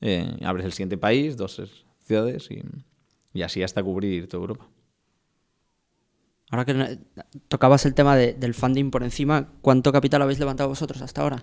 Eh, 0.00 0.36
abres 0.42 0.66
el 0.66 0.72
siguiente 0.72 0.96
país, 0.96 1.36
dos, 1.36 1.56
tres 1.56 1.70
ciudades 2.06 2.50
y, 2.50 2.62
y, 3.32 3.42
así 3.42 3.62
hasta 3.62 3.82
cubrir 3.82 4.28
toda 4.28 4.42
Europa. 4.42 4.68
Ahora 6.50 6.64
que 6.64 6.98
tocabas 7.48 7.86
el 7.86 7.94
tema 7.94 8.16
de, 8.16 8.32
del 8.32 8.54
funding 8.54 8.90
por 8.90 9.02
encima, 9.02 9.48
¿cuánto 9.62 9.92
capital 9.92 10.22
habéis 10.22 10.38
levantado 10.38 10.68
vosotros 10.68 11.00
hasta 11.02 11.22
ahora? 11.22 11.42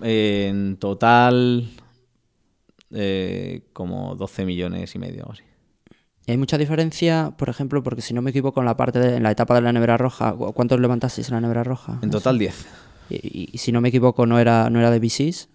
En 0.00 0.76
total, 0.78 1.68
eh, 2.90 3.62
como 3.72 4.14
12 4.14 4.44
millones 4.44 4.94
y 4.94 4.98
medio 4.98 5.24
o 5.26 5.32
así. 5.32 5.42
¿Y 6.26 6.32
hay 6.32 6.38
mucha 6.38 6.58
diferencia, 6.58 7.34
por 7.38 7.48
ejemplo, 7.48 7.82
porque 7.82 8.02
si 8.02 8.12
no 8.12 8.20
me 8.20 8.30
equivoco, 8.30 8.60
en 8.60 8.66
la 8.66 8.76
parte 8.76 8.98
de 8.98 9.16
en 9.16 9.22
la 9.22 9.30
etapa 9.30 9.54
de 9.54 9.60
la 9.60 9.72
nevera 9.72 9.96
roja, 9.96 10.32
¿cuántos 10.32 10.80
levantasteis 10.80 11.28
en 11.28 11.34
la 11.34 11.40
nevera 11.40 11.62
roja? 11.62 12.00
En 12.02 12.10
total 12.10 12.38
10. 12.38 12.66
Y, 13.08 13.56
si 13.58 13.70
no 13.70 13.80
me 13.80 13.90
equivoco, 13.90 14.26
no 14.26 14.40
era, 14.40 14.68
no 14.68 14.80
era 14.80 14.90
de 14.90 14.98
VCs. 14.98 15.48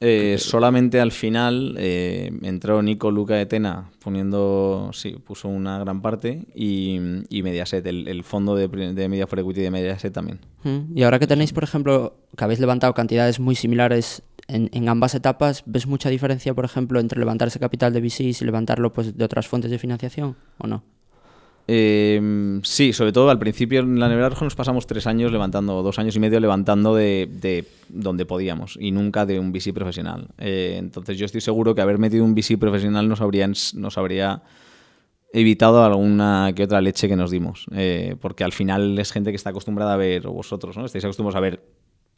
Eh, 0.00 0.36
solamente 0.38 1.00
al 1.00 1.10
final 1.10 1.74
eh, 1.76 2.30
entró 2.42 2.82
Nico 2.82 3.10
Luca 3.10 3.34
de 3.34 3.46
Tena 3.46 3.90
poniendo, 3.98 4.90
sí, 4.92 5.16
puso 5.24 5.48
una 5.48 5.80
gran 5.80 6.02
parte 6.02 6.46
y, 6.54 7.00
y 7.28 7.42
Mediaset, 7.42 7.84
el, 7.84 8.06
el, 8.06 8.22
fondo 8.22 8.54
de, 8.54 8.68
de 8.68 9.08
Media 9.08 9.26
for 9.26 9.40
Equity 9.40 9.62
de 9.62 9.70
Mediaset 9.72 10.12
también. 10.12 10.38
Mm. 10.62 10.96
Y 10.96 11.02
ahora 11.02 11.18
que 11.18 11.26
tenéis, 11.26 11.52
por 11.52 11.64
ejemplo, 11.64 12.16
que 12.36 12.44
habéis 12.44 12.60
levantado 12.60 12.94
cantidades 12.94 13.40
muy 13.40 13.56
similares 13.56 14.22
en, 14.48 14.88
ambas 14.88 15.14
etapas, 15.14 15.62
¿ves 15.66 15.86
mucha 15.86 16.08
diferencia, 16.08 16.54
por 16.54 16.64
ejemplo, 16.64 17.00
entre 17.00 17.18
levantar 17.18 17.48
ese 17.48 17.60
capital 17.60 17.92
de 17.92 18.00
VCs 18.00 18.42
y 18.42 18.44
levantarlo 18.44 18.92
pues, 18.92 19.16
de 19.16 19.24
otras 19.24 19.46
fuentes 19.46 19.70
de 19.70 19.78
financiación 19.78 20.36
o 20.58 20.66
no? 20.66 20.82
Eh, 21.70 22.60
sí, 22.62 22.94
sobre 22.94 23.12
todo 23.12 23.28
al 23.28 23.38
principio 23.38 23.80
en 23.80 24.00
la 24.00 24.08
Nevera 24.08 24.30
Roja 24.30 24.46
nos 24.46 24.56
pasamos 24.56 24.86
tres 24.86 25.06
años 25.06 25.30
levantando, 25.30 25.82
dos 25.82 25.98
años 25.98 26.16
y 26.16 26.20
medio 26.20 26.40
levantando 26.40 26.94
de, 26.94 27.28
de 27.30 27.66
donde 27.90 28.24
podíamos 28.24 28.78
y 28.80 28.90
nunca 28.90 29.26
de 29.26 29.38
un 29.38 29.52
VC 29.52 29.74
profesional. 29.74 30.28
Eh, 30.38 30.76
entonces 30.78 31.18
yo 31.18 31.26
estoy 31.26 31.42
seguro 31.42 31.74
que 31.74 31.82
haber 31.82 31.98
metido 31.98 32.24
un 32.24 32.34
VC 32.34 32.56
profesional 32.58 33.06
nos 33.06 33.20
habría, 33.20 33.46
nos 33.74 33.98
habría 33.98 34.42
evitado 35.32 35.84
alguna 35.84 36.52
que 36.54 36.64
otra 36.64 36.80
leche 36.80 37.06
que 37.06 37.16
nos 37.16 37.30
dimos. 37.30 37.66
Eh, 37.72 38.16
porque 38.20 38.44
al 38.44 38.52
final 38.52 38.98
es 38.98 39.12
gente 39.12 39.30
que 39.30 39.36
está 39.36 39.50
acostumbrada 39.50 39.94
a 39.94 39.96
ver, 39.96 40.26
o 40.26 40.32
vosotros, 40.32 40.76
¿no? 40.76 40.86
Estáis 40.86 41.04
acostumbrados 41.04 41.36
a 41.36 41.40
ver 41.40 41.62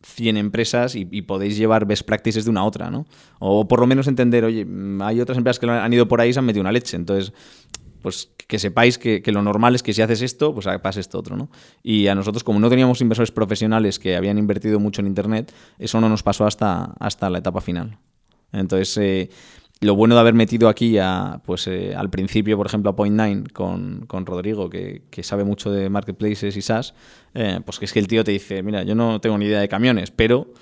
100 0.02 0.36
empresas 0.36 0.94
y, 0.94 1.04
podéis 1.22 1.56
llevar 1.56 1.86
best 1.86 2.04
practices 2.04 2.44
de 2.44 2.50
una 2.50 2.60
a 2.60 2.64
otra, 2.64 2.90
¿no? 2.90 3.06
O 3.38 3.68
por 3.68 3.80
lo 3.80 3.86
menos 3.86 4.06
entender, 4.06 4.44
oye, 4.44 4.66
hay 5.00 5.20
otras 5.20 5.38
empresas 5.38 5.58
que 5.58 5.68
han 5.68 5.92
ido 5.92 6.08
por 6.08 6.20
ahí 6.20 6.30
y 6.30 6.32
se 6.32 6.38
han 6.38 6.46
metido 6.46 6.62
una 6.62 6.72
leche. 6.72 6.96
Entonces, 6.96 7.32
pues 8.00 8.30
que 8.46 8.58
sepáis 8.58 8.98
que, 8.98 9.22
lo 9.26 9.42
normal 9.42 9.74
es 9.74 9.82
que 9.82 9.92
si 9.92 10.02
haces 10.02 10.22
esto, 10.22 10.54
pues 10.54 10.66
pase 10.82 11.00
esto 11.00 11.18
otro, 11.18 11.36
¿no? 11.36 11.50
Y 11.82 12.06
a 12.06 12.14
nosotros, 12.14 12.42
como 12.42 12.58
no 12.58 12.68
teníamos 12.68 13.00
inversores 13.00 13.30
profesionales 13.30 13.98
que 13.98 14.16
habían 14.16 14.38
invertido 14.38 14.80
mucho 14.80 15.02
en 15.02 15.06
Internet, 15.06 15.52
eso 15.78 16.00
no 16.00 16.08
nos 16.08 16.22
pasó 16.22 16.46
hasta, 16.46 16.94
hasta 16.98 17.30
la 17.30 17.38
etapa 17.38 17.60
final. 17.60 17.98
Entonces, 18.52 18.96
eh, 18.96 19.30
lo 19.80 19.94
bueno 19.94 20.14
de 20.14 20.20
haber 20.20 20.34
metido 20.34 20.68
aquí 20.68 20.98
a, 20.98 21.40
pues, 21.44 21.66
eh, 21.66 21.94
al 21.96 22.10
principio, 22.10 22.56
por 22.56 22.66
ejemplo, 22.66 22.90
a 22.90 22.96
Point9 22.96 23.50
con, 23.52 24.04
con 24.06 24.26
Rodrigo, 24.26 24.68
que, 24.68 25.02
que, 25.10 25.22
sabe 25.22 25.44
mucho 25.44 25.70
de 25.70 25.88
marketplaces 25.88 26.56
y 26.56 26.62
SaaS, 26.62 26.94
eh, 27.34 27.60
pues 27.64 27.78
que 27.78 27.86
es 27.86 27.92
que 27.92 27.98
el 27.98 28.06
tío 28.06 28.22
te 28.22 28.32
dice, 28.32 28.62
mira, 28.62 28.82
yo 28.82 28.94
no 28.94 29.20
tengo 29.20 29.38
ni 29.38 29.46
idea 29.46 29.60
de 29.60 29.68
camiones, 29.68 30.10
pero 30.10 30.52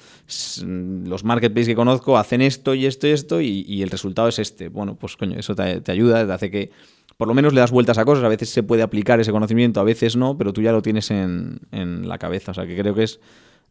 los 0.62 1.24
marketplaces 1.24 1.68
que 1.68 1.74
conozco 1.74 2.16
hacen 2.16 2.42
esto 2.42 2.74
y 2.74 2.86
esto 2.86 3.06
y 3.06 3.10
esto 3.10 3.40
y, 3.40 3.64
y 3.66 3.82
el 3.82 3.90
resultado 3.90 4.28
es 4.28 4.38
este. 4.38 4.68
Bueno, 4.68 4.94
pues 4.94 5.16
coño, 5.16 5.38
eso 5.38 5.54
te, 5.54 5.80
te 5.80 5.90
ayuda, 5.90 6.26
te 6.26 6.32
hace 6.32 6.50
que 6.50 6.70
por 7.18 7.26
lo 7.26 7.34
menos 7.34 7.52
le 7.52 7.60
das 7.60 7.72
vueltas 7.72 7.98
a 7.98 8.04
cosas, 8.04 8.22
a 8.22 8.28
veces 8.28 8.48
se 8.48 8.62
puede 8.62 8.82
aplicar 8.82 9.18
ese 9.18 9.32
conocimiento, 9.32 9.80
a 9.80 9.84
veces 9.84 10.14
no, 10.14 10.38
pero 10.38 10.52
tú 10.52 10.62
ya 10.62 10.70
lo 10.70 10.82
tienes 10.82 11.10
en, 11.10 11.58
en 11.72 12.08
la 12.08 12.16
cabeza, 12.16 12.52
o 12.52 12.54
sea 12.54 12.64
que 12.64 12.78
creo 12.78 12.94
que 12.94 13.02
es, 13.02 13.18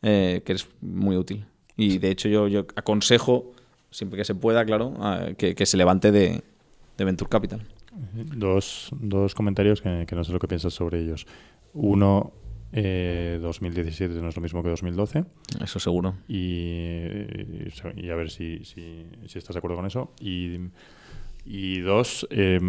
eh, 0.02 0.42
que 0.46 0.52
es 0.52 0.68
muy 0.82 1.16
útil. 1.16 1.46
Y 1.78 2.00
de 2.00 2.12
hecho 2.12 2.28
yo, 2.28 2.50
yo 2.50 2.66
aconsejo, 2.76 3.54
siempre 3.98 4.18
que 4.18 4.26
se 4.26 4.36
pueda, 4.36 4.64
claro, 4.64 4.94
que, 5.38 5.56
que, 5.56 5.66
se 5.66 5.76
levante 5.76 6.12
de, 6.12 6.44
de 6.98 7.06
Venture 7.06 7.30
Capital. 7.30 7.62
Dos, 8.14 8.90
dos 9.00 9.34
comentarios 9.34 9.82
que, 9.82 10.06
que, 10.08 10.16
no 10.16 10.24
sé 10.24 10.32
lo 10.32 10.40
que 10.40 10.48
piensas 10.48 10.74
sobre 10.74 11.00
ellos. 11.00 11.26
Uno, 11.74 12.32
eh, 12.74 13.40
2017 13.42 14.14
no 14.22 14.30
es 14.30 14.36
lo 14.36 14.42
mismo 14.44 14.62
que 14.62 14.70
2012. 14.70 15.26
Eso 15.64 15.80
seguro. 15.80 16.16
Y, 16.28 17.08
y 17.96 18.10
a 18.12 18.16
ver 18.16 18.30
si, 18.30 18.64
si, 18.66 19.08
si 19.26 19.40
estás 19.40 19.56
de 19.56 19.58
acuerdo 19.58 19.78
con 19.78 19.88
eso. 19.88 20.14
Y 20.20 20.60
y 21.50 21.80
dos, 21.80 22.28
eh, 22.30 22.60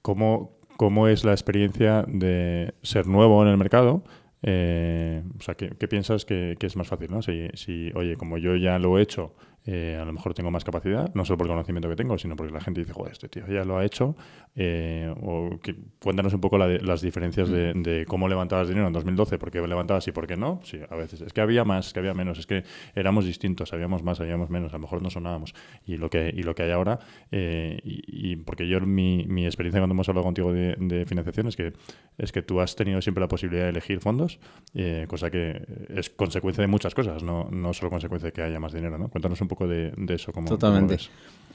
¿cómo, 0.00 0.56
¿cómo, 0.78 1.06
es 1.06 1.22
la 1.22 1.32
experiencia 1.32 2.02
de 2.08 2.72
ser 2.82 3.06
nuevo 3.06 3.42
en 3.42 3.48
el 3.48 3.58
mercado? 3.58 4.02
Eh, 4.48 5.24
o 5.38 5.42
sea, 5.42 5.56
¿qué, 5.56 5.70
qué 5.78 5.88
piensas 5.88 6.24
que, 6.24 6.56
que, 6.58 6.66
es 6.66 6.76
más 6.76 6.86
fácil? 6.86 7.10
¿no? 7.10 7.20
Si, 7.20 7.48
si, 7.54 7.90
oye, 7.94 8.16
como 8.16 8.38
yo 8.38 8.54
ya 8.56 8.78
lo 8.78 8.98
he 8.98 9.02
hecho, 9.02 9.34
eh, 9.66 9.98
a 10.00 10.04
lo 10.04 10.12
mejor 10.12 10.32
tengo 10.32 10.50
más 10.50 10.64
capacidad, 10.64 11.12
no 11.14 11.24
solo 11.24 11.38
por 11.38 11.46
el 11.48 11.52
conocimiento 11.52 11.88
que 11.88 11.96
tengo, 11.96 12.16
sino 12.18 12.36
porque 12.36 12.52
la 12.52 12.60
gente 12.60 12.80
dice, 12.80 12.92
joder, 12.92 13.12
este 13.12 13.28
tío 13.28 13.46
ya 13.48 13.64
lo 13.64 13.78
ha 13.78 13.84
hecho. 13.84 14.16
Eh, 14.54 15.12
o 15.22 15.58
que, 15.60 15.74
cuéntanos 16.00 16.32
un 16.32 16.40
poco 16.40 16.56
la 16.56 16.68
de, 16.68 16.80
las 16.80 17.00
diferencias 17.02 17.48
de, 17.48 17.74
de, 17.74 18.06
cómo 18.06 18.28
levantabas 18.28 18.68
dinero 18.68 18.86
en 18.86 18.92
2012, 18.92 19.38
por 19.38 19.50
qué 19.50 19.60
levantabas 19.66 20.06
y 20.06 20.12
por 20.12 20.26
qué 20.26 20.36
no. 20.36 20.60
Sí, 20.62 20.78
a 20.88 20.94
veces 20.94 21.20
es 21.20 21.32
que 21.32 21.40
había 21.40 21.64
más, 21.64 21.88
es 21.88 21.92
que 21.92 21.98
había 21.98 22.14
menos, 22.14 22.38
es 22.38 22.46
que 22.46 22.62
éramos 22.94 23.26
distintos, 23.26 23.70
sabíamos 23.70 24.02
más, 24.02 24.18
sabíamos 24.18 24.50
menos, 24.50 24.72
a 24.72 24.76
lo 24.76 24.82
mejor 24.82 25.02
no 25.02 25.10
sonábamos. 25.10 25.54
Y 25.84 25.96
lo 25.96 26.08
que, 26.10 26.32
y 26.34 26.42
lo 26.42 26.54
que 26.54 26.62
hay 26.62 26.70
ahora, 26.70 27.00
eh, 27.32 27.80
y, 27.82 28.32
y, 28.32 28.36
porque 28.36 28.68
yo, 28.68 28.80
mi, 28.80 29.26
mi, 29.26 29.46
experiencia 29.46 29.80
cuando 29.80 29.94
hemos 29.94 30.08
hablado 30.08 30.24
contigo 30.24 30.52
de, 30.52 30.76
de, 30.78 31.06
financiación 31.06 31.48
es 31.48 31.56
que, 31.56 31.72
es 32.18 32.32
que 32.32 32.42
tú 32.42 32.60
has 32.60 32.76
tenido 32.76 33.02
siempre 33.02 33.20
la 33.20 33.28
posibilidad 33.28 33.64
de 33.64 33.70
elegir 33.70 34.00
fondos, 34.00 34.38
eh, 34.74 35.06
cosa 35.08 35.30
que 35.30 35.60
es 35.88 36.10
consecuencia 36.10 36.62
de 36.62 36.68
muchas 36.68 36.94
cosas, 36.94 37.22
no, 37.22 37.48
no 37.50 37.72
solo 37.72 37.90
consecuencia 37.90 38.26
de 38.26 38.32
que 38.32 38.42
haya 38.42 38.60
más 38.60 38.72
dinero. 38.72 38.96
¿no? 38.98 39.08
Cuéntanos 39.08 39.40
un 39.40 39.48
poco 39.48 39.55
de, 39.66 39.92
de 39.96 40.14
eso. 40.14 40.32
Como, 40.32 40.48
Totalmente. 40.48 40.98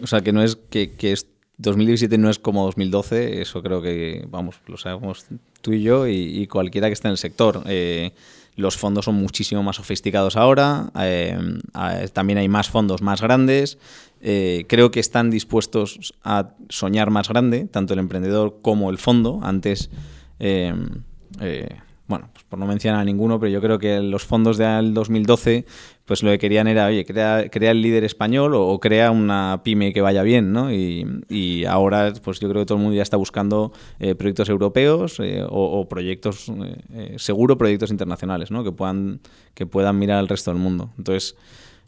o 0.02 0.08
sea, 0.08 0.22
que 0.22 0.32
no 0.32 0.42
es 0.42 0.56
que, 0.70 0.92
que 0.94 1.12
es 1.12 1.28
2017 1.62 2.18
no 2.18 2.30
es 2.30 2.40
como 2.40 2.66
2012, 2.66 3.42
eso 3.42 3.62
creo 3.62 3.82
que, 3.82 4.26
vamos, 4.30 4.56
lo 4.66 4.78
sabemos 4.78 5.26
tú 5.62 5.74
y 5.74 5.84
yo 5.84 6.08
y, 6.08 6.48
cualquiera 6.48 6.88
que 6.88 6.94
esté 6.94 7.08
en 7.08 7.12
el 7.12 7.18
sector. 7.18 7.64
Eh, 7.68 8.14
los 8.56 8.78
fondos 8.78 9.06
son 9.06 9.16
muchísimo 9.16 9.62
más 9.64 9.76
sofisticados 9.76 10.36
ahora, 10.36 10.92
eh, 11.00 11.38
también 12.14 12.40
hay 12.40 12.50
más 12.50 12.70
fondos 12.70 13.02
más 13.02 13.22
grandes. 13.22 13.78
Eh, 14.22 14.66
creo 14.68 14.92
que 14.92 15.00
están 15.00 15.30
dispuestos 15.30 16.14
a 16.24 16.50
soñar 16.70 17.12
más 17.12 17.30
grande, 17.30 17.66
tanto 17.66 17.94
el 17.94 18.00
emprendedor 18.00 18.58
como 18.62 18.90
el 18.90 18.98
fondo. 18.98 19.40
Antes, 19.44 19.90
bueno, 22.08 22.30
pues 22.34 22.44
por 22.50 22.60
no 22.60 22.66
mencionar 22.66 23.02
a 23.02 23.06
ninguno, 23.06 23.40
pero 23.40 23.52
yo 23.52 23.62
creo 23.62 23.80
que 23.80 24.02
los 24.02 24.26
fondos 24.26 24.58
del 24.58 24.94
2012, 24.94 25.66
pues 26.12 26.24
lo 26.24 26.32
que 26.32 26.40
querían 26.40 26.68
era, 26.68 26.88
oye, 26.88 27.06
crea, 27.06 27.40
el 27.40 27.82
líder 27.82 28.04
español 28.04 28.54
o, 28.54 28.78
crea 28.82 29.12
una 29.12 29.62
pyme 29.64 29.94
que 29.94 30.02
vaya 30.02 30.24
bien, 30.24 30.52
¿no? 30.52 30.70
Y, 30.70 31.64
ahora, 31.64 32.12
pues 32.22 32.42
yo 32.42 32.50
creo 32.50 32.64
que 32.64 32.66
todo 32.66 32.80
el 32.80 32.84
mundo 32.84 32.98
ya 32.98 33.02
está 33.02 33.16
buscando 33.16 33.72
eh, 33.98 34.14
proyectos 34.14 34.50
europeos 34.50 35.22
eh, 35.22 35.42
o, 35.48 35.88
proyectos, 35.88 36.52
eh, 36.92 37.16
seguro, 37.18 37.58
proyectos 37.58 37.92
internacionales, 37.92 38.52
¿no? 38.52 38.62
Que 38.62 38.74
puedan, 38.74 39.22
que 39.54 39.66
puedan 39.66 39.98
mirar 40.00 40.18
al 40.18 40.28
resto 40.28 40.52
del 40.52 40.60
mundo. 40.60 40.90
Entonces, 40.98 41.38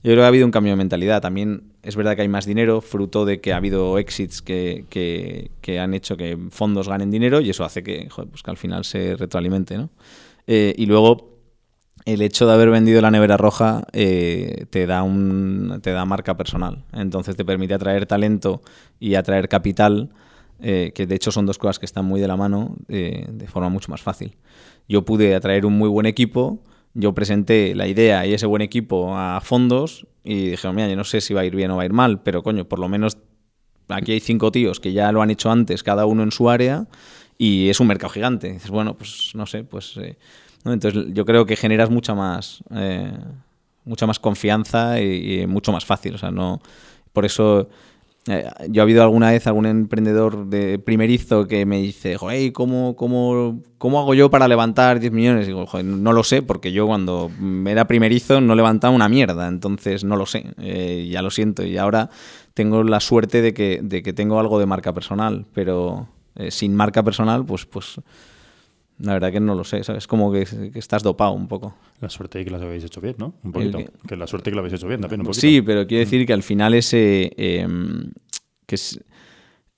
yo 0.03 0.11
creo 0.11 0.19
que 0.19 0.23
ha 0.23 0.27
habido 0.27 0.45
un 0.45 0.51
cambio 0.51 0.71
de 0.71 0.77
mentalidad. 0.77 1.21
También 1.21 1.73
es 1.83 1.97
verdad 1.97 2.15
que 2.15 2.21
hay 2.21 2.29
más 2.29 2.45
dinero, 2.45 2.79
fruto 2.79 3.25
de 3.25 3.41
que 3.41 3.51
ha 3.51 3.57
habido 3.57 3.97
exits 3.97 4.41
que, 4.41 4.85
que, 4.89 5.79
han 5.81 5.93
hecho 5.93 6.15
que 6.15 6.37
fondos 6.49 6.87
ganen 6.87 7.11
dinero 7.11 7.41
y 7.41 7.49
eso 7.49 7.65
hace 7.65 7.83
que, 7.83 8.07
pues 8.29 8.41
que 8.41 8.51
al 8.51 8.57
final 8.57 8.85
se 8.85 9.17
retroalimente. 9.17 9.77
¿no? 9.77 9.89
Y 10.47 10.85
luego 10.85 11.32
el 12.05 12.21
hecho 12.21 12.45
de 12.45 12.53
haber 12.53 12.69
vendido 12.69 13.01
la 13.01 13.11
nevera 13.11 13.37
roja 13.37 13.83
eh, 13.93 14.65
te, 14.69 14.85
da 14.85 15.03
un, 15.03 15.79
te 15.81 15.91
da 15.91 16.05
marca 16.05 16.35
personal. 16.35 16.83
Entonces 16.91 17.35
te 17.35 17.45
permite 17.45 17.73
atraer 17.73 18.05
talento 18.05 18.61
y 18.99 19.15
atraer 19.15 19.47
capital, 19.47 20.09
eh, 20.59 20.91
que 20.93 21.05
de 21.07 21.15
hecho 21.15 21.31
son 21.31 21.45
dos 21.45 21.57
cosas 21.57 21.79
que 21.79 21.85
están 21.85 22.05
muy 22.05 22.19
de 22.19 22.27
la 22.27 22.37
mano 22.37 22.75
de 22.87 23.47
forma 23.47 23.69
mucho 23.69 23.89
más 23.91 24.01
fácil. 24.01 24.35
Yo 24.87 25.05
pude 25.05 25.35
atraer 25.35 25.65
un 25.65 25.77
muy 25.77 25.89
buen 25.89 26.05
equipo, 26.05 26.59
yo 26.93 27.13
presenté 27.13 27.73
la 27.75 27.87
idea 27.87 28.25
y 28.25 28.33
ese 28.33 28.45
buen 28.45 28.61
equipo 28.61 29.17
a 29.17 29.41
fondos 29.41 30.05
y 30.23 30.49
dijeron, 30.49 30.75
mira, 30.75 30.87
yo 30.89 30.95
no 30.95 31.03
sé 31.03 31.21
si 31.21 31.33
va 31.33 31.41
a 31.41 31.45
ir 31.45 31.55
bien 31.55 31.71
o 31.71 31.77
va 31.77 31.83
a 31.83 31.85
ir 31.85 31.93
mal, 31.93 32.21
pero 32.21 32.43
coño, 32.43 32.65
por 32.65 32.79
lo 32.79 32.87
menos 32.87 33.17
aquí 33.87 34.11
hay 34.11 34.19
cinco 34.19 34.51
tíos 34.51 34.79
que 34.79 34.93
ya 34.93 35.11
lo 35.11 35.21
han 35.21 35.31
hecho 35.31 35.51
antes, 35.51 35.83
cada 35.83 36.05
uno 36.05 36.23
en 36.23 36.31
su 36.31 36.49
área, 36.49 36.87
y 37.37 37.69
es 37.69 37.79
un 37.79 37.87
mercado 37.87 38.11
gigante. 38.11 38.51
dices, 38.51 38.69
bueno, 38.69 38.95
pues 38.95 39.31
no 39.33 39.45
sé, 39.45 39.63
pues... 39.63 39.99
Eh, 40.65 40.73
Entonces 40.73 41.05
yo 41.13 41.25
creo 41.25 41.45
que 41.45 41.55
generas 41.55 41.89
mucha 41.89 42.13
más... 42.13 42.63
Eh, 42.71 43.11
mucha 43.85 44.07
más 44.07 44.19
confianza 44.19 45.01
y, 45.01 45.45
mucho 45.47 45.71
más 45.71 45.85
fácil. 45.85 46.15
O 46.15 46.17
sea, 46.17 46.31
no. 46.31 46.61
Por 47.11 47.25
eso 47.25 47.69
eh, 48.27 48.49
yo 48.69 48.81
ha 48.81 48.83
habido 48.83 49.03
alguna 49.03 49.31
vez 49.31 49.45
algún 49.47 49.65
emprendedor 49.65 50.47
de 50.47 50.79
primerizo 50.79 51.47
que 51.47 51.65
me 51.65 51.79
dice, 51.81 52.17
joder, 52.17 52.53
¿cómo, 52.53 52.95
cómo, 52.95 53.61
cómo 53.77 53.99
hago 53.99 54.13
yo 54.13 54.29
para 54.29 54.47
levantar 54.47 54.99
10 54.99 55.11
millones? 55.11 55.43
Y 55.43 55.47
digo, 55.47 55.65
no 55.83 56.13
lo 56.13 56.23
sé, 56.23 56.41
porque 56.41 56.71
yo 56.71 56.87
cuando 56.87 57.29
era 57.67 57.85
primerizo 57.85 58.41
no 58.41 58.55
levantaba 58.55 58.95
una 58.95 59.09
mierda, 59.09 59.47
entonces 59.47 60.03
no 60.03 60.15
lo 60.15 60.25
sé, 60.25 60.53
eh, 60.59 61.07
ya 61.11 61.21
lo 61.21 61.29
siento. 61.29 61.63
Y 61.63 61.77
ahora 61.77 62.09
tengo 62.53 62.83
la 62.83 62.99
suerte 62.99 63.41
de 63.41 63.53
que, 63.53 63.79
de 63.83 64.01
que 64.01 64.13
tengo 64.13 64.39
algo 64.39 64.59
de 64.59 64.65
marca 64.65 64.93
personal, 64.93 65.45
pero 65.53 66.07
sin 66.49 66.75
marca 66.75 67.03
personal, 67.03 67.45
pues, 67.45 67.67
pues 67.67 67.99
la 69.03 69.13
verdad 69.13 69.33
que 69.33 69.39
no 69.41 69.53
lo 69.53 69.65
sé, 69.65 69.83
¿sabes? 69.83 70.07
Como 70.07 70.31
que, 70.31 70.47
estás 70.75 71.03
dopado 71.03 71.33
un 71.33 71.49
poco. 71.49 71.75
La 71.99 72.09
suerte 72.09 72.39
y 72.39 72.45
que 72.45 72.51
las 72.51 72.61
habéis 72.61 72.85
hecho 72.85 73.01
bien, 73.01 73.15
¿no? 73.17 73.33
Un 73.43 73.51
poquito. 73.51 73.79
Que... 74.07 74.15
la 74.15 74.27
suerte 74.27 74.49
y 74.49 74.51
que 74.51 74.55
lo 74.55 74.61
habéis 74.61 74.75
hecho 74.75 74.87
bien 74.87 75.01
también, 75.01 75.21
un 75.21 75.25
poquito. 75.25 75.41
Sí, 75.41 75.61
pero 75.61 75.85
quiero 75.85 76.05
decir 76.05 76.25
que 76.25 76.31
al 76.31 76.41
final 76.41 76.73
ese... 76.73 77.33
Em, 77.35 78.11
que 78.65 78.75
es, 78.75 79.03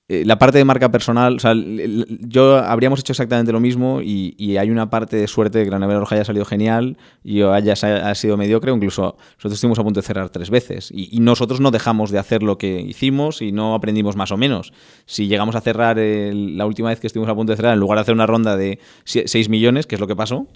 eh, 0.07 0.23
la 0.23 0.37
parte 0.37 0.59
de 0.59 0.65
marca 0.65 0.91
personal, 0.91 1.37
o 1.37 1.39
sea, 1.39 1.55
yo 1.55 2.57
habríamos 2.57 2.99
hecho 2.99 3.13
exactamente 3.13 3.51
lo 3.51 3.59
mismo 3.59 4.01
y, 4.03 4.55
hay 4.57 4.69
una 4.69 4.89
parte 4.91 5.17
de 5.17 5.27
suerte 5.27 5.57
de 5.57 5.65
que 5.65 5.71
la 5.71 5.79
nevera 5.79 5.99
roja 5.99 6.13
haya 6.13 6.23
salido 6.23 6.45
genial 6.45 6.97
y 7.23 7.41
haya, 7.41 7.73
haya 7.73 8.13
sido 8.13 8.37
mediocre, 8.37 8.71
incluso 8.71 9.17
nosotros 9.37 9.53
estuvimos 9.53 9.79
a 9.79 9.83
punto 9.83 10.01
de 10.01 10.05
cerrar 10.05 10.29
tres 10.29 10.51
veces 10.51 10.91
y, 10.93 11.19
nosotros 11.19 11.59
no 11.59 11.71
dejamos 11.71 12.11
de 12.11 12.19
hacer 12.19 12.43
lo 12.43 12.59
que 12.59 12.81
hicimos 12.81 13.41
y 13.41 13.51
no 13.51 13.73
aprendimos 13.73 14.15
más 14.15 14.31
o 14.31 14.37
menos. 14.37 14.73
Si 15.07 15.27
llegamos 15.27 15.55
a 15.55 15.61
cerrar 15.61 15.97
la 15.97 16.65
última 16.67 16.89
vez 16.89 16.99
que 16.99 17.07
estuvimos 17.07 17.31
a 17.31 17.35
punto 17.35 17.53
de 17.53 17.57
cerrar, 17.57 17.73
en 17.73 17.79
lugar 17.79 17.97
de 17.97 18.01
hacer 18.01 18.13
una 18.13 18.27
ronda 18.27 18.55
de 18.55 18.77
6 19.05 19.49
millones, 19.49 19.87
que 19.87 19.95
es 19.95 20.01
lo 20.01 20.07
que 20.07 20.15
pasó, 20.15 20.47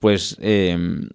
pues... 0.00 0.38
Eh, 0.40 1.08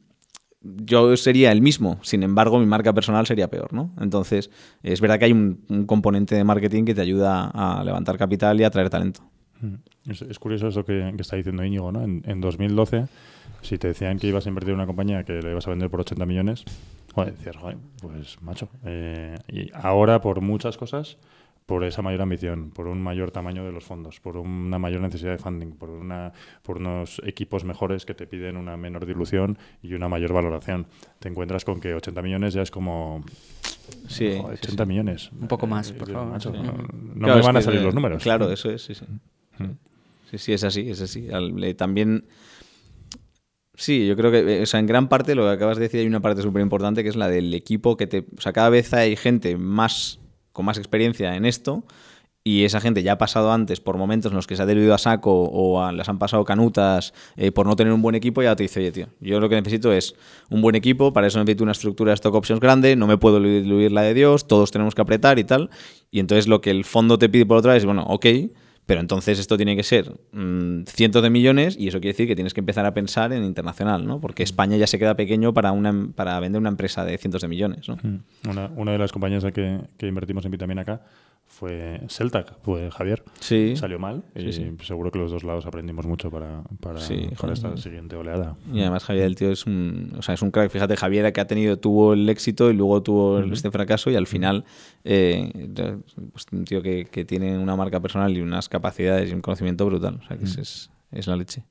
yo 0.61 1.15
sería 1.15 1.51
el 1.51 1.61
mismo, 1.61 1.99
sin 2.01 2.23
embargo 2.23 2.59
mi 2.59 2.65
marca 2.65 2.93
personal 2.93 3.25
sería 3.25 3.49
peor, 3.49 3.73
¿no? 3.73 3.93
Entonces, 3.99 4.49
es 4.83 4.99
verdad 4.99 5.17
que 5.17 5.25
hay 5.25 5.31
un, 5.31 5.85
componente 5.85 6.35
de 6.35 6.43
marketing 6.43 6.85
que 6.85 6.93
te 6.93 7.01
ayuda 7.01 7.49
a 7.53 7.83
levantar 7.83 8.17
capital 8.17 8.59
y 8.59 8.63
a 8.63 8.67
atraer 8.67 8.89
talento. 8.89 9.21
Mm. 9.61 9.75
Es, 10.09 10.39
curioso 10.39 10.67
eso 10.67 10.83
que, 10.83 11.13
está 11.17 11.35
diciendo 11.35 11.63
Íñigo, 11.63 11.91
¿no? 11.91 12.03
En, 12.03 12.41
2012, 12.41 13.05
si 13.61 13.77
te 13.77 13.89
decían 13.89 14.17
que 14.17 14.27
ibas 14.27 14.45
a 14.45 14.49
invertir 14.49 14.71
en 14.71 14.75
una 14.75 14.87
compañía 14.87 15.23
que 15.23 15.41
le 15.41 15.51
ibas 15.51 15.67
a 15.67 15.69
vender 15.69 15.89
por 15.89 16.01
80 16.01 16.25
millones, 16.25 16.65
decías, 17.25 17.55
pues 18.01 18.41
macho. 18.41 18.69
Eh, 18.85 19.35
y 19.47 19.69
ahora, 19.73 20.21
por 20.21 20.41
muchas 20.41 20.77
cosas, 20.77 21.17
por 21.69 21.83
esa 21.83 22.01
mayor 22.01 22.23
ambición, 22.23 22.71
por 22.71 22.87
un 22.87 22.99
mayor 22.99 23.29
tamaño 23.29 23.63
de 23.63 23.71
los 23.71 23.83
fondos, 23.83 24.19
por 24.19 24.37
una 24.37 24.79
mayor 24.79 25.01
necesidad 25.01 25.33
de 25.33 25.37
funding, 25.37 25.73
por, 25.73 25.91
una, 25.91 26.33
por 26.63 26.77
unos 26.77 27.21
equipos 27.23 27.63
mejores 27.63 28.07
que 28.07 28.15
te 28.15 28.25
piden 28.25 28.57
una 28.57 28.75
menor 28.75 29.05
dilución 29.05 29.55
y 29.83 29.93
una 29.93 30.09
mayor 30.09 30.33
valoración. 30.33 30.87
Te 31.19 31.29
encuentras 31.29 31.65
con 31.65 31.79
que 31.79 31.93
80 31.93 32.23
millones 32.23 32.55
ya 32.55 32.63
es 32.63 32.71
como... 32.71 33.23
Sí, 34.07 34.29
80 34.29 34.83
millones. 34.85 35.29
Un 35.31 35.47
poco 35.47 35.67
más, 35.67 35.91
por 35.91 36.11
favor. 36.11 36.39
no, 37.15 37.27
me 37.27 37.39
van 37.39 37.57
a 37.57 37.61
salir 37.61 37.83
los 37.83 37.93
números. 37.93 38.23
Claro, 38.23 38.51
eso 38.51 38.71
es, 38.71 38.81
sí, 38.81 38.95
sí. 38.95 39.05
Mm. 39.59 39.77
Sí, 40.31 40.39
sí, 40.39 40.53
es 40.53 40.63
así, 40.63 40.89
es 40.89 41.01
así. 41.01 41.27
También... 41.77 42.25
Sí, 43.75 44.07
yo 44.07 44.15
creo 44.15 44.31
que, 44.31 44.63
o 44.63 44.65
sea, 44.65 44.79
en 44.79 44.87
gran 44.87 45.07
parte 45.07 45.35
lo 45.35 45.43
que 45.43 45.51
acabas 45.51 45.77
de 45.77 45.83
decir 45.83 45.99
hay 45.99 46.07
una 46.07 46.19
parte 46.19 46.41
súper 46.41 46.63
importante 46.63 47.03
que 47.03 47.09
es 47.09 47.15
la 47.15 47.29
del 47.29 47.53
equipo 47.53 47.95
que 47.95 48.07
te... 48.07 48.25
O 48.35 48.41
sea, 48.41 48.53
cada 48.53 48.71
vez 48.71 48.91
hay 48.95 49.15
gente 49.15 49.55
más 49.55 50.19
con 50.51 50.65
más 50.65 50.77
experiencia 50.77 51.35
en 51.35 51.45
esto 51.45 51.83
y 52.43 52.63
esa 52.63 52.79
gente 52.79 53.03
ya 53.03 53.13
ha 53.13 53.17
pasado 53.17 53.51
antes 53.51 53.79
por 53.81 53.97
momentos 53.97 54.31
en 54.31 54.35
los 54.37 54.47
que 54.47 54.55
se 54.55 54.63
ha 54.63 54.65
diluido 54.65 54.93
a 54.93 54.97
saco 54.97 55.49
o 55.51 55.91
las 55.91 56.07
han 56.09 56.19
pasado 56.19 56.45
canutas 56.45 57.13
eh, 57.35 57.51
por 57.51 57.67
no 57.67 57.75
tener 57.75 57.93
un 57.93 58.01
buen 58.01 58.15
equipo, 58.15 58.41
ya 58.41 58.55
te 58.55 58.63
dice, 58.63 58.79
oye, 58.79 58.91
tío, 58.91 59.07
yo 59.19 59.39
lo 59.39 59.49
que 59.49 59.55
necesito 59.55 59.91
es 59.91 60.15
un 60.49 60.61
buen 60.61 60.75
equipo, 60.75 61.11
para 61.11 61.27
eso 61.27 61.37
necesito 61.39 61.63
una 61.63 61.73
estructura 61.73 62.11
de 62.11 62.15
stock 62.15 62.33
options 62.33 62.61
grande, 62.61 62.95
no 62.95 63.07
me 63.07 63.17
puedo 63.17 63.39
diluir 63.41 63.91
la 63.91 64.01
de 64.01 64.13
Dios, 64.13 64.47
todos 64.47 64.71
tenemos 64.71 64.95
que 64.95 65.01
apretar 65.01 65.37
y 65.37 65.43
tal. 65.43 65.69
Y 66.11 66.19
entonces 66.19 66.47
lo 66.47 66.61
que 66.61 66.71
el 66.71 66.85
fondo 66.85 67.19
te 67.19 67.29
pide 67.29 67.45
por 67.45 67.57
otra 67.57 67.73
vez 67.73 67.81
es, 67.81 67.85
bueno, 67.85 68.03
ok, 68.07 68.25
pero 68.89 69.01
entonces 69.01 69.37
esto 69.37 69.55
tiene 69.55 69.75
que 69.75 69.83
ser 69.83 70.11
mm, 70.31 70.85
cientos 70.87 71.21
de 71.21 71.29
millones 71.29 71.77
y 71.77 71.89
eso 71.89 71.99
quiere 71.99 72.13
decir 72.13 72.25
que 72.25 72.33
tienes 72.33 72.55
que 72.55 72.61
empezar 72.61 72.87
a 72.87 72.95
pensar 72.95 73.31
en 73.33 73.43
internacional, 73.43 74.03
¿no? 74.03 74.19
Porque 74.19 74.41
España 74.41 74.77
ya 74.77 74.87
se 74.87 74.97
queda 74.97 75.15
pequeño 75.15 75.53
para, 75.53 75.71
una, 75.73 76.09
para 76.15 76.39
vender 76.39 76.59
una 76.59 76.69
empresa 76.69 77.05
de 77.05 77.15
cientos 77.19 77.43
de 77.43 77.49
millones, 77.49 77.87
¿no? 77.87 77.97
Mm. 78.01 78.49
Una, 78.49 78.71
una 78.75 78.91
de 78.91 78.97
las 78.97 79.11
compañías 79.11 79.45
que, 79.53 79.79
que 79.95 80.07
invertimos 80.07 80.43
en 80.43 80.49
Vitamina 80.49 80.85
K 80.85 81.03
fue 81.49 81.99
Celtac, 82.07 82.61
fue 82.61 82.89
Javier. 82.91 83.23
Sí. 83.39 83.75
Salió 83.75 83.99
mal 83.99 84.23
y 84.35 84.53
seguro 84.83 85.11
que 85.11 85.17
los 85.17 85.31
dos 85.31 85.43
lados 85.43 85.65
aprendimos 85.65 86.05
mucho 86.05 86.29
para, 86.29 86.63
para, 86.79 86.99
esta 86.99 87.75
siguiente 87.75 88.15
oleada. 88.15 88.55
Y 88.71 88.79
además 88.81 89.03
Javier, 89.03 89.25
el 89.25 89.35
tío 89.35 89.51
es 89.51 89.65
un, 89.65 90.13
o 90.17 90.21
sea, 90.21 90.35
es 90.35 90.41
un 90.43 90.51
crack. 90.51 90.69
Fíjate, 90.69 90.95
Javier 90.95 91.33
que 91.33 91.41
ha 91.41 91.47
tenido, 91.47 91.77
tuvo 91.77 92.13
el 92.13 92.29
éxito 92.29 92.69
y 92.69 92.75
luego 92.75 93.01
tuvo 93.01 93.39
este 93.39 93.71
fracaso 93.71 94.11
y 94.11 94.15
al 94.15 94.27
final 94.27 94.63
eh, 95.03 95.51
pues, 96.31 96.45
un 96.51 96.65
tío 96.65 96.81
que, 96.83 97.05
que, 97.05 97.25
tiene 97.25 97.57
una 97.57 97.75
marca 97.75 97.99
personal 97.99 98.35
y 98.37 98.41
unas 98.41 98.69
capacidades 98.69 99.31
y 99.31 99.33
un 99.33 99.41
conocimiento 99.41 99.85
brutal. 99.87 100.19
O 100.23 100.27
sea, 100.27 100.37
que 100.37 100.45
es, 100.45 100.89
es, 101.11 101.27
la 101.27 101.35
leche. 101.35 101.63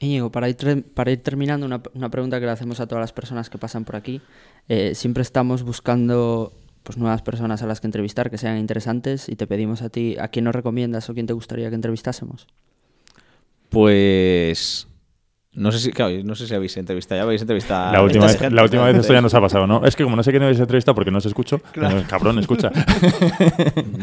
Íñigo, 0.00 0.32
para 0.32 0.48
ir, 0.48 0.86
para 0.94 1.10
ir 1.12 1.22
terminando, 1.22 1.66
una, 1.66 1.82
una, 1.94 2.10
pregunta 2.10 2.40
que 2.40 2.46
le 2.46 2.52
hacemos 2.52 2.80
a 2.80 2.88
todas 2.88 3.02
las 3.02 3.12
personas 3.12 3.50
que 3.50 3.58
pasan 3.58 3.84
por 3.84 3.96
aquí. 3.96 4.22
Eh, 4.68 4.94
siempre 4.94 5.22
estamos 5.22 5.62
buscando 5.62 6.52
pues 6.86 6.98
nuevas 6.98 7.20
personas 7.20 7.62
a 7.62 7.66
las 7.66 7.80
que 7.80 7.88
entrevistar 7.88 8.30
que 8.30 8.38
sean 8.38 8.58
interesantes 8.58 9.28
y 9.28 9.34
te 9.34 9.48
pedimos 9.48 9.82
a 9.82 9.88
ti 9.88 10.16
a 10.20 10.28
quién 10.28 10.44
nos 10.44 10.54
recomiendas 10.54 11.10
o 11.10 11.14
quién 11.14 11.26
te 11.26 11.32
gustaría 11.32 11.68
que 11.68 11.74
entrevistásemos. 11.74 12.46
Pues 13.70 14.86
no 15.56 15.72
sé 15.72 15.78
si, 15.78 15.90
no 16.22 16.34
sé 16.34 16.46
si 16.46 16.54
habéis 16.54 16.76
entrevistado, 16.76 17.18
ya 17.18 17.22
habéis 17.22 17.40
entrevistado. 17.40 17.90
La 17.90 18.02
última, 18.02 18.26
vez, 18.26 18.52
la 18.52 18.62
última 18.62 18.84
vez 18.84 18.96
esto 18.96 19.14
ya 19.14 19.22
nos 19.22 19.32
ha 19.32 19.40
pasado, 19.40 19.66
¿no? 19.66 19.86
Es 19.86 19.96
que 19.96 20.04
como 20.04 20.14
no 20.14 20.22
sé 20.22 20.30
quién 20.30 20.42
habéis 20.42 20.60
entrevistado 20.60 20.94
porque 20.94 21.10
no 21.10 21.16
os 21.16 21.24
escucho, 21.24 21.60
cabrón, 22.08 22.38
escucha. 22.38 22.70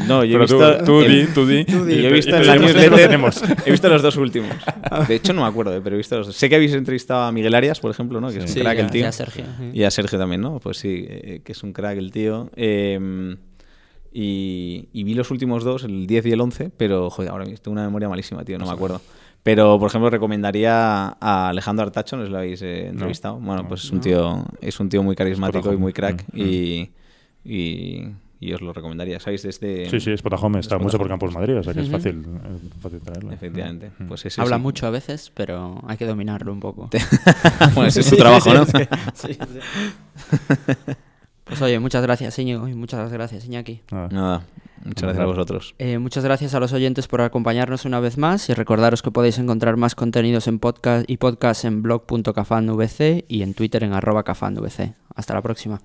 No, 0.08 0.24
yo 0.24 0.38
he 0.38 0.42
visto. 0.42 0.84
Tú, 0.84 1.02
di, 1.02 1.26
tú 1.28 1.46
di. 1.46 1.64
Yo 1.66 2.10
he 2.10 2.12
visto 2.12 2.36
en 2.36 2.48
la 2.48 2.56
newsletter. 2.58 3.20
He 3.66 3.72
visto 3.72 3.88
los 3.88 4.02
dos 4.02 4.18
últimos. 4.18 4.52
De 5.08 5.16
hecho, 5.16 5.34
no 5.34 5.42
me 5.42 5.48
acuerdo, 5.48 5.80
pero 5.84 5.96
he 5.96 5.98
visto 5.98 6.18
los 6.18 6.28
dos. 6.28 6.36
Sé 6.36 6.50
que 6.50 6.56
habéis 6.56 6.74
entrevistado 6.74 7.24
a 7.24 7.32
Miguel 7.32 7.54
Arias, 7.54 7.80
por 7.80 7.92
ejemplo, 7.92 8.20
¿no? 8.20 8.30
Que 8.30 8.40
es 8.40 8.56
un 8.56 8.62
crack 8.62 8.80
el 8.80 8.92
tío. 8.92 9.02
Y 9.02 9.06
a 9.06 9.12
Sergio. 9.12 9.46
Y 9.74 9.84
a 9.84 9.92
Sergio 9.92 10.20
también, 10.20 10.42
¿no? 10.42 10.60
Pues 10.60 10.78
sí, 10.78 11.06
eh, 11.08 11.42
que 11.44 11.52
es 11.52 11.64
un 11.64 11.72
crack 11.72 11.98
el 11.98 12.12
tío. 12.12 12.50
Eh, 12.56 13.36
y, 14.12 14.90
y, 14.92 15.04
vi 15.04 15.14
los 15.14 15.32
últimos 15.32 15.64
dos, 15.64 15.84
el 15.84 16.06
10 16.06 16.26
y 16.28 16.32
el 16.32 16.42
11, 16.42 16.72
pero 16.78 17.10
joder, 17.10 17.32
ahora 17.32 17.46
tengo 17.46 17.72
una 17.72 17.84
memoria 17.84 18.10
malísima, 18.10 18.44
tío, 18.44 18.58
no 18.60 18.66
me 18.66 18.72
acuerdo. 18.72 19.02
Pero, 19.44 19.78
por 19.78 19.90
ejemplo, 19.90 20.10
recomendaría 20.10 21.18
a 21.20 21.50
Alejandro 21.50 21.86
Artacho, 21.86 22.16
¿no 22.16 22.24
os 22.24 22.30
lo 22.30 22.38
habéis 22.38 22.62
eh, 22.62 22.88
entrevistado? 22.88 23.40
bueno, 23.40 23.68
pues 23.68 23.84
es 23.84 23.92
un 23.92 24.00
tío 24.00 24.46
es 24.62 24.80
un 24.80 24.88
tío 24.88 25.04
muy 25.04 25.16
carismático 25.16 25.74
y 25.74 25.78
muy 25.78 25.92
crack. 25.92 26.24
Mm, 26.32 26.40
y, 26.40 26.92
mm. 27.44 27.50
y, 27.52 28.14
y 28.40 28.54
os 28.54 28.62
lo 28.62 28.74
recomendaría. 28.74 29.20
¿Sabéis? 29.20 29.44
Desde... 29.44 29.90
Sí, 29.90 30.00
sí, 30.00 30.18
Spotahome 30.18 30.60
está 30.60 30.76
Spotahome. 30.76 30.84
mucho 30.86 30.98
por 30.98 31.08
Campus 31.08 31.34
Madrid, 31.34 31.58
o 31.58 31.64
sea 31.64 31.74
que 31.74 31.82
es 31.82 31.90
fácil, 31.90 32.26
es 32.66 32.82
fácil 32.82 33.00
traerlo. 33.02 33.32
Efectivamente. 33.32 33.92
Mm. 34.00 34.08
Pues 34.08 34.26
ese 34.26 34.42
Habla 34.42 34.58
sí. 34.58 34.62
mucho 34.62 34.88
a 34.88 34.90
veces, 34.90 35.32
pero 35.34 35.82
hay 35.88 35.98
que 35.98 36.06
dominarlo 36.06 36.52
un 36.52 36.60
poco. 36.60 36.90
bueno, 37.74 37.88
ese 37.88 38.02
es 38.02 38.06
su 38.06 38.16
trabajo, 38.18 38.54
¿no? 38.54 38.66
Sí, 38.66 38.88
sí. 39.14 39.38
Pues 41.44 41.62
oye, 41.62 41.80
muchas 41.80 42.02
gracias, 42.02 42.40
Íñigo, 42.40 42.68
y 42.68 42.74
muchas 42.74 43.12
gracias, 43.12 43.46
Iñaki. 43.46 43.82
Nada. 43.92 44.08
Nada, 44.10 44.46
muchas 44.86 45.04
gracias 45.04 45.24
a 45.24 45.26
vosotros. 45.26 45.76
Eh, 45.80 45.98
muchas 45.98 46.24
gracias 46.24 46.54
a 46.54 46.60
los 46.60 46.74
oyentes 46.74 47.08
por 47.08 47.22
acompañarnos 47.22 47.86
una 47.86 48.00
vez 48.00 48.18
más 48.18 48.50
y 48.50 48.54
recordaros 48.54 49.02
que 49.02 49.12
podéis 49.12 49.38
encontrar 49.40 49.78
más 49.78 49.96
contenidos 49.96 50.48
en 50.48 50.60
podcast 50.60 51.10
y 51.10 51.18
podcast 51.18 51.66
en 51.66 51.82
blog.cafanvc 51.82 53.26
y 53.28 53.42
en 53.44 53.54
Twitter 53.54 53.84
en 53.84 53.94
arroba 53.94 54.24
cafanvc. 54.24 54.96
Hasta 55.16 55.34
la 55.34 55.42
próxima. 55.42 55.80